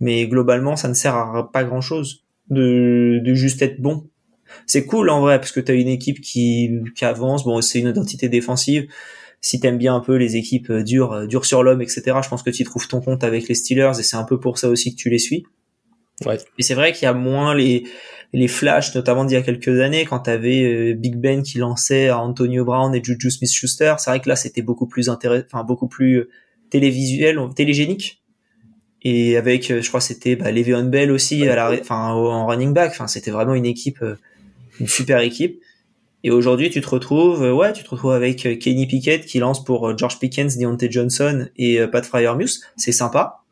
Mais 0.00 0.26
globalement, 0.26 0.76
ça 0.76 0.88
ne 0.88 0.94
sert 0.94 1.14
à 1.14 1.50
pas 1.50 1.64
grand 1.64 1.80
chose 1.80 2.24
de, 2.50 3.20
de 3.24 3.34
juste 3.34 3.62
être 3.62 3.80
bon. 3.80 4.08
C'est 4.66 4.84
cool 4.84 5.08
en 5.10 5.20
vrai 5.20 5.38
parce 5.38 5.52
que 5.52 5.60
t'as 5.60 5.74
une 5.74 5.88
équipe 5.88 6.20
qui, 6.20 6.70
qui 6.94 7.04
avance. 7.04 7.44
Bon, 7.44 7.60
c'est 7.60 7.80
une 7.80 7.88
identité 7.88 8.28
défensive. 8.28 8.86
Si 9.40 9.60
t'aimes 9.60 9.78
bien 9.78 9.94
un 9.94 10.00
peu 10.00 10.16
les 10.16 10.36
équipes 10.36 10.72
dures, 10.72 11.26
dures 11.26 11.44
sur 11.44 11.62
l'homme, 11.62 11.82
etc. 11.82 12.02
Je 12.22 12.28
pense 12.28 12.42
que 12.42 12.50
tu 12.50 12.64
trouves 12.64 12.88
ton 12.88 13.00
compte 13.00 13.24
avec 13.24 13.48
les 13.48 13.54
Steelers 13.54 13.92
et 13.98 14.02
c'est 14.02 14.16
un 14.16 14.24
peu 14.24 14.38
pour 14.40 14.58
ça 14.58 14.68
aussi 14.68 14.94
que 14.94 15.00
tu 15.00 15.10
les 15.10 15.18
suis. 15.18 15.44
Ouais. 16.24 16.38
Et 16.58 16.62
c'est 16.62 16.74
vrai 16.74 16.92
qu'il 16.92 17.04
y 17.04 17.08
a 17.08 17.14
moins 17.14 17.54
les 17.54 17.84
les 18.34 18.48
flashs, 18.48 18.94
notamment 18.96 19.24
d'il 19.24 19.34
y 19.34 19.36
a 19.36 19.42
quelques 19.42 19.80
années, 19.80 20.04
quand 20.04 20.18
t'avais 20.18 20.64
euh, 20.64 20.94
Big 20.94 21.14
Ben 21.14 21.42
qui 21.42 21.58
lançait 21.58 22.10
Antonio 22.10 22.64
Brown 22.64 22.92
et 22.92 23.02
Juju 23.02 23.30
Smith-Schuster, 23.30 23.94
c'est 23.98 24.10
vrai 24.10 24.20
que 24.20 24.28
là 24.28 24.34
c'était 24.34 24.60
beaucoup 24.60 24.88
plus 24.88 25.08
intéressant, 25.08 25.46
enfin 25.46 25.62
beaucoup 25.62 25.86
plus 25.86 26.16
euh, 26.16 26.30
télévisuel, 26.68 27.38
télégénique. 27.54 28.22
Et 29.02 29.36
avec, 29.36 29.70
euh, 29.70 29.82
je 29.82 29.88
crois, 29.88 30.00
c'était 30.00 30.34
bah, 30.34 30.50
Le'Veon 30.50 30.84
Bell 30.84 31.12
aussi, 31.12 31.46
à 31.46 31.54
la, 31.54 31.70
enfin 31.80 32.08
en 32.08 32.46
running 32.46 32.72
back. 32.72 32.90
Enfin, 32.90 33.06
c'était 33.06 33.30
vraiment 33.30 33.54
une 33.54 33.66
équipe, 33.66 34.02
une 34.80 34.88
super 34.88 35.20
équipe. 35.20 35.60
Et 36.24 36.30
aujourd'hui, 36.30 36.70
tu 36.70 36.80
te 36.80 36.88
retrouves, 36.88 37.42
ouais, 37.42 37.72
tu 37.74 37.84
te 37.84 37.90
retrouves 37.90 38.12
avec 38.12 38.58
Kenny 38.58 38.86
Pickett 38.86 39.26
qui 39.26 39.38
lance 39.38 39.62
pour 39.62 39.96
George 39.96 40.18
Pickens, 40.18 40.56
Deontay 40.56 40.90
Johnson 40.90 41.48
et 41.58 41.86
Pat 41.86 42.04
Fryermuth. 42.04 42.60
C'est 42.78 42.92
sympa. 42.92 43.43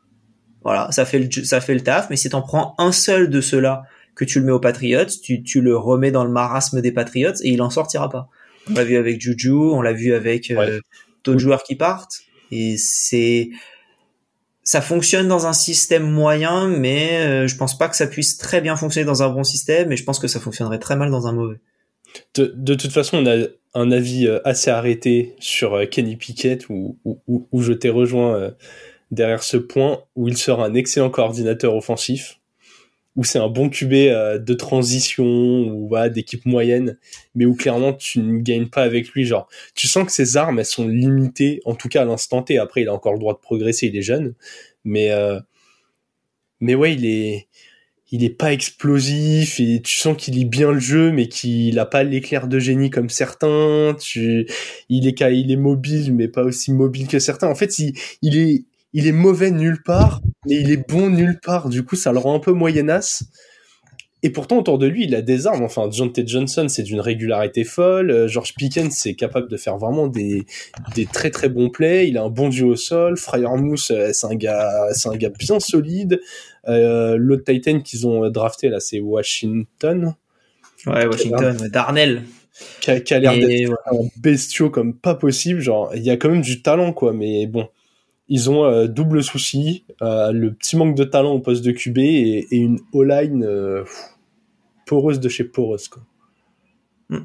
Voilà, 0.63 0.91
ça 0.91 1.05
fait 1.05 1.19
le, 1.19 1.29
ça 1.43 1.61
fait 1.61 1.73
le 1.73 1.81
taf. 1.81 2.09
Mais 2.09 2.15
si 2.15 2.29
t'en 2.29 2.41
prends 2.41 2.75
un 2.77 2.91
seul 2.91 3.29
de 3.29 3.41
ceux-là 3.41 3.83
que 4.15 4.25
tu 4.25 4.39
le 4.39 4.45
mets 4.45 4.51
aux 4.51 4.59
Patriots, 4.59 5.05
tu, 5.21 5.43
tu 5.43 5.61
le 5.61 5.75
remets 5.75 6.11
dans 6.11 6.23
le 6.23 6.31
marasme 6.31 6.81
des 6.81 6.91
Patriots 6.91 7.33
et 7.41 7.49
il 7.49 7.61
en 7.61 7.69
sortira 7.69 8.09
pas. 8.09 8.29
On 8.69 8.73
l'a 8.75 8.83
vu 8.83 8.95
avec 8.95 9.19
Juju, 9.19 9.51
on 9.51 9.81
l'a 9.81 9.93
vu 9.93 10.13
avec 10.13 10.51
euh, 10.51 10.79
d'autres 11.23 11.39
joueurs 11.39 11.63
qui 11.63 11.75
partent 11.75 12.21
et 12.51 12.75
c'est 12.77 13.49
ça 14.63 14.79
fonctionne 14.79 15.27
dans 15.27 15.45
un 15.45 15.51
système 15.51 16.09
moyen, 16.09 16.69
mais 16.69 17.17
euh, 17.17 17.47
je 17.47 17.57
pense 17.57 17.77
pas 17.77 17.89
que 17.89 17.97
ça 17.97 18.07
puisse 18.07 18.37
très 18.37 18.61
bien 18.61 18.77
fonctionner 18.77 19.05
dans 19.05 19.21
un 19.21 19.29
bon 19.29 19.43
système, 19.43 19.91
et 19.91 19.97
je 19.97 20.05
pense 20.05 20.19
que 20.19 20.29
ça 20.29 20.39
fonctionnerait 20.39 20.79
très 20.79 20.95
mal 20.95 21.11
dans 21.11 21.27
un 21.27 21.33
mauvais. 21.33 21.59
De, 22.35 22.53
de 22.55 22.73
toute 22.73 22.93
façon, 22.93 23.17
on 23.17 23.25
a 23.25 23.47
un 23.73 23.91
avis 23.91 24.25
euh, 24.25 24.39
assez 24.45 24.71
arrêté 24.71 25.35
sur 25.39 25.77
Kenny 25.89 26.15
Pickett, 26.15 26.69
où, 26.69 26.97
où, 27.03 27.47
où 27.51 27.61
je 27.61 27.73
t'ai 27.73 27.89
rejoint 27.89 28.53
derrière 29.13 29.43
ce 29.43 29.57
point, 29.57 30.03
où 30.15 30.27
il 30.27 30.37
sera 30.37 30.65
un 30.65 30.73
excellent 30.73 31.09
coordinateur 31.09 31.75
offensif 31.75 32.39
où 33.15 33.23
c'est 33.23 33.39
un 33.39 33.47
bon 33.47 33.69
QB 33.69 33.93
euh, 33.93 34.39
de 34.39 34.53
transition 34.53 35.25
ou 35.25 35.87
voilà, 35.87 36.09
d'équipe 36.09 36.45
moyenne, 36.45 36.97
mais 37.35 37.45
où 37.45 37.55
clairement 37.55 37.93
tu 37.93 38.19
ne 38.19 38.39
gagnes 38.39 38.67
pas 38.67 38.83
avec 38.83 39.09
lui. 39.09 39.25
Genre, 39.25 39.47
tu 39.75 39.87
sens 39.87 40.05
que 40.05 40.11
ses 40.11 40.37
armes 40.37 40.59
elles 40.59 40.65
sont 40.65 40.87
limitées, 40.87 41.61
en 41.65 41.75
tout 41.75 41.89
cas 41.89 42.01
à 42.01 42.05
l'instant 42.05 42.41
T. 42.41 42.57
Après, 42.57 42.81
il 42.81 42.87
a 42.87 42.93
encore 42.93 43.13
le 43.13 43.19
droit 43.19 43.33
de 43.33 43.39
progresser, 43.39 43.87
il 43.87 43.95
est 43.95 44.01
jeune, 44.01 44.33
mais 44.83 45.11
euh, 45.11 45.39
mais 46.59 46.75
ouais, 46.75 46.93
il 46.93 47.05
est 47.05 47.47
il 48.11 48.37
pas 48.37 48.53
explosif 48.53 49.59
et 49.59 49.81
tu 49.81 49.99
sens 49.99 50.15
qu'il 50.15 50.35
lit 50.35 50.45
bien 50.45 50.71
le 50.71 50.79
jeu, 50.79 51.11
mais 51.11 51.27
qu'il 51.27 51.79
a 51.79 51.85
pas 51.87 52.03
l'éclair 52.03 52.47
de 52.47 52.59
génie 52.59 52.91
comme 52.91 53.09
certains. 53.09 53.97
Il 54.15 55.07
est 55.07 55.21
il 55.21 55.51
est 55.51 55.55
mobile, 55.55 56.13
mais 56.13 56.27
pas 56.27 56.43
aussi 56.43 56.71
mobile 56.73 57.07
que 57.07 57.17
certains. 57.17 57.47
En 57.47 57.55
fait, 57.55 57.79
il, 57.79 57.93
il 58.21 58.37
est 58.37 58.65
il 58.93 59.07
est 59.07 59.11
mauvais 59.11 59.51
nulle 59.51 59.81
part, 59.83 60.21
mais 60.45 60.55
il 60.55 60.71
est 60.71 60.87
bon 60.89 61.09
nulle 61.09 61.39
part. 61.39 61.69
Du 61.69 61.83
coup, 61.83 61.95
ça 61.95 62.11
le 62.11 62.19
rend 62.19 62.35
un 62.35 62.39
peu 62.39 62.51
moyenasse. 62.51 63.25
Et 64.25 64.29
pourtant, 64.29 64.59
autour 64.59 64.77
de 64.77 64.87
lui, 64.87 65.03
il 65.03 65.15
a 65.15 65.21
des 65.21 65.47
armes. 65.47 65.63
Enfin, 65.63 65.89
John 65.91 66.11
T. 66.13 66.25
Johnson, 66.25 66.67
c'est 66.69 66.83
d'une 66.83 67.01
régularité 67.01 67.65
folle. 67.65 68.09
Euh, 68.09 68.27
George 68.29 68.53
Pickens, 68.55 68.95
c'est 68.95 69.15
capable 69.15 69.49
de 69.49 69.57
faire 69.57 69.77
vraiment 69.77 70.07
des, 70.07 70.45
des 70.95 71.05
très 71.05 71.29
très 71.29 71.49
bons 71.49 71.69
plays. 71.69 72.07
Il 72.07 72.17
a 72.17 72.23
un 72.23 72.29
bon 72.29 72.47
duo 72.47 72.69
au 72.69 72.75
sol. 72.77 73.17
Fryermousse, 73.17 73.91
euh, 73.91 74.11
c'est 74.13 74.27
un 74.27 74.35
gars, 74.35 74.87
c'est 74.93 75.09
un 75.09 75.17
gars 75.17 75.31
bien 75.37 75.59
solide. 75.59 76.21
Euh, 76.69 77.17
L'autre 77.17 77.43
Titan 77.43 77.81
qu'ils 77.81 78.07
ont 78.07 78.29
drafté 78.29 78.69
là, 78.69 78.79
c'est 78.79 79.01
Washington. 79.01 80.15
Ouais, 80.87 81.05
Washington, 81.05 81.57
Darnell. 81.69 82.23
Qui 82.79 82.91
a, 82.91 83.19
l'air 83.19 83.33
d'être 83.33 83.73
un 83.91 84.07
bestiau 84.21 84.69
comme 84.69 84.93
pas 84.93 85.15
possible. 85.15 85.59
Genre, 85.59 85.91
il 85.95 86.03
y 86.03 86.11
a 86.11 86.15
quand 86.15 86.29
même 86.29 86.41
du 86.41 86.61
talent, 86.61 86.93
quoi. 86.93 87.11
Mais 87.11 87.45
bon, 87.45 87.67
ils 88.27 88.49
ont 88.49 88.65
euh, 88.65 88.87
double 88.87 89.23
souci, 89.23 89.85
euh, 90.01 90.31
le 90.31 90.53
petit 90.53 90.75
manque 90.77 90.95
de 90.95 91.03
talent 91.03 91.33
au 91.33 91.39
poste 91.39 91.63
de 91.63 91.71
QB 91.71 91.97
et, 91.99 92.47
une 92.51 92.79
O-line 92.93 93.43
euh, 93.43 93.83
poreuse 94.85 95.19
de 95.19 95.29
chez 95.29 95.43
poreuse. 95.43 95.87
Quoi. 95.87 96.03
Mm. 97.09 97.19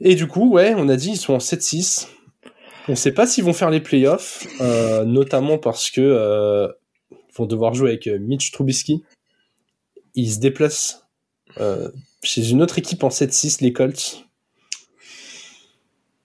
Et 0.00 0.14
du 0.16 0.26
coup, 0.26 0.50
ouais, 0.50 0.74
on 0.76 0.88
a 0.88 0.96
dit 0.96 1.10
ils 1.10 1.16
sont 1.16 1.34
en 1.34 1.38
7-6. 1.38 2.08
On 2.88 2.92
ne 2.92 2.96
sait 2.96 3.12
pas 3.12 3.26
s'ils 3.26 3.44
vont 3.44 3.52
faire 3.52 3.70
les 3.70 3.80
playoffs, 3.80 4.44
notamment 5.06 5.56
parce 5.56 5.88
que 5.88 6.68
vont 7.36 7.46
devoir 7.46 7.74
jouer 7.74 7.90
avec 7.90 8.08
Mitch 8.08 8.50
Trubisky. 8.50 9.04
Ils 10.16 10.32
se 10.32 10.40
déplacent 10.40 11.06
chez 12.24 12.50
une 12.50 12.60
autre 12.60 12.80
équipe 12.80 13.04
en 13.04 13.10
7-6, 13.10 13.62
les 13.62 13.72
Colts. 13.72 14.26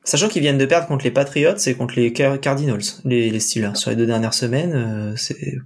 Sachant 0.08 0.30
qu'ils 0.30 0.42
viennent 0.42 0.58
de 0.58 0.66
perdre 0.66 0.88
contre 0.88 1.04
les 1.04 1.12
Patriots 1.12 1.58
et 1.66 1.74
contre 1.74 1.96
les 1.98 2.14
Cardinals, 2.14 2.80
les, 3.04 3.30
les 3.30 3.40
Steelers, 3.42 3.76
sur 3.76 3.90
les 3.90 3.98
deux 3.98 4.06
dernières 4.06 4.34
semaines, 4.34 4.74
euh, 4.74 5.14
c'est... 5.18 5.58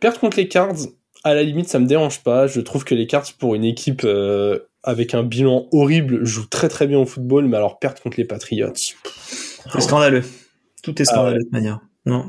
Perdre 0.00 0.18
contre 0.18 0.36
les 0.36 0.48
Cards, 0.48 0.74
à 1.22 1.32
la 1.32 1.44
limite, 1.44 1.68
ça 1.68 1.78
me 1.78 1.86
dérange 1.86 2.24
pas. 2.24 2.48
Je 2.48 2.60
trouve 2.60 2.82
que 2.82 2.92
les 2.96 3.06
Cards, 3.06 3.32
pour 3.38 3.54
une 3.54 3.62
équipe 3.62 4.02
euh, 4.02 4.58
avec 4.82 5.14
un 5.14 5.22
bilan 5.22 5.68
horrible, 5.70 6.24
jouent 6.24 6.48
très 6.48 6.68
très 6.68 6.88
bien 6.88 6.98
au 6.98 7.06
football, 7.06 7.46
mais 7.46 7.56
alors 7.56 7.78
perdre 7.78 8.02
contre 8.02 8.16
les 8.18 8.24
Patriots... 8.24 8.72
C'est 8.74 9.80
scandaleux. 9.80 10.24
Tout 10.82 11.00
est 11.00 11.04
scandaleux 11.04 11.44
de 11.44 11.50
manière. 11.52 11.78
Non. 12.06 12.28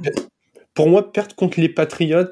Pour 0.75 0.87
moi, 0.87 1.11
perdre 1.11 1.33
contre 1.33 1.59
les 1.59 1.69
Patriots 1.69 2.29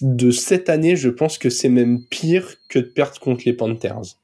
de 0.00 0.30
cette 0.30 0.68
année, 0.68 0.94
je 0.94 1.08
pense 1.08 1.38
que 1.38 1.50
c'est 1.50 1.68
même 1.68 2.04
pire 2.04 2.54
que 2.68 2.78
de 2.78 2.84
perdre 2.84 3.18
contre 3.18 3.42
les 3.46 3.52
Panthers. 3.52 4.16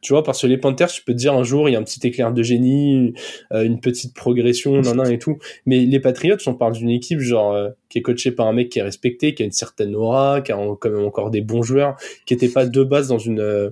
Tu 0.00 0.12
vois, 0.12 0.22
parce 0.22 0.42
que 0.42 0.46
les 0.46 0.58
Panthers, 0.58 0.88
je 0.88 1.02
peux 1.04 1.12
te 1.12 1.18
dire 1.18 1.34
un 1.34 1.42
jour, 1.42 1.68
il 1.68 1.72
y 1.72 1.76
a 1.76 1.78
un 1.78 1.82
petit 1.82 2.06
éclair 2.06 2.32
de 2.32 2.42
génie, 2.42 3.14
euh, 3.52 3.64
une 3.64 3.80
petite 3.80 4.14
progression, 4.14 4.72
nan, 4.82 4.96
nan 4.96 5.10
et 5.10 5.18
tout. 5.18 5.38
Mais 5.66 5.80
les 5.80 6.00
Patriots, 6.00 6.36
on 6.46 6.54
parle 6.54 6.74
d'une 6.74 6.90
équipe 6.90 7.20
genre 7.20 7.52
euh, 7.52 7.70
qui 7.88 7.98
est 7.98 8.02
coachée 8.02 8.32
par 8.32 8.46
un 8.46 8.52
mec 8.52 8.68
qui 8.68 8.78
est 8.78 8.82
respecté, 8.82 9.34
qui 9.34 9.42
a 9.42 9.46
une 9.46 9.52
certaine 9.52 9.94
aura, 9.94 10.40
qui 10.40 10.52
a 10.52 10.56
quand 10.80 10.90
même 10.90 11.04
encore 11.04 11.30
des 11.30 11.40
bons 11.40 11.62
joueurs, 11.62 11.96
qui 12.26 12.34
n'étaient 12.34 12.48
pas 12.48 12.66
de 12.66 12.84
base 12.84 13.08
dans 13.08 13.18
une 13.18 13.40
euh, 13.40 13.70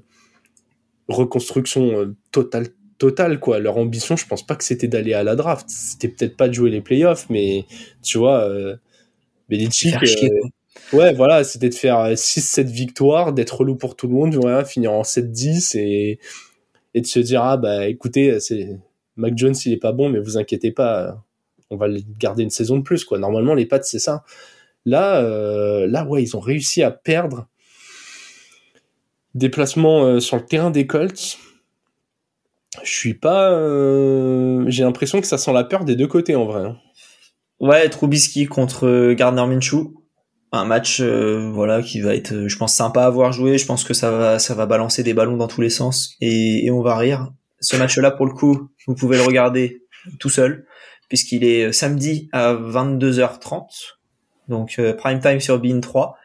reconstruction 1.09 2.15
totale 2.33 2.67
totale 2.99 3.41
quoi. 3.41 3.59
Leur 3.59 3.77
ambition 3.77 4.17
je 4.17 4.27
pense 4.27 4.45
pas 4.45 4.57
que 4.57 4.65
c'était 4.65 4.89
d'aller 4.89 5.15
à 5.15 5.23
la 5.23 5.37
draft. 5.37 5.67
C'était 5.69 6.09
peut-être 6.09 6.37
pas 6.37 6.49
de 6.49 6.55
jouer 6.55 6.71
les 6.71 6.81
playoffs 6.81 7.27
mais 7.31 7.67
tu 8.03 8.19
vois 8.19 8.41
euh, 8.41 8.77
Belichick 9.49 9.95
Ouais, 10.93 11.13
voilà, 11.15 11.45
c'était 11.45 11.69
de 11.69 11.75
faire 11.75 12.13
6-7 12.13 12.67
victoires, 12.67 13.33
d'être 13.33 13.59
relou 13.59 13.77
pour 13.77 13.97
tout 13.97 14.07
le 14.07 14.15
monde, 14.15 14.35
voilà, 14.35 14.65
finir 14.65 14.93
en 14.93 15.03
7-10 15.03 15.77
et, 15.79 16.19
et 16.95 17.01
de 17.01 17.07
se 17.07 17.19
dire, 17.19 17.43
ah 17.43 17.57
bah 17.57 17.89
écoutez, 17.89 18.39
c'est 18.41 18.79
Mac 19.17 19.37
Jones, 19.37 19.55
il 19.65 19.73
est 19.73 19.79
pas 19.79 19.93
bon, 19.93 20.09
mais 20.09 20.21
vous 20.21 20.39
inquiétez 20.39 20.71
pas, 20.71 21.25
on 21.71 21.77
va 21.77 21.89
le 21.89 22.01
garder 22.19 22.43
une 22.43 22.51
saison 22.51 22.77
de 22.77 22.83
plus, 22.83 23.05
quoi. 23.05 23.19
Normalement, 23.19 23.55
les 23.55 23.67
pattes, 23.67 23.85
c'est 23.85 23.99
ça. 23.99 24.25
Là, 24.85 25.21
euh, 25.21 25.87
là, 25.89 26.05
ouais, 26.07 26.23
ils 26.23 26.37
ont 26.37 26.41
réussi 26.41 26.83
à 26.83 26.91
perdre. 26.91 27.49
Déplacement 29.35 30.05
euh, 30.05 30.21
sur 30.21 30.37
le 30.37 30.45
terrain 30.45 30.71
des 30.71 30.87
Colts. 30.87 31.39
Je 32.83 32.91
suis 32.93 33.15
pas. 33.15 33.51
Euh, 33.51 34.65
j'ai 34.69 34.85
l'impression 34.85 35.21
que 35.21 35.27
ça 35.27 35.39
sent 35.39 35.53
la 35.53 35.65
peur 35.65 35.85
des 35.85 35.97
deux 35.97 36.07
côtés 36.07 36.37
en 36.37 36.45
vrai. 36.45 36.63
Hein. 36.63 36.77
Ouais, 37.59 37.89
Trubisky 37.89 38.47
contre 38.47 39.13
Gardner 39.15 39.47
Minshew 39.47 39.96
match 40.65 41.01
euh, 41.01 41.51
voilà 41.53 41.83
qui 41.83 42.01
va 42.01 42.15
être 42.15 42.33
euh, 42.33 42.49
je 42.49 42.57
pense 42.57 42.75
sympa 42.75 43.05
à 43.05 43.11
voir 43.11 43.33
jouer. 43.33 43.59
Je 43.59 43.67
pense 43.67 43.85
que 43.85 43.95
ça 43.95 44.11
va 44.11 44.39
ça 44.39 44.55
va 44.55 44.67
balancer 44.67 45.03
des 45.03 45.15
ballons 45.15 45.37
dans 45.37 45.49
tous 45.49 45.61
les 45.61 45.71
sens. 45.71 46.15
Et, 46.21 46.71
on 46.71 46.83
va 46.83 46.97
rire. 46.97 47.33
Ce 47.61 47.77
match 47.77 47.99
là 47.99 48.11
pour 48.11 48.27
le 48.27 48.33
coup 48.33 48.69
vous 48.87 48.95
pouvez 48.95 49.17
le 49.17 49.23
regarder 49.23 49.83
tout 50.19 50.29
seul 50.29 50.67
puisqu'il 51.09 51.45
est 51.45 51.67
euh, 51.67 51.73
samedi 51.73 52.29
à 52.33 52.55
22h30 52.55 53.65
donc 54.49 54.81
prime 54.99 55.19
time 55.21 55.41
sur 55.41 55.59
Bean 55.59 55.81
3 55.81 56.17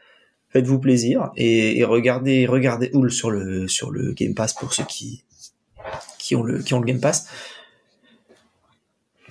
faites-vous 0.50 0.80
plaisir 0.80 1.32
et, 1.38 1.84
regardez 1.84 2.46
regardez 2.46 2.92
sur 3.08 3.32
le 3.32 4.14
Game 4.14 4.36
Pass 4.36 4.54
pour 4.54 4.74
ceux 4.74 4.84
qui 4.84 5.24
qui 6.20 6.36
ont 6.36 6.44
le 6.44 6.60
qui 6.60 6.74
ont 6.74 6.80
le 6.80 6.86
Game 6.86 7.00
Pass 7.00 7.28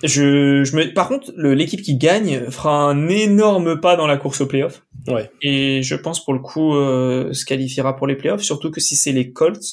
je, 0.03 0.63
je 0.63 0.75
me, 0.75 0.93
par 0.93 1.07
contre, 1.07 1.31
l'équipe 1.37 1.81
qui 1.81 1.95
gagne 1.95 2.49
fera 2.49 2.83
un 2.83 3.07
énorme 3.07 3.79
pas 3.79 3.95
dans 3.95 4.07
la 4.07 4.17
course 4.17 4.41
aux 4.41 4.47
playoffs. 4.47 4.83
Ouais. 5.07 5.31
Et 5.41 5.83
je 5.83 5.95
pense 5.95 6.23
pour 6.23 6.33
le 6.33 6.39
coup 6.39 6.75
euh, 6.75 7.33
se 7.33 7.45
qualifiera 7.45 7.95
pour 7.95 8.07
les 8.07 8.15
playoffs, 8.15 8.41
surtout 8.41 8.71
que 8.71 8.81
si 8.81 8.95
c'est 8.95 9.11
les 9.11 9.31
Colts, 9.31 9.63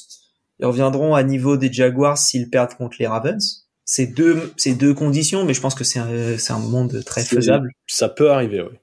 ils 0.59 0.65
reviendront 0.65 1.15
à 1.15 1.23
niveau 1.23 1.57
des 1.57 1.71
Jaguars 1.71 2.17
s'ils 2.17 2.49
perdent 2.49 2.73
contre 2.73 2.97
les 2.99 3.07
Ravens. 3.07 3.67
C'est 3.85 4.07
deux, 4.07 4.53
c'est 4.57 4.75
deux 4.75 4.93
conditions, 4.93 5.45
mais 5.45 5.53
je 5.53 5.61
pense 5.61 5.73
que 5.73 5.83
c'est 5.83 5.99
un, 5.99 6.37
c'est 6.37 6.53
un 6.53 6.59
monde 6.59 7.03
très 7.05 7.23
faisable. 7.23 7.71
Ça 7.87 8.09
peut 8.09 8.31
arriver, 8.31 8.61
oui 8.61 8.77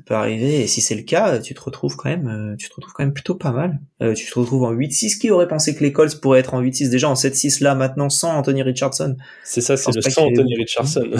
ça 0.00 0.04
peut 0.06 0.14
arriver. 0.14 0.60
Et 0.60 0.66
si 0.66 0.80
c'est 0.80 0.94
le 0.94 1.02
cas 1.02 1.38
tu 1.38 1.54
te 1.54 1.60
retrouves 1.60 1.96
quand 1.96 2.08
même 2.08 2.28
euh, 2.28 2.56
tu 2.56 2.68
te 2.68 2.74
retrouves 2.74 2.92
quand 2.94 3.04
même 3.04 3.12
plutôt 3.12 3.34
pas 3.34 3.52
mal. 3.52 3.80
Euh, 4.02 4.14
tu 4.14 4.26
te 4.28 4.38
retrouves 4.38 4.64
en 4.64 4.72
8-6 4.72 5.18
qui 5.18 5.30
aurait 5.30 5.48
pensé 5.48 5.74
que 5.74 5.84
les 5.84 5.92
Colts 5.92 6.20
pourraient 6.20 6.40
être 6.40 6.54
en 6.54 6.62
8-6 6.62 6.88
déjà 6.88 7.08
en 7.08 7.14
7-6 7.14 7.62
là 7.62 7.74
maintenant 7.74 8.08
sans 8.08 8.32
Anthony 8.32 8.62
Richardson. 8.62 9.16
C'est 9.44 9.60
ça 9.60 9.76
c'est 9.76 9.94
le 9.94 10.00
sans 10.00 10.26
Anthony 10.26 10.56
Richardson. 10.56 11.10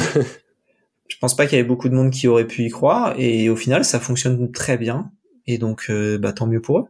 je 1.09 1.17
pense 1.21 1.37
pas 1.37 1.47
qu'il 1.47 1.57
y 1.57 1.61
avait 1.61 1.69
beaucoup 1.69 1.89
de 1.89 1.95
monde 1.95 2.11
qui 2.11 2.27
aurait 2.29 2.47
pu 2.47 2.65
y 2.65 2.71
croire. 2.71 3.15
Et 3.19 3.49
au 3.51 3.57
final 3.57 3.85
ça 3.85 4.01
fonctionne 4.01 4.51
très 4.51 4.79
bien. 4.79 5.11
Et 5.47 5.59
donc 5.59 5.87
euh, 5.91 6.19
bah 6.19 6.33
tant 6.33 6.47
mieux 6.47 6.63
pour 6.63 6.79
eux. 6.79 6.85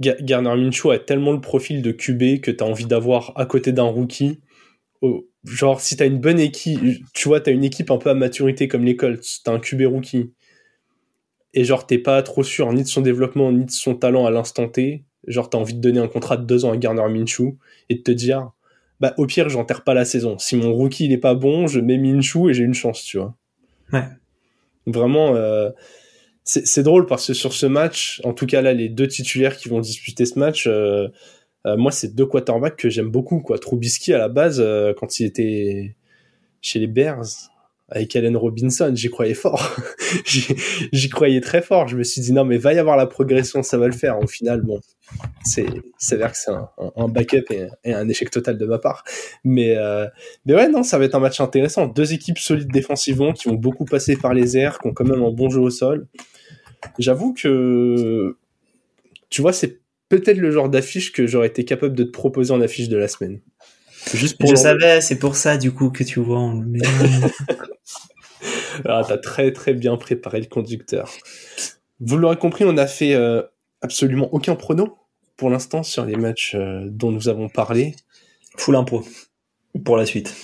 Garner 0.00 0.56
Minshew 0.56 0.90
a 0.90 0.98
tellement 0.98 1.32
le 1.32 1.40
profil 1.40 1.82
de 1.82 1.92
QB 1.92 2.40
que 2.40 2.50
tu 2.50 2.64
as 2.64 2.66
envie 2.66 2.86
d'avoir 2.86 3.32
à 3.36 3.46
côté 3.46 3.72
d'un 3.72 3.84
rookie. 3.84 4.40
Genre 5.44 5.80
si 5.80 5.96
t'as 5.96 6.06
une 6.06 6.18
bonne 6.20 6.38
équipe 6.38 6.80
tu 7.12 7.28
vois 7.28 7.40
t'as 7.40 7.50
une 7.50 7.64
équipe 7.64 7.90
un 7.90 7.98
peu 7.98 8.10
à 8.10 8.14
maturité 8.14 8.68
comme 8.68 8.84
les 8.84 8.94
Colts 8.94 9.24
t'as 9.44 9.52
un 9.52 9.58
QB 9.58 9.82
rookie 9.86 10.32
et 11.54 11.64
genre 11.64 11.86
t'es 11.86 11.98
pas 11.98 12.22
trop 12.22 12.42
sûr 12.42 12.72
ni 12.72 12.82
de 12.82 12.88
son 12.88 13.00
développement 13.00 13.52
ni 13.52 13.64
de 13.64 13.70
son 13.70 13.94
talent 13.94 14.26
à 14.26 14.30
l'instant 14.30 14.68
T, 14.68 15.04
genre 15.26 15.50
t'as 15.50 15.58
envie 15.58 15.74
de 15.74 15.80
donner 15.80 16.00
un 16.00 16.08
contrat 16.08 16.36
de 16.36 16.44
deux 16.44 16.64
ans 16.64 16.72
à 16.72 16.76
Garner 16.76 17.08
Minshew 17.08 17.58
et 17.88 17.96
de 17.96 18.02
te 18.02 18.10
dire 18.10 18.52
bah 19.00 19.14
au 19.18 19.26
pire 19.26 19.48
j'enterre 19.48 19.82
pas 19.82 19.94
la 19.94 20.04
saison. 20.04 20.38
Si 20.38 20.56
mon 20.56 20.72
rookie 20.72 21.06
il 21.06 21.12
est 21.12 21.18
pas 21.18 21.34
bon, 21.34 21.66
je 21.66 21.80
mets 21.80 21.98
Minshew 21.98 22.50
et 22.50 22.54
j'ai 22.54 22.62
une 22.62 22.74
chance, 22.74 23.02
tu 23.02 23.18
vois. 23.18 23.34
Ouais. 23.92 24.04
Vraiment, 24.86 25.34
euh, 25.36 25.70
c'est 26.44 26.82
drôle 26.82 27.06
parce 27.06 27.28
que 27.28 27.34
sur 27.34 27.52
ce 27.52 27.66
match, 27.66 28.20
en 28.24 28.32
tout 28.32 28.46
cas 28.46 28.62
là, 28.62 28.72
les 28.72 28.88
deux 28.88 29.06
titulaires 29.06 29.56
qui 29.56 29.68
vont 29.68 29.80
disputer 29.80 30.24
ce 30.26 30.38
match, 30.38 30.66
euh, 30.66 31.08
euh, 31.66 31.76
moi 31.76 31.92
c'est 31.92 32.14
deux 32.14 32.26
quarterbacks 32.26 32.76
que 32.76 32.90
j'aime 32.90 33.10
beaucoup, 33.10 33.40
quoi. 33.40 33.58
Trubisky 33.58 34.12
à 34.12 34.18
la 34.18 34.28
base 34.28 34.64
quand 34.98 35.20
il 35.20 35.26
était 35.26 35.96
chez 36.60 36.78
les 36.78 36.88
Bears, 36.88 37.24
avec 37.94 38.16
Allen 38.16 38.36
Robinson, 38.36 38.92
j'y 38.94 39.10
croyais 39.10 39.34
fort. 39.34 39.76
j'y 40.24 41.08
croyais 41.08 41.40
très 41.40 41.62
fort. 41.62 41.88
Je 41.88 41.96
me 41.96 42.02
suis 42.02 42.20
dit 42.20 42.32
non 42.32 42.44
mais 42.44 42.56
va 42.56 42.72
y 42.72 42.78
avoir 42.78 42.96
la 42.96 43.06
progression, 43.06 43.62
ça 43.62 43.78
va 43.78 43.86
le 43.86 43.92
faire. 43.92 44.18
Au 44.18 44.26
final, 44.26 44.62
bon, 44.62 44.80
c'est 45.44 45.66
s'avère 45.98 46.32
que 46.32 46.38
c'est 46.38 46.50
un, 46.50 47.08
backup 47.08 47.44
et, 47.50 47.92
un 47.92 48.08
échec 48.08 48.30
total 48.30 48.58
de 48.58 48.66
ma 48.66 48.78
part. 48.78 49.04
Mais 49.44 49.76
euh, 49.76 50.06
mais 50.46 50.54
ouais 50.54 50.68
non, 50.68 50.82
ça 50.82 50.98
va 50.98 51.04
être 51.04 51.14
un 51.14 51.20
match 51.20 51.40
intéressant. 51.40 51.86
Deux 51.86 52.12
équipes 52.12 52.38
solides 52.38 52.72
défensivement 52.72 53.32
qui 53.32 53.48
vont 53.48 53.54
beaucoup 53.54 53.84
passer 53.84 54.16
par 54.16 54.32
les 54.32 54.56
airs, 54.56 54.78
qui 54.78 54.88
ont 54.88 54.94
quand 54.94 55.04
même 55.04 55.22
un 55.22 55.30
bon 55.30 55.50
jeu 55.50 55.60
au 55.60 55.70
sol. 55.70 56.06
J'avoue 56.98 57.34
que 57.34 58.36
tu 59.28 59.42
vois 59.42 59.52
c'est 59.52 59.80
peut-être 60.08 60.38
le 60.38 60.50
genre 60.50 60.68
d'affiche 60.68 61.12
que 61.12 61.26
j'aurais 61.26 61.48
été 61.48 61.64
capable 61.64 61.94
de 61.94 62.04
te 62.04 62.10
proposer 62.10 62.52
en 62.52 62.60
affiche 62.60 62.88
de 62.88 62.96
la 62.96 63.08
semaine. 63.08 63.40
Juste 64.14 64.38
pour 64.38 64.50
Je 64.50 64.56
savais, 64.56 65.00
c'est 65.00 65.18
pour 65.18 65.36
ça 65.36 65.56
du 65.56 65.72
coup 65.72 65.90
que 65.90 66.04
tu 66.04 66.20
vois 66.20 66.38
en 66.38 66.62
ah, 68.84 69.02
t'as 69.06 69.18
très 69.18 69.52
très 69.52 69.74
bien 69.74 69.96
préparé 69.96 70.40
le 70.40 70.46
conducteur. 70.46 71.10
Vous 72.00 72.16
l'aurez 72.16 72.36
compris, 72.36 72.64
on 72.64 72.72
n'a 72.72 72.86
fait 72.86 73.14
euh, 73.14 73.42
absolument 73.80 74.28
aucun 74.32 74.54
prono 74.54 74.96
pour 75.36 75.50
l'instant 75.50 75.82
sur 75.82 76.04
les 76.04 76.16
matchs 76.16 76.54
euh, 76.54 76.86
dont 76.90 77.12
nous 77.12 77.28
avons 77.28 77.48
parlé. 77.48 77.94
Full 78.56 78.76
impro 78.76 79.04
pour 79.84 79.96
la 79.96 80.04
suite. 80.04 80.34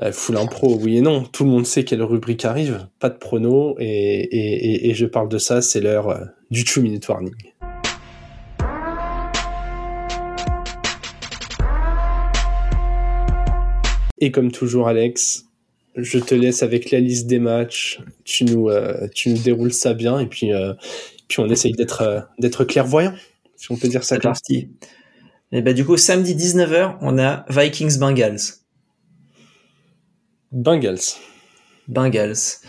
Euh, 0.00 0.12
full 0.12 0.36
impro, 0.36 0.78
oui 0.80 0.98
et 0.98 1.00
non. 1.00 1.24
Tout 1.24 1.44
le 1.44 1.50
monde 1.50 1.66
sait 1.66 1.84
quelle 1.84 2.02
rubrique 2.02 2.44
arrive. 2.44 2.88
Pas 3.00 3.10
de 3.10 3.18
prono 3.18 3.76
et, 3.78 3.86
et, 3.86 4.88
et 4.88 4.94
je 4.94 5.04
parle 5.04 5.28
de 5.28 5.38
ça. 5.38 5.60
C'est 5.60 5.80
l'heure 5.80 6.28
du 6.50 6.64
2 6.64 6.80
minute 6.80 7.06
warning. 7.08 7.34
Et 14.22 14.30
comme 14.30 14.52
toujours, 14.52 14.86
Alex, 14.86 15.46
je 15.96 16.20
te 16.20 16.32
laisse 16.32 16.62
avec 16.62 16.92
la 16.92 17.00
liste 17.00 17.26
des 17.26 17.40
matchs. 17.40 18.00
Tu 18.22 18.44
nous, 18.44 18.68
euh, 18.68 19.08
tu 19.12 19.30
nous 19.30 19.38
déroules 19.38 19.72
ça 19.72 19.94
bien 19.94 20.20
et 20.20 20.26
puis, 20.26 20.52
euh, 20.52 20.74
puis 21.26 21.40
on 21.40 21.48
essaye 21.48 21.72
d'être, 21.72 22.02
euh, 22.02 22.20
d'être 22.38 22.64
clairvoyant, 22.64 23.14
si 23.56 23.72
on 23.72 23.76
peut 23.76 23.88
dire 23.88 24.04
ça. 24.04 24.14
C'est 24.14 24.22
parti. 24.22 24.68
Et 25.50 25.60
bah, 25.60 25.72
du 25.72 25.84
coup, 25.84 25.96
samedi 25.96 26.36
19h, 26.36 26.98
on 27.00 27.18
a 27.18 27.44
Vikings 27.48 27.98
Bengals. 27.98 28.38
Bengals. 30.52 31.16
Bengals. 31.88 32.60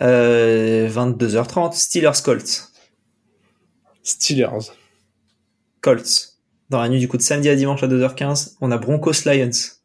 22h30, 0.00 1.74
Steelers 1.74 2.22
Colts. 2.24 2.72
Steelers. 4.02 4.72
Colts. 5.82 6.38
Dans 6.70 6.80
la 6.80 6.88
nuit 6.88 7.00
du 7.00 7.06
coup 7.06 7.18
de 7.18 7.22
samedi 7.22 7.50
à 7.50 7.54
dimanche 7.54 7.82
à 7.82 7.86
2h15, 7.86 8.56
on 8.62 8.70
a 8.70 8.78
Broncos 8.78 9.26
Lions. 9.26 9.81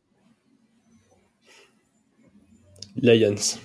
Lions. 3.02 3.60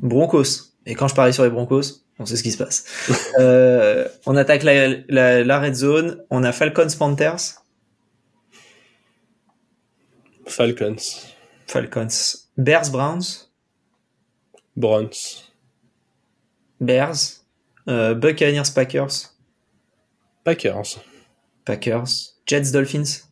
Broncos. 0.00 0.72
Et 0.86 0.94
quand 0.94 1.08
je 1.08 1.14
parie 1.14 1.32
sur 1.32 1.44
les 1.44 1.50
Broncos, 1.50 2.02
on 2.18 2.26
sait 2.26 2.36
ce 2.36 2.42
qui 2.42 2.52
se 2.52 2.58
passe. 2.58 2.84
euh, 3.38 4.08
on 4.26 4.36
attaque 4.36 4.62
la, 4.62 5.44
la, 5.44 5.60
red 5.60 5.74
zone. 5.74 6.24
On 6.30 6.42
a 6.44 6.52
Falcons 6.52 6.88
Panthers. 6.98 7.62
Falcons. 10.46 10.96
Falcons. 11.66 12.48
Bears 12.56 12.90
Browns. 12.90 13.48
Browns. 14.76 15.50
Bears. 16.80 17.44
Euh, 17.88 18.14
Buccaneers 18.14 18.70
Packers. 18.74 19.34
Packers. 20.44 21.00
Packers. 21.64 22.34
Jets 22.46 22.72
Dolphins. 22.72 23.28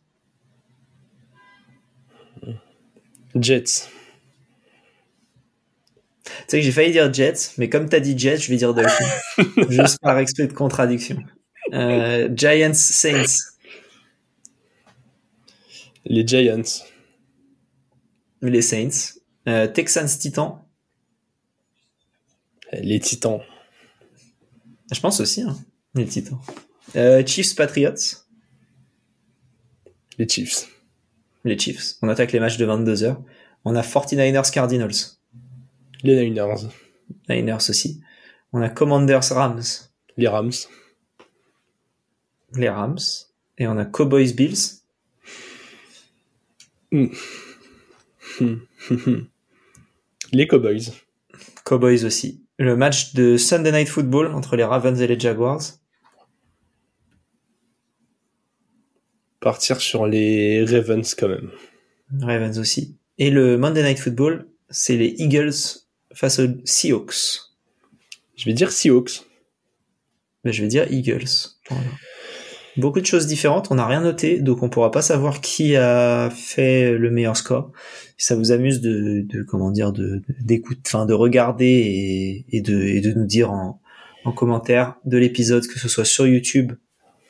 Jets. 3.35 3.89
Tu 6.39 6.45
sais 6.47 6.57
que 6.59 6.63
j'ai 6.63 6.71
failli 6.71 6.91
dire 6.91 7.13
Jets, 7.13 7.53
mais 7.57 7.69
comme 7.69 7.89
tu 7.89 7.95
as 7.95 7.99
dit 7.99 8.17
Jets, 8.17 8.37
je 8.37 8.49
vais 8.49 8.57
dire 8.57 8.73
Dolphins. 8.73 9.05
Juste 9.69 9.99
par 10.01 10.15
respect 10.15 10.47
de 10.47 10.53
contradiction. 10.53 11.17
Euh, 11.73 12.29
Giants 12.33 12.73
Saints. 12.73 13.35
Les 16.05 16.25
Giants. 16.25 16.83
Les 18.41 18.61
Saints. 18.61 19.19
Euh, 19.47 19.67
Texans 19.67 20.07
Titans. 20.07 20.59
Les 22.73 22.99
Titans. 22.99 23.41
Je 24.91 24.99
pense 24.99 25.19
aussi, 25.19 25.41
hein, 25.41 25.57
les 25.95 26.05
Titans. 26.05 26.39
Euh, 26.95 27.25
Chiefs 27.25 27.55
Patriots. 27.55 27.93
Les 30.17 30.27
Chiefs. 30.27 30.67
Les 31.45 31.57
Chiefs. 31.57 31.95
On 32.01 32.09
attaque 32.09 32.31
les 32.31 32.39
matchs 32.39 32.57
de 32.57 32.65
22h. 32.65 33.17
On 33.65 33.75
a 33.75 33.81
49ers 33.81 34.51
Cardinals. 34.51 35.20
Les 36.03 36.29
Niners. 36.29 36.69
Niners 37.29 37.69
aussi. 37.69 38.01
On 38.53 38.61
a 38.61 38.69
Commanders 38.69 39.31
Rams. 39.31 39.61
Les 40.17 40.27
Rams. 40.27 40.51
Les 42.55 42.69
Rams. 42.69 42.97
Et 43.57 43.67
on 43.67 43.77
a 43.77 43.85
Cowboys 43.85 44.33
Bills. 44.33 44.81
Hmm. 46.91 47.07
les 50.33 50.47
Cowboys. 50.47 50.91
Cowboys 51.65 52.05
aussi. 52.05 52.43
Le 52.57 52.75
match 52.75 53.13
de 53.13 53.37
Sunday 53.37 53.71
Night 53.71 53.87
Football 53.87 54.27
entre 54.27 54.55
les 54.55 54.63
Ravens 54.63 54.99
et 54.99 55.07
les 55.07 55.19
Jaguars. 55.19 55.61
Partir 59.39 59.81
sur 59.81 60.05
les 60.05 60.63
Ravens 60.65 61.15
quand 61.15 61.29
même. 61.29 61.51
Ravens 62.19 62.59
aussi. 62.59 62.97
Et 63.17 63.31
le 63.31 63.57
Monday 63.57 63.83
Night 63.83 63.99
Football, 63.99 64.47
c'est 64.69 64.97
les 64.97 65.15
Eagles 65.17 65.53
face 66.13 66.39
aux 66.39 66.47
Seahawks. 66.65 67.41
Je 68.35 68.45
vais 68.45 68.53
dire 68.53 68.71
Seahawks. 68.71 69.23
Mais 70.43 70.53
je 70.53 70.61
vais 70.61 70.67
dire 70.67 70.91
Eagles. 70.91 71.51
Beaucoup 72.77 73.01
de 73.01 73.05
choses 73.05 73.27
différentes, 73.27 73.69
on 73.69 73.75
n'a 73.75 73.85
rien 73.85 74.01
noté, 74.01 74.39
donc 74.39 74.63
on 74.63 74.69
pourra 74.69 74.91
pas 74.91 75.01
savoir 75.01 75.41
qui 75.41 75.75
a 75.75 76.29
fait 76.29 76.93
le 76.93 77.11
meilleur 77.11 77.35
score. 77.35 77.71
Si 78.17 78.27
ça 78.27 78.35
vous 78.35 78.51
amuse 78.51 78.79
de, 78.81 79.25
de 79.27 79.43
comment 79.43 79.71
dire, 79.71 79.91
de 79.91 80.21
d'écoute, 80.39 80.79
enfin 80.87 81.05
de 81.05 81.13
regarder 81.13 81.65
et, 81.65 82.45
et, 82.49 82.61
de, 82.61 82.81
et 82.81 83.01
de 83.01 83.13
nous 83.13 83.25
dire 83.25 83.51
en, 83.51 83.81
en 84.23 84.31
commentaire 84.31 84.95
de 85.05 85.17
l'épisode, 85.17 85.67
que 85.67 85.79
ce 85.79 85.89
soit 85.89 86.05
sur 86.05 86.25
YouTube, 86.25 86.71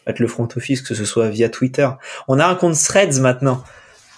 avec 0.06 0.20
le 0.20 0.28
front 0.28 0.48
office, 0.56 0.82
que 0.82 0.94
ce 0.94 1.06
soit 1.06 1.30
via 1.30 1.50
Twitter. 1.50 1.90
On 2.28 2.40
a 2.40 2.46
un 2.46 2.56
compte 2.56 2.76
Threads 2.76 3.20
maintenant. 3.20 3.64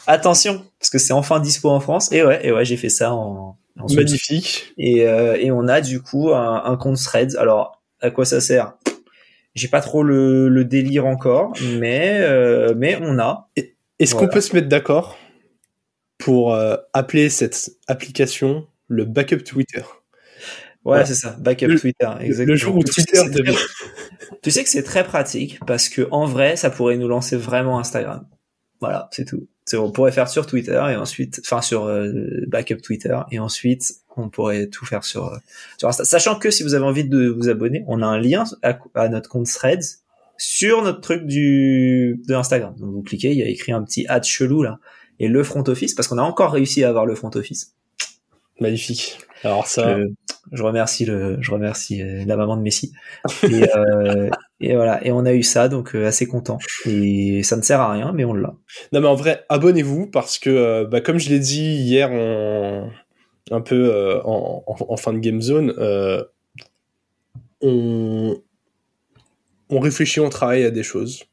Attention, 0.08 0.66
parce 0.80 0.90
que 0.90 0.98
c'est 0.98 1.14
enfin 1.14 1.40
dispo 1.40 1.70
en 1.70 1.80
France. 1.80 2.12
Et 2.12 2.24
ouais, 2.24 2.46
et 2.46 2.52
ouais, 2.52 2.66
j'ai 2.66 2.78
fait 2.78 2.90
ça 2.90 3.14
en, 3.14 3.58
Magnifique. 3.76 4.74
Et, 4.78 5.08
euh, 5.08 5.36
et 5.36 5.52
on 5.52 5.68
a 5.68 5.82
du 5.82 6.02
coup 6.02 6.32
un, 6.32 6.64
un, 6.64 6.78
compte 6.78 6.98
Threads. 6.98 7.36
Alors, 7.38 7.82
à 8.02 8.12
quoi 8.12 8.26
ça 8.26 8.40
sert? 8.40 8.74
J'ai 9.56 9.68
pas 9.68 9.82
trop 9.82 10.04
le, 10.04 10.50
le, 10.50 10.66
délire 10.66 11.06
encore, 11.06 11.54
mais 11.80 12.18
euh, 12.22 12.74
mais 12.76 12.98
on 13.02 13.20
a. 13.20 13.50
Est-ce 14.00 14.16
qu'on 14.16 14.28
peut 14.28 14.42
se 14.42 14.56
mettre 14.56 14.68
d'accord 14.68 15.18
pour 16.18 16.54
euh, 16.54 16.76
appeler 16.94 17.30
cette 17.30 17.72
application 17.88 18.68
le 18.88 19.06
backup 19.06 19.44
Twitter? 19.44 19.84
Ouais, 20.86 21.06
c'est 21.06 21.16
ça, 21.16 21.36
backup 21.40 21.76
Twitter, 21.80 22.10
exactement. 22.20 22.52
Le 22.52 22.56
jour 22.56 22.76
où 22.76 22.84
Twitter 22.84 23.30
devient... 23.30 23.56
Tu 24.42 24.52
sais 24.52 24.64
que 24.64 24.70
c'est 24.70 24.84
très 24.84 25.06
pratique 25.06 25.60
parce 25.66 25.88
que 25.88 26.08
en 26.12 26.26
vrai, 26.26 26.58
ça 26.58 26.70
pourrait 26.70 26.98
nous 26.98 27.08
lancer 27.08 27.38
vraiment 27.38 27.80
Instagram. 27.80 28.28
Voilà, 28.82 29.08
c'est 29.12 29.24
tout 29.24 29.48
on 29.74 29.92
pourrait 29.92 30.12
faire 30.12 30.30
sur 30.30 30.46
Twitter 30.46 30.82
et 30.92 30.96
ensuite, 30.96 31.40
enfin 31.44 31.62
sur 31.62 31.86
euh, 31.86 32.12
backup 32.48 32.82
Twitter 32.82 33.18
et 33.32 33.40
ensuite 33.40 33.94
on 34.16 34.30
pourrait 34.30 34.68
tout 34.68 34.86
faire 34.86 35.04
sur 35.04 35.28
euh, 35.28 35.38
sur. 35.78 35.94
Sachant 35.94 36.38
que 36.38 36.52
si 36.52 36.64
vous 36.64 36.74
avez 36.74 36.86
envie 36.86 37.06
de 37.06 37.28
vous 37.28 37.50
abonner, 37.50 37.84
on 37.88 38.02
a 38.02 38.06
un 38.06 38.20
lien 38.20 38.44
à, 38.62 39.10
notre 39.10 39.30
compte 39.30 39.48
Threads 39.48 40.00
sur 40.38 40.84
notre 40.84 41.02
truc 41.02 41.26
du 41.26 42.22
de 42.28 42.34
Instagram. 42.34 42.76
Donc 42.78 42.92
vous 42.92 43.04
cliquez, 43.04 43.32
il 43.32 43.38
y 43.38 43.44
a 43.44 43.48
écrit 43.48 43.72
un 43.72 43.84
petit 43.84 44.06
ad 44.08 44.24
chelou 44.24 44.64
là 44.64 44.80
et 45.20 45.28
le 45.28 45.44
front 45.44 45.64
office 45.68 45.94
parce 45.94 46.08
qu'on 46.08 46.18
a 46.18 46.24
encore 46.24 46.52
réussi 46.52 46.84
à 46.84 46.90
avoir 46.90 47.06
le 47.06 47.16
front 47.16 47.32
office. 47.36 47.74
Magnifique. 48.60 49.20
Alors 49.44 49.68
ça, 49.68 49.98
je, 50.52 50.64
remercie 50.64 51.06
le, 51.06 51.38
je 51.42 51.52
remercie 51.52 52.02
euh, 52.02 52.24
la 52.26 52.38
maman 52.38 52.56
de 52.58 52.62
Messi. 52.62 52.94
Et, 53.44 53.64
euh, 53.76 54.30
et 54.62 54.76
voilà. 54.76 55.06
Et 55.06 55.12
on 55.12 55.26
a 55.26 55.34
eu 55.34 55.44
ça, 55.44 55.68
donc 55.68 55.96
euh, 55.96 56.08
assez 56.08 56.26
content. 56.28 56.58
Et 56.86 57.44
ça 57.44 57.58
ne 57.58 57.62
sert 57.62 57.82
à 57.82 57.92
rien, 57.92 58.12
mais 58.14 58.26
on 58.26 58.34
l'a. 58.34 58.56
Non, 58.92 59.02
mais 59.02 59.08
en 59.08 59.16
vrai, 59.16 59.46
abonnez-vous 59.50 60.08
parce 60.08 60.40
que, 60.40 60.86
bah, 60.86 61.02
comme 61.02 61.20
je 61.20 61.30
l'ai 61.30 61.40
dit 61.40 61.76
hier, 61.76 62.12
en, 62.12 62.90
un 63.52 63.62
peu 63.62 64.22
en, 64.24 64.64
en, 64.66 64.98
fin 64.98 65.14
de 65.14 65.20
game 65.20 65.42
zone, 65.42 65.74
on, 67.62 68.42
on 69.70 69.80
réfléchit, 69.80 70.20
on 70.20 70.30
travaille 70.30 70.64
à 70.64 70.72
des 70.72 70.84
choses. 70.84 71.24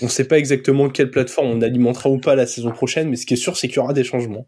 On 0.00 0.06
ne 0.06 0.10
sait 0.10 0.24
pas 0.24 0.38
exactement 0.38 0.88
quelle 0.88 1.10
plateforme 1.10 1.48
on 1.48 1.60
alimentera 1.60 2.08
ou 2.08 2.18
pas 2.18 2.34
la 2.34 2.46
saison 2.46 2.70
prochaine, 2.70 3.10
mais 3.10 3.16
ce 3.16 3.26
qui 3.26 3.34
est 3.34 3.36
sûr, 3.36 3.56
c'est 3.56 3.68
qu'il 3.68 3.76
y 3.76 3.80
aura 3.80 3.92
des 3.92 4.04
changements. 4.04 4.46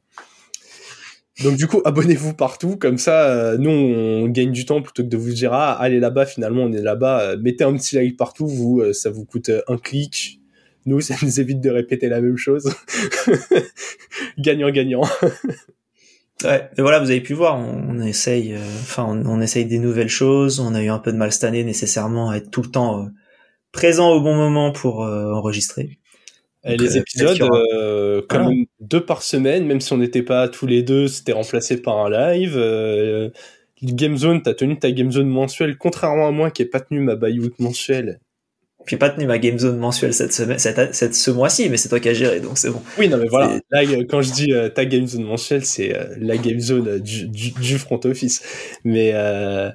Donc 1.42 1.56
du 1.56 1.66
coup, 1.66 1.80
abonnez-vous 1.84 2.34
partout, 2.34 2.76
comme 2.76 2.98
ça, 2.98 3.28
euh, 3.28 3.58
nous 3.58 3.70
on 3.70 4.28
gagne 4.28 4.52
du 4.52 4.64
temps 4.64 4.82
plutôt 4.82 5.02
que 5.02 5.08
de 5.08 5.16
vous 5.16 5.32
dire 5.32 5.52
ah 5.52 5.72
allez 5.72 6.00
là-bas, 6.00 6.26
finalement 6.26 6.62
on 6.62 6.72
est 6.72 6.82
là-bas. 6.82 7.20
Euh, 7.20 7.36
mettez 7.40 7.64
un 7.64 7.74
petit 7.76 7.96
like 7.96 8.16
partout, 8.16 8.46
vous, 8.46 8.80
euh, 8.80 8.92
ça 8.92 9.10
vous 9.10 9.24
coûte 9.24 9.50
un 9.66 9.76
clic. 9.76 10.40
Nous, 10.86 11.00
ça 11.00 11.14
nous 11.22 11.40
évite 11.40 11.60
de 11.60 11.70
répéter 11.70 12.08
la 12.08 12.20
même 12.20 12.36
chose. 12.36 12.72
gagnant 14.38 14.70
gagnant. 14.70 15.02
ouais, 16.44 16.70
et 16.76 16.82
voilà, 16.82 17.00
vous 17.00 17.10
avez 17.10 17.20
pu 17.20 17.34
voir, 17.34 17.58
on, 17.58 18.00
essaye, 18.00 18.54
enfin 18.82 19.04
on, 19.08 19.26
on, 19.26 19.40
essaye 19.40 19.64
des 19.64 19.78
nouvelles 19.78 20.08
choses. 20.08 20.60
On 20.60 20.74
a 20.74 20.82
eu 20.82 20.88
un 20.88 20.98
peu 20.98 21.10
de 21.10 21.16
mal 21.16 21.32
cette 21.32 21.44
année 21.44 21.64
nécessairement 21.64 22.30
à 22.30 22.36
être 22.36 22.50
tout 22.50 22.62
le 22.62 22.70
temps 22.70 23.08
présent 23.72 24.10
au 24.12 24.20
bon 24.20 24.36
moment 24.36 24.70
pour 24.70 25.00
enregistrer 25.00 25.98
les 26.64 26.96
euh, 26.96 27.00
épisodes, 27.00 27.42
euh, 27.42 28.22
comme 28.28 28.66
deux 28.80 29.04
par 29.04 29.22
semaine, 29.22 29.66
même 29.66 29.80
si 29.80 29.92
on 29.92 29.98
n'était 29.98 30.22
pas 30.22 30.48
tous 30.48 30.66
les 30.66 30.82
deux, 30.82 31.08
c'était 31.08 31.32
remplacé 31.32 31.80
par 31.80 31.98
un 31.98 32.10
live. 32.10 32.54
Euh, 32.56 33.30
Game 33.82 34.16
Zone, 34.16 34.42
t'as 34.42 34.54
tenu 34.54 34.78
ta 34.78 34.90
Game 34.90 35.12
Zone 35.12 35.28
mensuelle, 35.28 35.76
contrairement 35.76 36.26
à 36.26 36.30
moi 36.30 36.50
qui 36.50 36.62
n'ai 36.62 36.68
pas 36.68 36.80
tenu 36.80 37.00
ma 37.00 37.16
Bayou 37.16 37.50
mensuelle. 37.58 38.20
J'ai 38.86 38.96
pas 38.96 39.10
tenu 39.10 39.26
ma 39.26 39.38
game 39.38 39.58
zone 39.58 39.78
mensuelle 39.78 40.12
cette 40.12 40.32
semaine, 40.32 40.58
cette, 40.58 40.94
cette 40.94 41.14
ce 41.14 41.30
mois-ci, 41.30 41.68
mais 41.68 41.76
c'est 41.76 41.88
toi 41.88 42.00
qui 42.00 42.08
as 42.08 42.14
géré, 42.14 42.40
donc 42.40 42.58
c'est 42.58 42.70
bon. 42.70 42.82
Oui, 42.98 43.08
non, 43.08 43.16
mais 43.16 43.28
voilà. 43.28 43.58
Là, 43.70 43.82
quand 44.08 44.22
je 44.22 44.32
dis 44.32 44.52
ta 44.74 44.84
game 44.84 45.06
zone 45.06 45.24
mensuelle, 45.24 45.64
c'est 45.64 45.96
la 46.18 46.36
game 46.36 46.60
zone 46.60 46.98
du, 46.98 47.28
du, 47.28 47.50
du, 47.52 47.78
front 47.78 48.00
office. 48.04 48.42
Mais 48.84 49.12
euh... 49.14 49.70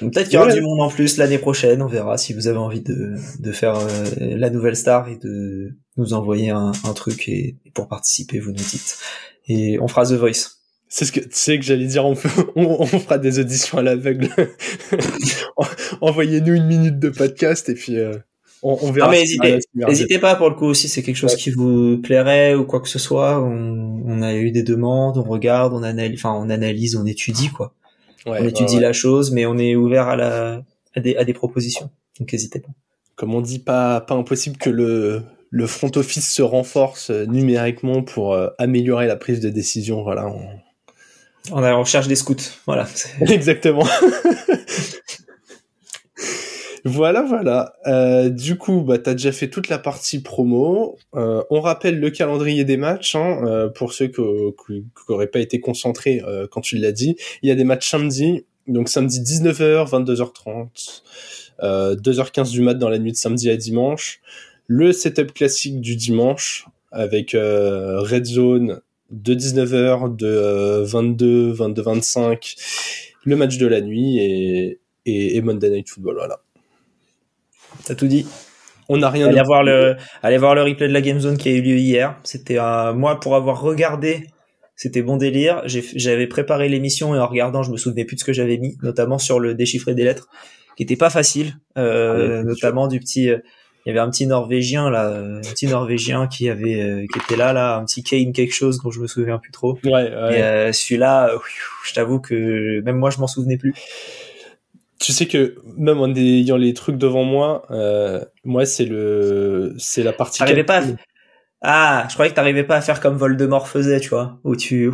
peut-être 0.00 0.24
qu'il 0.24 0.34
y 0.34 0.36
aura 0.38 0.52
du 0.52 0.62
monde 0.62 0.80
en 0.80 0.88
plus 0.88 1.18
l'année 1.18 1.38
prochaine. 1.38 1.82
On 1.82 1.86
verra 1.86 2.16
si 2.16 2.32
vous 2.32 2.48
avez 2.48 2.58
envie 2.58 2.80
de, 2.80 3.14
de 3.38 3.52
faire 3.52 3.78
la 4.18 4.50
nouvelle 4.50 4.76
star 4.76 5.08
et 5.08 5.16
de 5.16 5.72
nous 5.96 6.12
envoyer 6.12 6.50
un, 6.50 6.72
un 6.84 6.92
truc 6.92 7.28
et, 7.28 7.56
pour 7.74 7.88
participer, 7.88 8.38
vous 8.38 8.50
nous 8.50 8.56
dites. 8.56 8.98
Et 9.48 9.78
on 9.80 9.88
fera 9.88 10.06
The 10.06 10.12
Voice. 10.12 10.60
C'est 10.88 11.04
ce 11.06 11.12
que 11.12 11.20
tu 11.20 11.28
sais 11.32 11.58
que 11.58 11.64
j'allais 11.64 11.86
dire, 11.86 12.04
on, 12.04 12.14
on, 12.56 12.86
fera 12.86 13.18
des 13.18 13.38
auditions 13.38 13.78
à 13.78 13.82
l'aveugle. 13.82 14.28
Envoyez-nous 16.00 16.54
une 16.54 16.66
minute 16.66 16.98
de 16.98 17.08
podcast 17.08 17.68
et 17.68 17.74
puis 17.74 17.98
euh, 17.98 18.16
on, 18.64 18.78
on, 18.80 18.90
verra. 18.90 19.08
Non, 19.08 19.12
mais 19.12 19.22
hésitez, 19.92 20.18
pas 20.18 20.34
pour 20.34 20.48
le 20.48 20.56
coup 20.56 20.64
aussi, 20.64 20.88
c'est 20.88 21.02
quelque 21.02 21.16
chose 21.16 21.36
qui 21.36 21.50
vous 21.50 21.98
plairait 21.98 22.54
ou 22.54 22.64
quoi 22.64 22.80
que 22.80 22.88
ce 22.88 22.98
soit. 22.98 23.40
On, 23.40 24.02
on, 24.06 24.22
a 24.22 24.34
eu 24.34 24.50
des 24.50 24.62
demandes, 24.62 25.18
on 25.18 25.22
regarde, 25.22 25.74
on 25.74 25.82
analyse, 25.82 26.18
enfin 26.18 26.32
on 26.32 26.48
analyse, 26.48 26.96
on 26.96 27.04
étudie 27.04 27.50
quoi. 27.50 27.74
Ouais, 28.26 28.38
on 28.40 28.48
étudie 28.48 28.80
la 28.80 28.94
chose, 28.94 29.30
mais 29.32 29.44
on 29.44 29.58
est 29.58 29.76
ouvert 29.76 30.08
à 30.08 30.16
la 30.16 30.62
à 30.96 31.00
des, 31.00 31.14
à 31.16 31.24
des 31.24 31.34
propositions. 31.34 31.90
Donc 32.18 32.32
n'hésitez 32.32 32.58
pas. 32.58 32.70
Comme 33.16 33.34
on 33.34 33.42
dit, 33.42 33.58
pas 33.58 34.00
pas 34.00 34.14
impossible 34.14 34.56
que 34.56 34.70
le 34.70 35.22
le 35.50 35.68
front 35.68 35.90
office 35.94 36.32
se 36.32 36.42
renforce 36.42 37.10
euh, 37.10 37.26
numériquement 37.26 38.02
pour 38.02 38.34
euh, 38.34 38.48
améliorer 38.58 39.06
la 39.06 39.14
prise 39.14 39.38
de 39.38 39.50
décision. 39.50 40.02
Voilà. 40.02 40.26
On... 40.26 40.48
on 41.52 41.62
a 41.62 41.72
recherche 41.74 42.08
des 42.08 42.16
scouts. 42.16 42.34
Voilà. 42.66 42.88
Exactement. 43.20 43.86
voilà, 46.86 47.22
voilà. 47.22 47.72
Euh, 47.86 48.28
du 48.28 48.58
coup, 48.58 48.82
bah, 48.82 48.98
tu 48.98 49.10
déjà 49.10 49.32
fait 49.32 49.48
toute 49.48 49.68
la 49.68 49.78
partie 49.78 50.20
promo. 50.20 50.98
Euh, 51.14 51.42
on 51.48 51.62
rappelle 51.62 51.98
le 51.98 52.10
calendrier 52.10 52.64
des 52.64 52.76
matchs, 52.76 53.14
hein, 53.14 53.40
euh, 53.46 53.68
pour 53.70 53.94
ceux 53.94 54.08
qui 54.08 54.20
n'auraient 55.08 55.28
pas 55.28 55.38
été 55.38 55.60
concentrés 55.60 56.22
euh, 56.26 56.46
quand 56.50 56.60
tu 56.60 56.76
l'as 56.76 56.92
dit. 56.92 57.16
Il 57.42 57.48
y 57.48 57.52
a 57.52 57.54
des 57.54 57.64
matchs 57.64 57.88
samedi, 57.88 58.44
donc 58.66 58.90
samedi 58.90 59.20
19h, 59.20 59.88
22h30, 59.88 61.02
2h15 61.62 62.50
du 62.50 62.60
mat 62.60 62.74
dans 62.74 62.90
la 62.90 62.98
nuit 62.98 63.12
de 63.12 63.16
samedi 63.16 63.48
à 63.48 63.56
dimanche 63.56 64.20
le 64.66 64.92
setup 64.92 65.32
classique 65.32 65.80
du 65.80 65.94
dimanche 65.94 66.66
avec 66.90 67.32
Red 67.32 68.24
Zone 68.24 68.80
de 69.10 69.34
19h, 69.34 70.16
de 70.16 70.82
22, 70.84 71.52
22, 71.52 71.82
25, 71.82 72.54
le 73.24 73.36
match 73.36 73.58
de 73.58 73.66
la 73.66 73.80
nuit 73.80 74.18
et, 74.18 74.80
et, 75.06 75.40
Monday 75.42 75.70
Night 75.70 75.88
Football. 75.88 76.16
Voilà. 76.16 76.43
T'as 77.84 77.94
tout 77.94 78.06
dit. 78.06 78.26
On 78.88 78.98
n'a 78.98 79.10
rien. 79.10 79.28
Allez 79.28 79.42
voir 79.42 79.62
le, 79.62 79.96
allez 80.22 80.38
voir 80.38 80.54
le 80.54 80.62
replay 80.62 80.88
de 80.88 80.92
la 80.92 81.00
Game 81.00 81.18
Zone 81.18 81.38
qui 81.38 81.48
a 81.48 81.52
eu 81.52 81.62
lieu 81.62 81.76
hier. 81.76 82.18
C'était 82.22 82.58
moi 82.94 83.18
pour 83.20 83.34
avoir 83.34 83.60
regardé 83.60 84.26
C'était 84.76 85.02
bon 85.02 85.16
délire. 85.16 85.62
J'avais 85.66 86.26
préparé 86.26 86.68
l'émission 86.68 87.14
et 87.14 87.18
en 87.18 87.26
regardant, 87.26 87.62
je 87.62 87.70
me 87.70 87.76
souvenais 87.76 88.04
plus 88.04 88.16
de 88.16 88.20
ce 88.20 88.24
que 88.24 88.32
j'avais 88.32 88.58
mis, 88.58 88.76
notamment 88.82 89.18
sur 89.18 89.40
le 89.40 89.54
déchiffré 89.54 89.94
des 89.94 90.04
lettres, 90.04 90.28
qui 90.76 90.82
était 90.82 90.96
pas 90.96 91.10
facile, 91.10 91.54
euh, 91.78 92.40
ah 92.40 92.44
notamment 92.44 92.88
du 92.88 93.00
petit. 93.00 93.30
Euh, 93.30 93.38
il 93.86 93.90
y 93.90 93.92
avait 93.92 94.00
un 94.00 94.08
petit 94.08 94.26
Norvégien 94.26 94.88
là, 94.88 95.08
un 95.08 95.40
petit 95.40 95.66
Norvégien 95.66 96.26
qui 96.26 96.48
avait, 96.48 96.80
euh, 96.80 97.06
qui 97.12 97.18
était 97.18 97.36
là 97.36 97.52
là, 97.52 97.76
un 97.76 97.84
petit 97.84 98.02
Kane 98.02 98.32
quelque 98.32 98.54
chose 98.54 98.80
dont 98.82 98.90
je 98.90 98.98
me 98.98 99.06
souviens 99.06 99.38
plus 99.38 99.52
trop. 99.52 99.78
Ouais. 99.84 99.92
ouais. 99.92 100.38
Et 100.38 100.42
euh, 100.42 100.72
celui-là, 100.72 101.32
je 101.84 101.92
t'avoue 101.92 102.18
que 102.18 102.80
même 102.80 102.96
moi 102.96 103.10
je 103.10 103.18
m'en 103.18 103.26
souvenais 103.26 103.58
plus. 103.58 103.74
Tu 105.00 105.12
sais 105.12 105.26
que 105.26 105.56
même 105.76 106.00
en 106.00 106.14
ayant 106.14 106.56
les 106.56 106.72
trucs 106.72 106.96
devant 106.96 107.24
moi, 107.24 107.66
moi 108.44 108.64
c'est 108.64 108.84
le, 108.84 109.74
c'est 109.78 110.02
la 110.02 110.12
partie. 110.12 110.38
T'arrivais 110.38 110.64
pas. 110.64 110.80
À 110.80 110.84
ah, 111.66 112.06
je 112.08 112.14
croyais 112.14 112.30
que 112.30 112.36
t'arrivais 112.36 112.64
pas 112.64 112.76
à 112.76 112.82
faire 112.82 113.00
comme 113.00 113.16
Voldemort 113.16 113.68
faisait, 113.68 113.98
tu 113.98 114.10
vois, 114.10 114.38
où 114.44 114.54
tu. 114.54 114.90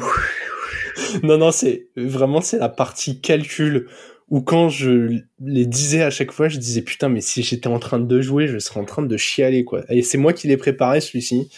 non, 1.25 1.37
non, 1.37 1.51
c'est 1.51 1.89
vraiment 1.97 2.41
c'est 2.41 2.59
la 2.59 2.69
partie 2.69 3.21
calcul 3.21 3.89
où 4.29 4.41
quand 4.41 4.69
je 4.69 5.19
les 5.41 5.67
disais 5.67 6.03
à 6.03 6.11
chaque 6.11 6.31
fois, 6.31 6.49
je 6.49 6.59
disais 6.59 6.83
putain, 6.83 7.09
mais 7.09 7.21
si 7.21 7.43
j'étais 7.43 7.67
en 7.67 7.81
train 7.81 7.99
de 7.99 8.21
jouer, 8.21 8.47
je 8.47 8.59
serais 8.59 8.79
en 8.79 8.85
train 8.85 9.03
de 9.03 9.17
chialer 9.17 9.65
quoi. 9.65 9.83
Et 9.89 10.03
c'est 10.03 10.19
moi 10.19 10.33
qui 10.33 10.47
l'ai 10.47 10.57
préparé 10.57 11.01
celui-ci. 11.01 11.51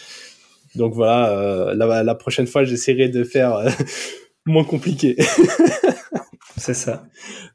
Donc 0.75 0.95
voilà, 0.95 1.37
euh, 1.37 1.75
la, 1.75 2.01
la, 2.01 2.15
prochaine 2.15 2.47
fois, 2.47 2.63
j'essaierai 2.63 3.09
de 3.09 3.23
faire 3.23 3.53
euh, 3.53 3.69
moins 4.47 4.63
compliqué. 4.63 5.15
c'est 6.57 6.73
ça. 6.73 7.05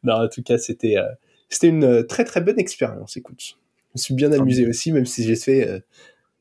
Non, 0.02 0.14
en 0.14 0.28
tout 0.28 0.42
cas, 0.42 0.58
c'était 0.58 0.96
euh, 0.96 1.08
c'était 1.48 1.68
une 1.68 2.06
très 2.06 2.24
très 2.24 2.40
bonne 2.40 2.58
expérience. 2.58 3.16
Écoute, 3.16 3.40
je 3.40 3.54
me 3.94 3.98
suis 3.98 4.14
bien 4.14 4.32
amusé 4.32 4.66
aussi, 4.66 4.92
même 4.92 5.06
si 5.06 5.24
j'ai 5.24 5.36
fait 5.36 5.82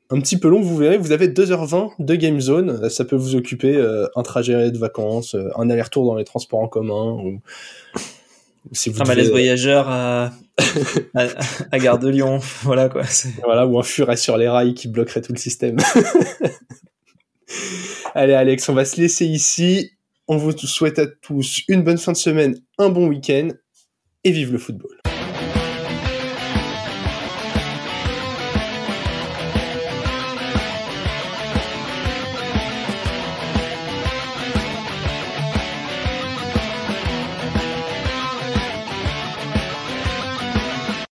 un 0.10 0.20
petit 0.22 0.38
peu 0.38 0.48
long, 0.48 0.62
vous 0.62 0.78
verrez, 0.78 0.98
vous 0.98 1.12
avez 1.12 1.28
2h20 1.28 1.92
de 2.00 2.16
Game 2.16 2.40
Zone, 2.40 2.90
ça 2.90 3.04
peut 3.06 3.16
vous 3.16 3.36
occuper 3.36 3.76
euh, 3.76 4.08
un 4.16 4.24
trajet 4.24 4.72
de 4.72 4.78
vacances, 4.78 5.36
euh, 5.36 5.50
un 5.58 5.70
aller-retour 5.70 6.06
dans 6.06 6.16
les 6.16 6.24
transports 6.24 6.60
en 6.60 6.68
commun, 6.68 7.12
ou, 7.12 7.42
si 8.72 8.90
vous 8.90 9.02
un 9.02 9.06
malaise 9.06 9.30
voyageur 9.30 9.90
à, 9.90 10.32
à, 11.14 11.80
Gare 11.80 12.00
de 12.00 12.08
Lyon, 12.10 12.40
voilà 12.64 12.90
quoi. 12.90 13.04
Voilà, 13.44 13.68
ou 13.68 13.78
un 13.80 13.84
furet 13.84 14.18
sur 14.18 14.38
les 14.38 14.48
rails 14.48 14.74
qui 14.74 14.88
bloquerait 14.88 15.22
tout 15.22 15.34
le 15.34 15.38
système. 15.38 15.78
Allez 18.16 18.34
Alex, 18.34 18.68
on 18.70 18.74
va 18.74 18.86
se 18.86 19.00
laisser 19.00 19.26
ici. 19.26 19.92
On 20.28 20.38
vous 20.38 20.52
souhaite 20.58 21.00
à 21.00 21.08
tous 21.08 21.62
une 21.68 21.84
bonne 21.84 21.98
fin 21.98 22.12
de 22.12 22.18
semaine, 22.18 22.60
un 22.78 22.90
bon 22.90 23.08
week-end, 23.08 23.50
et 24.24 24.32
vive 24.32 24.52
le 24.52 24.58
football. 24.58 24.97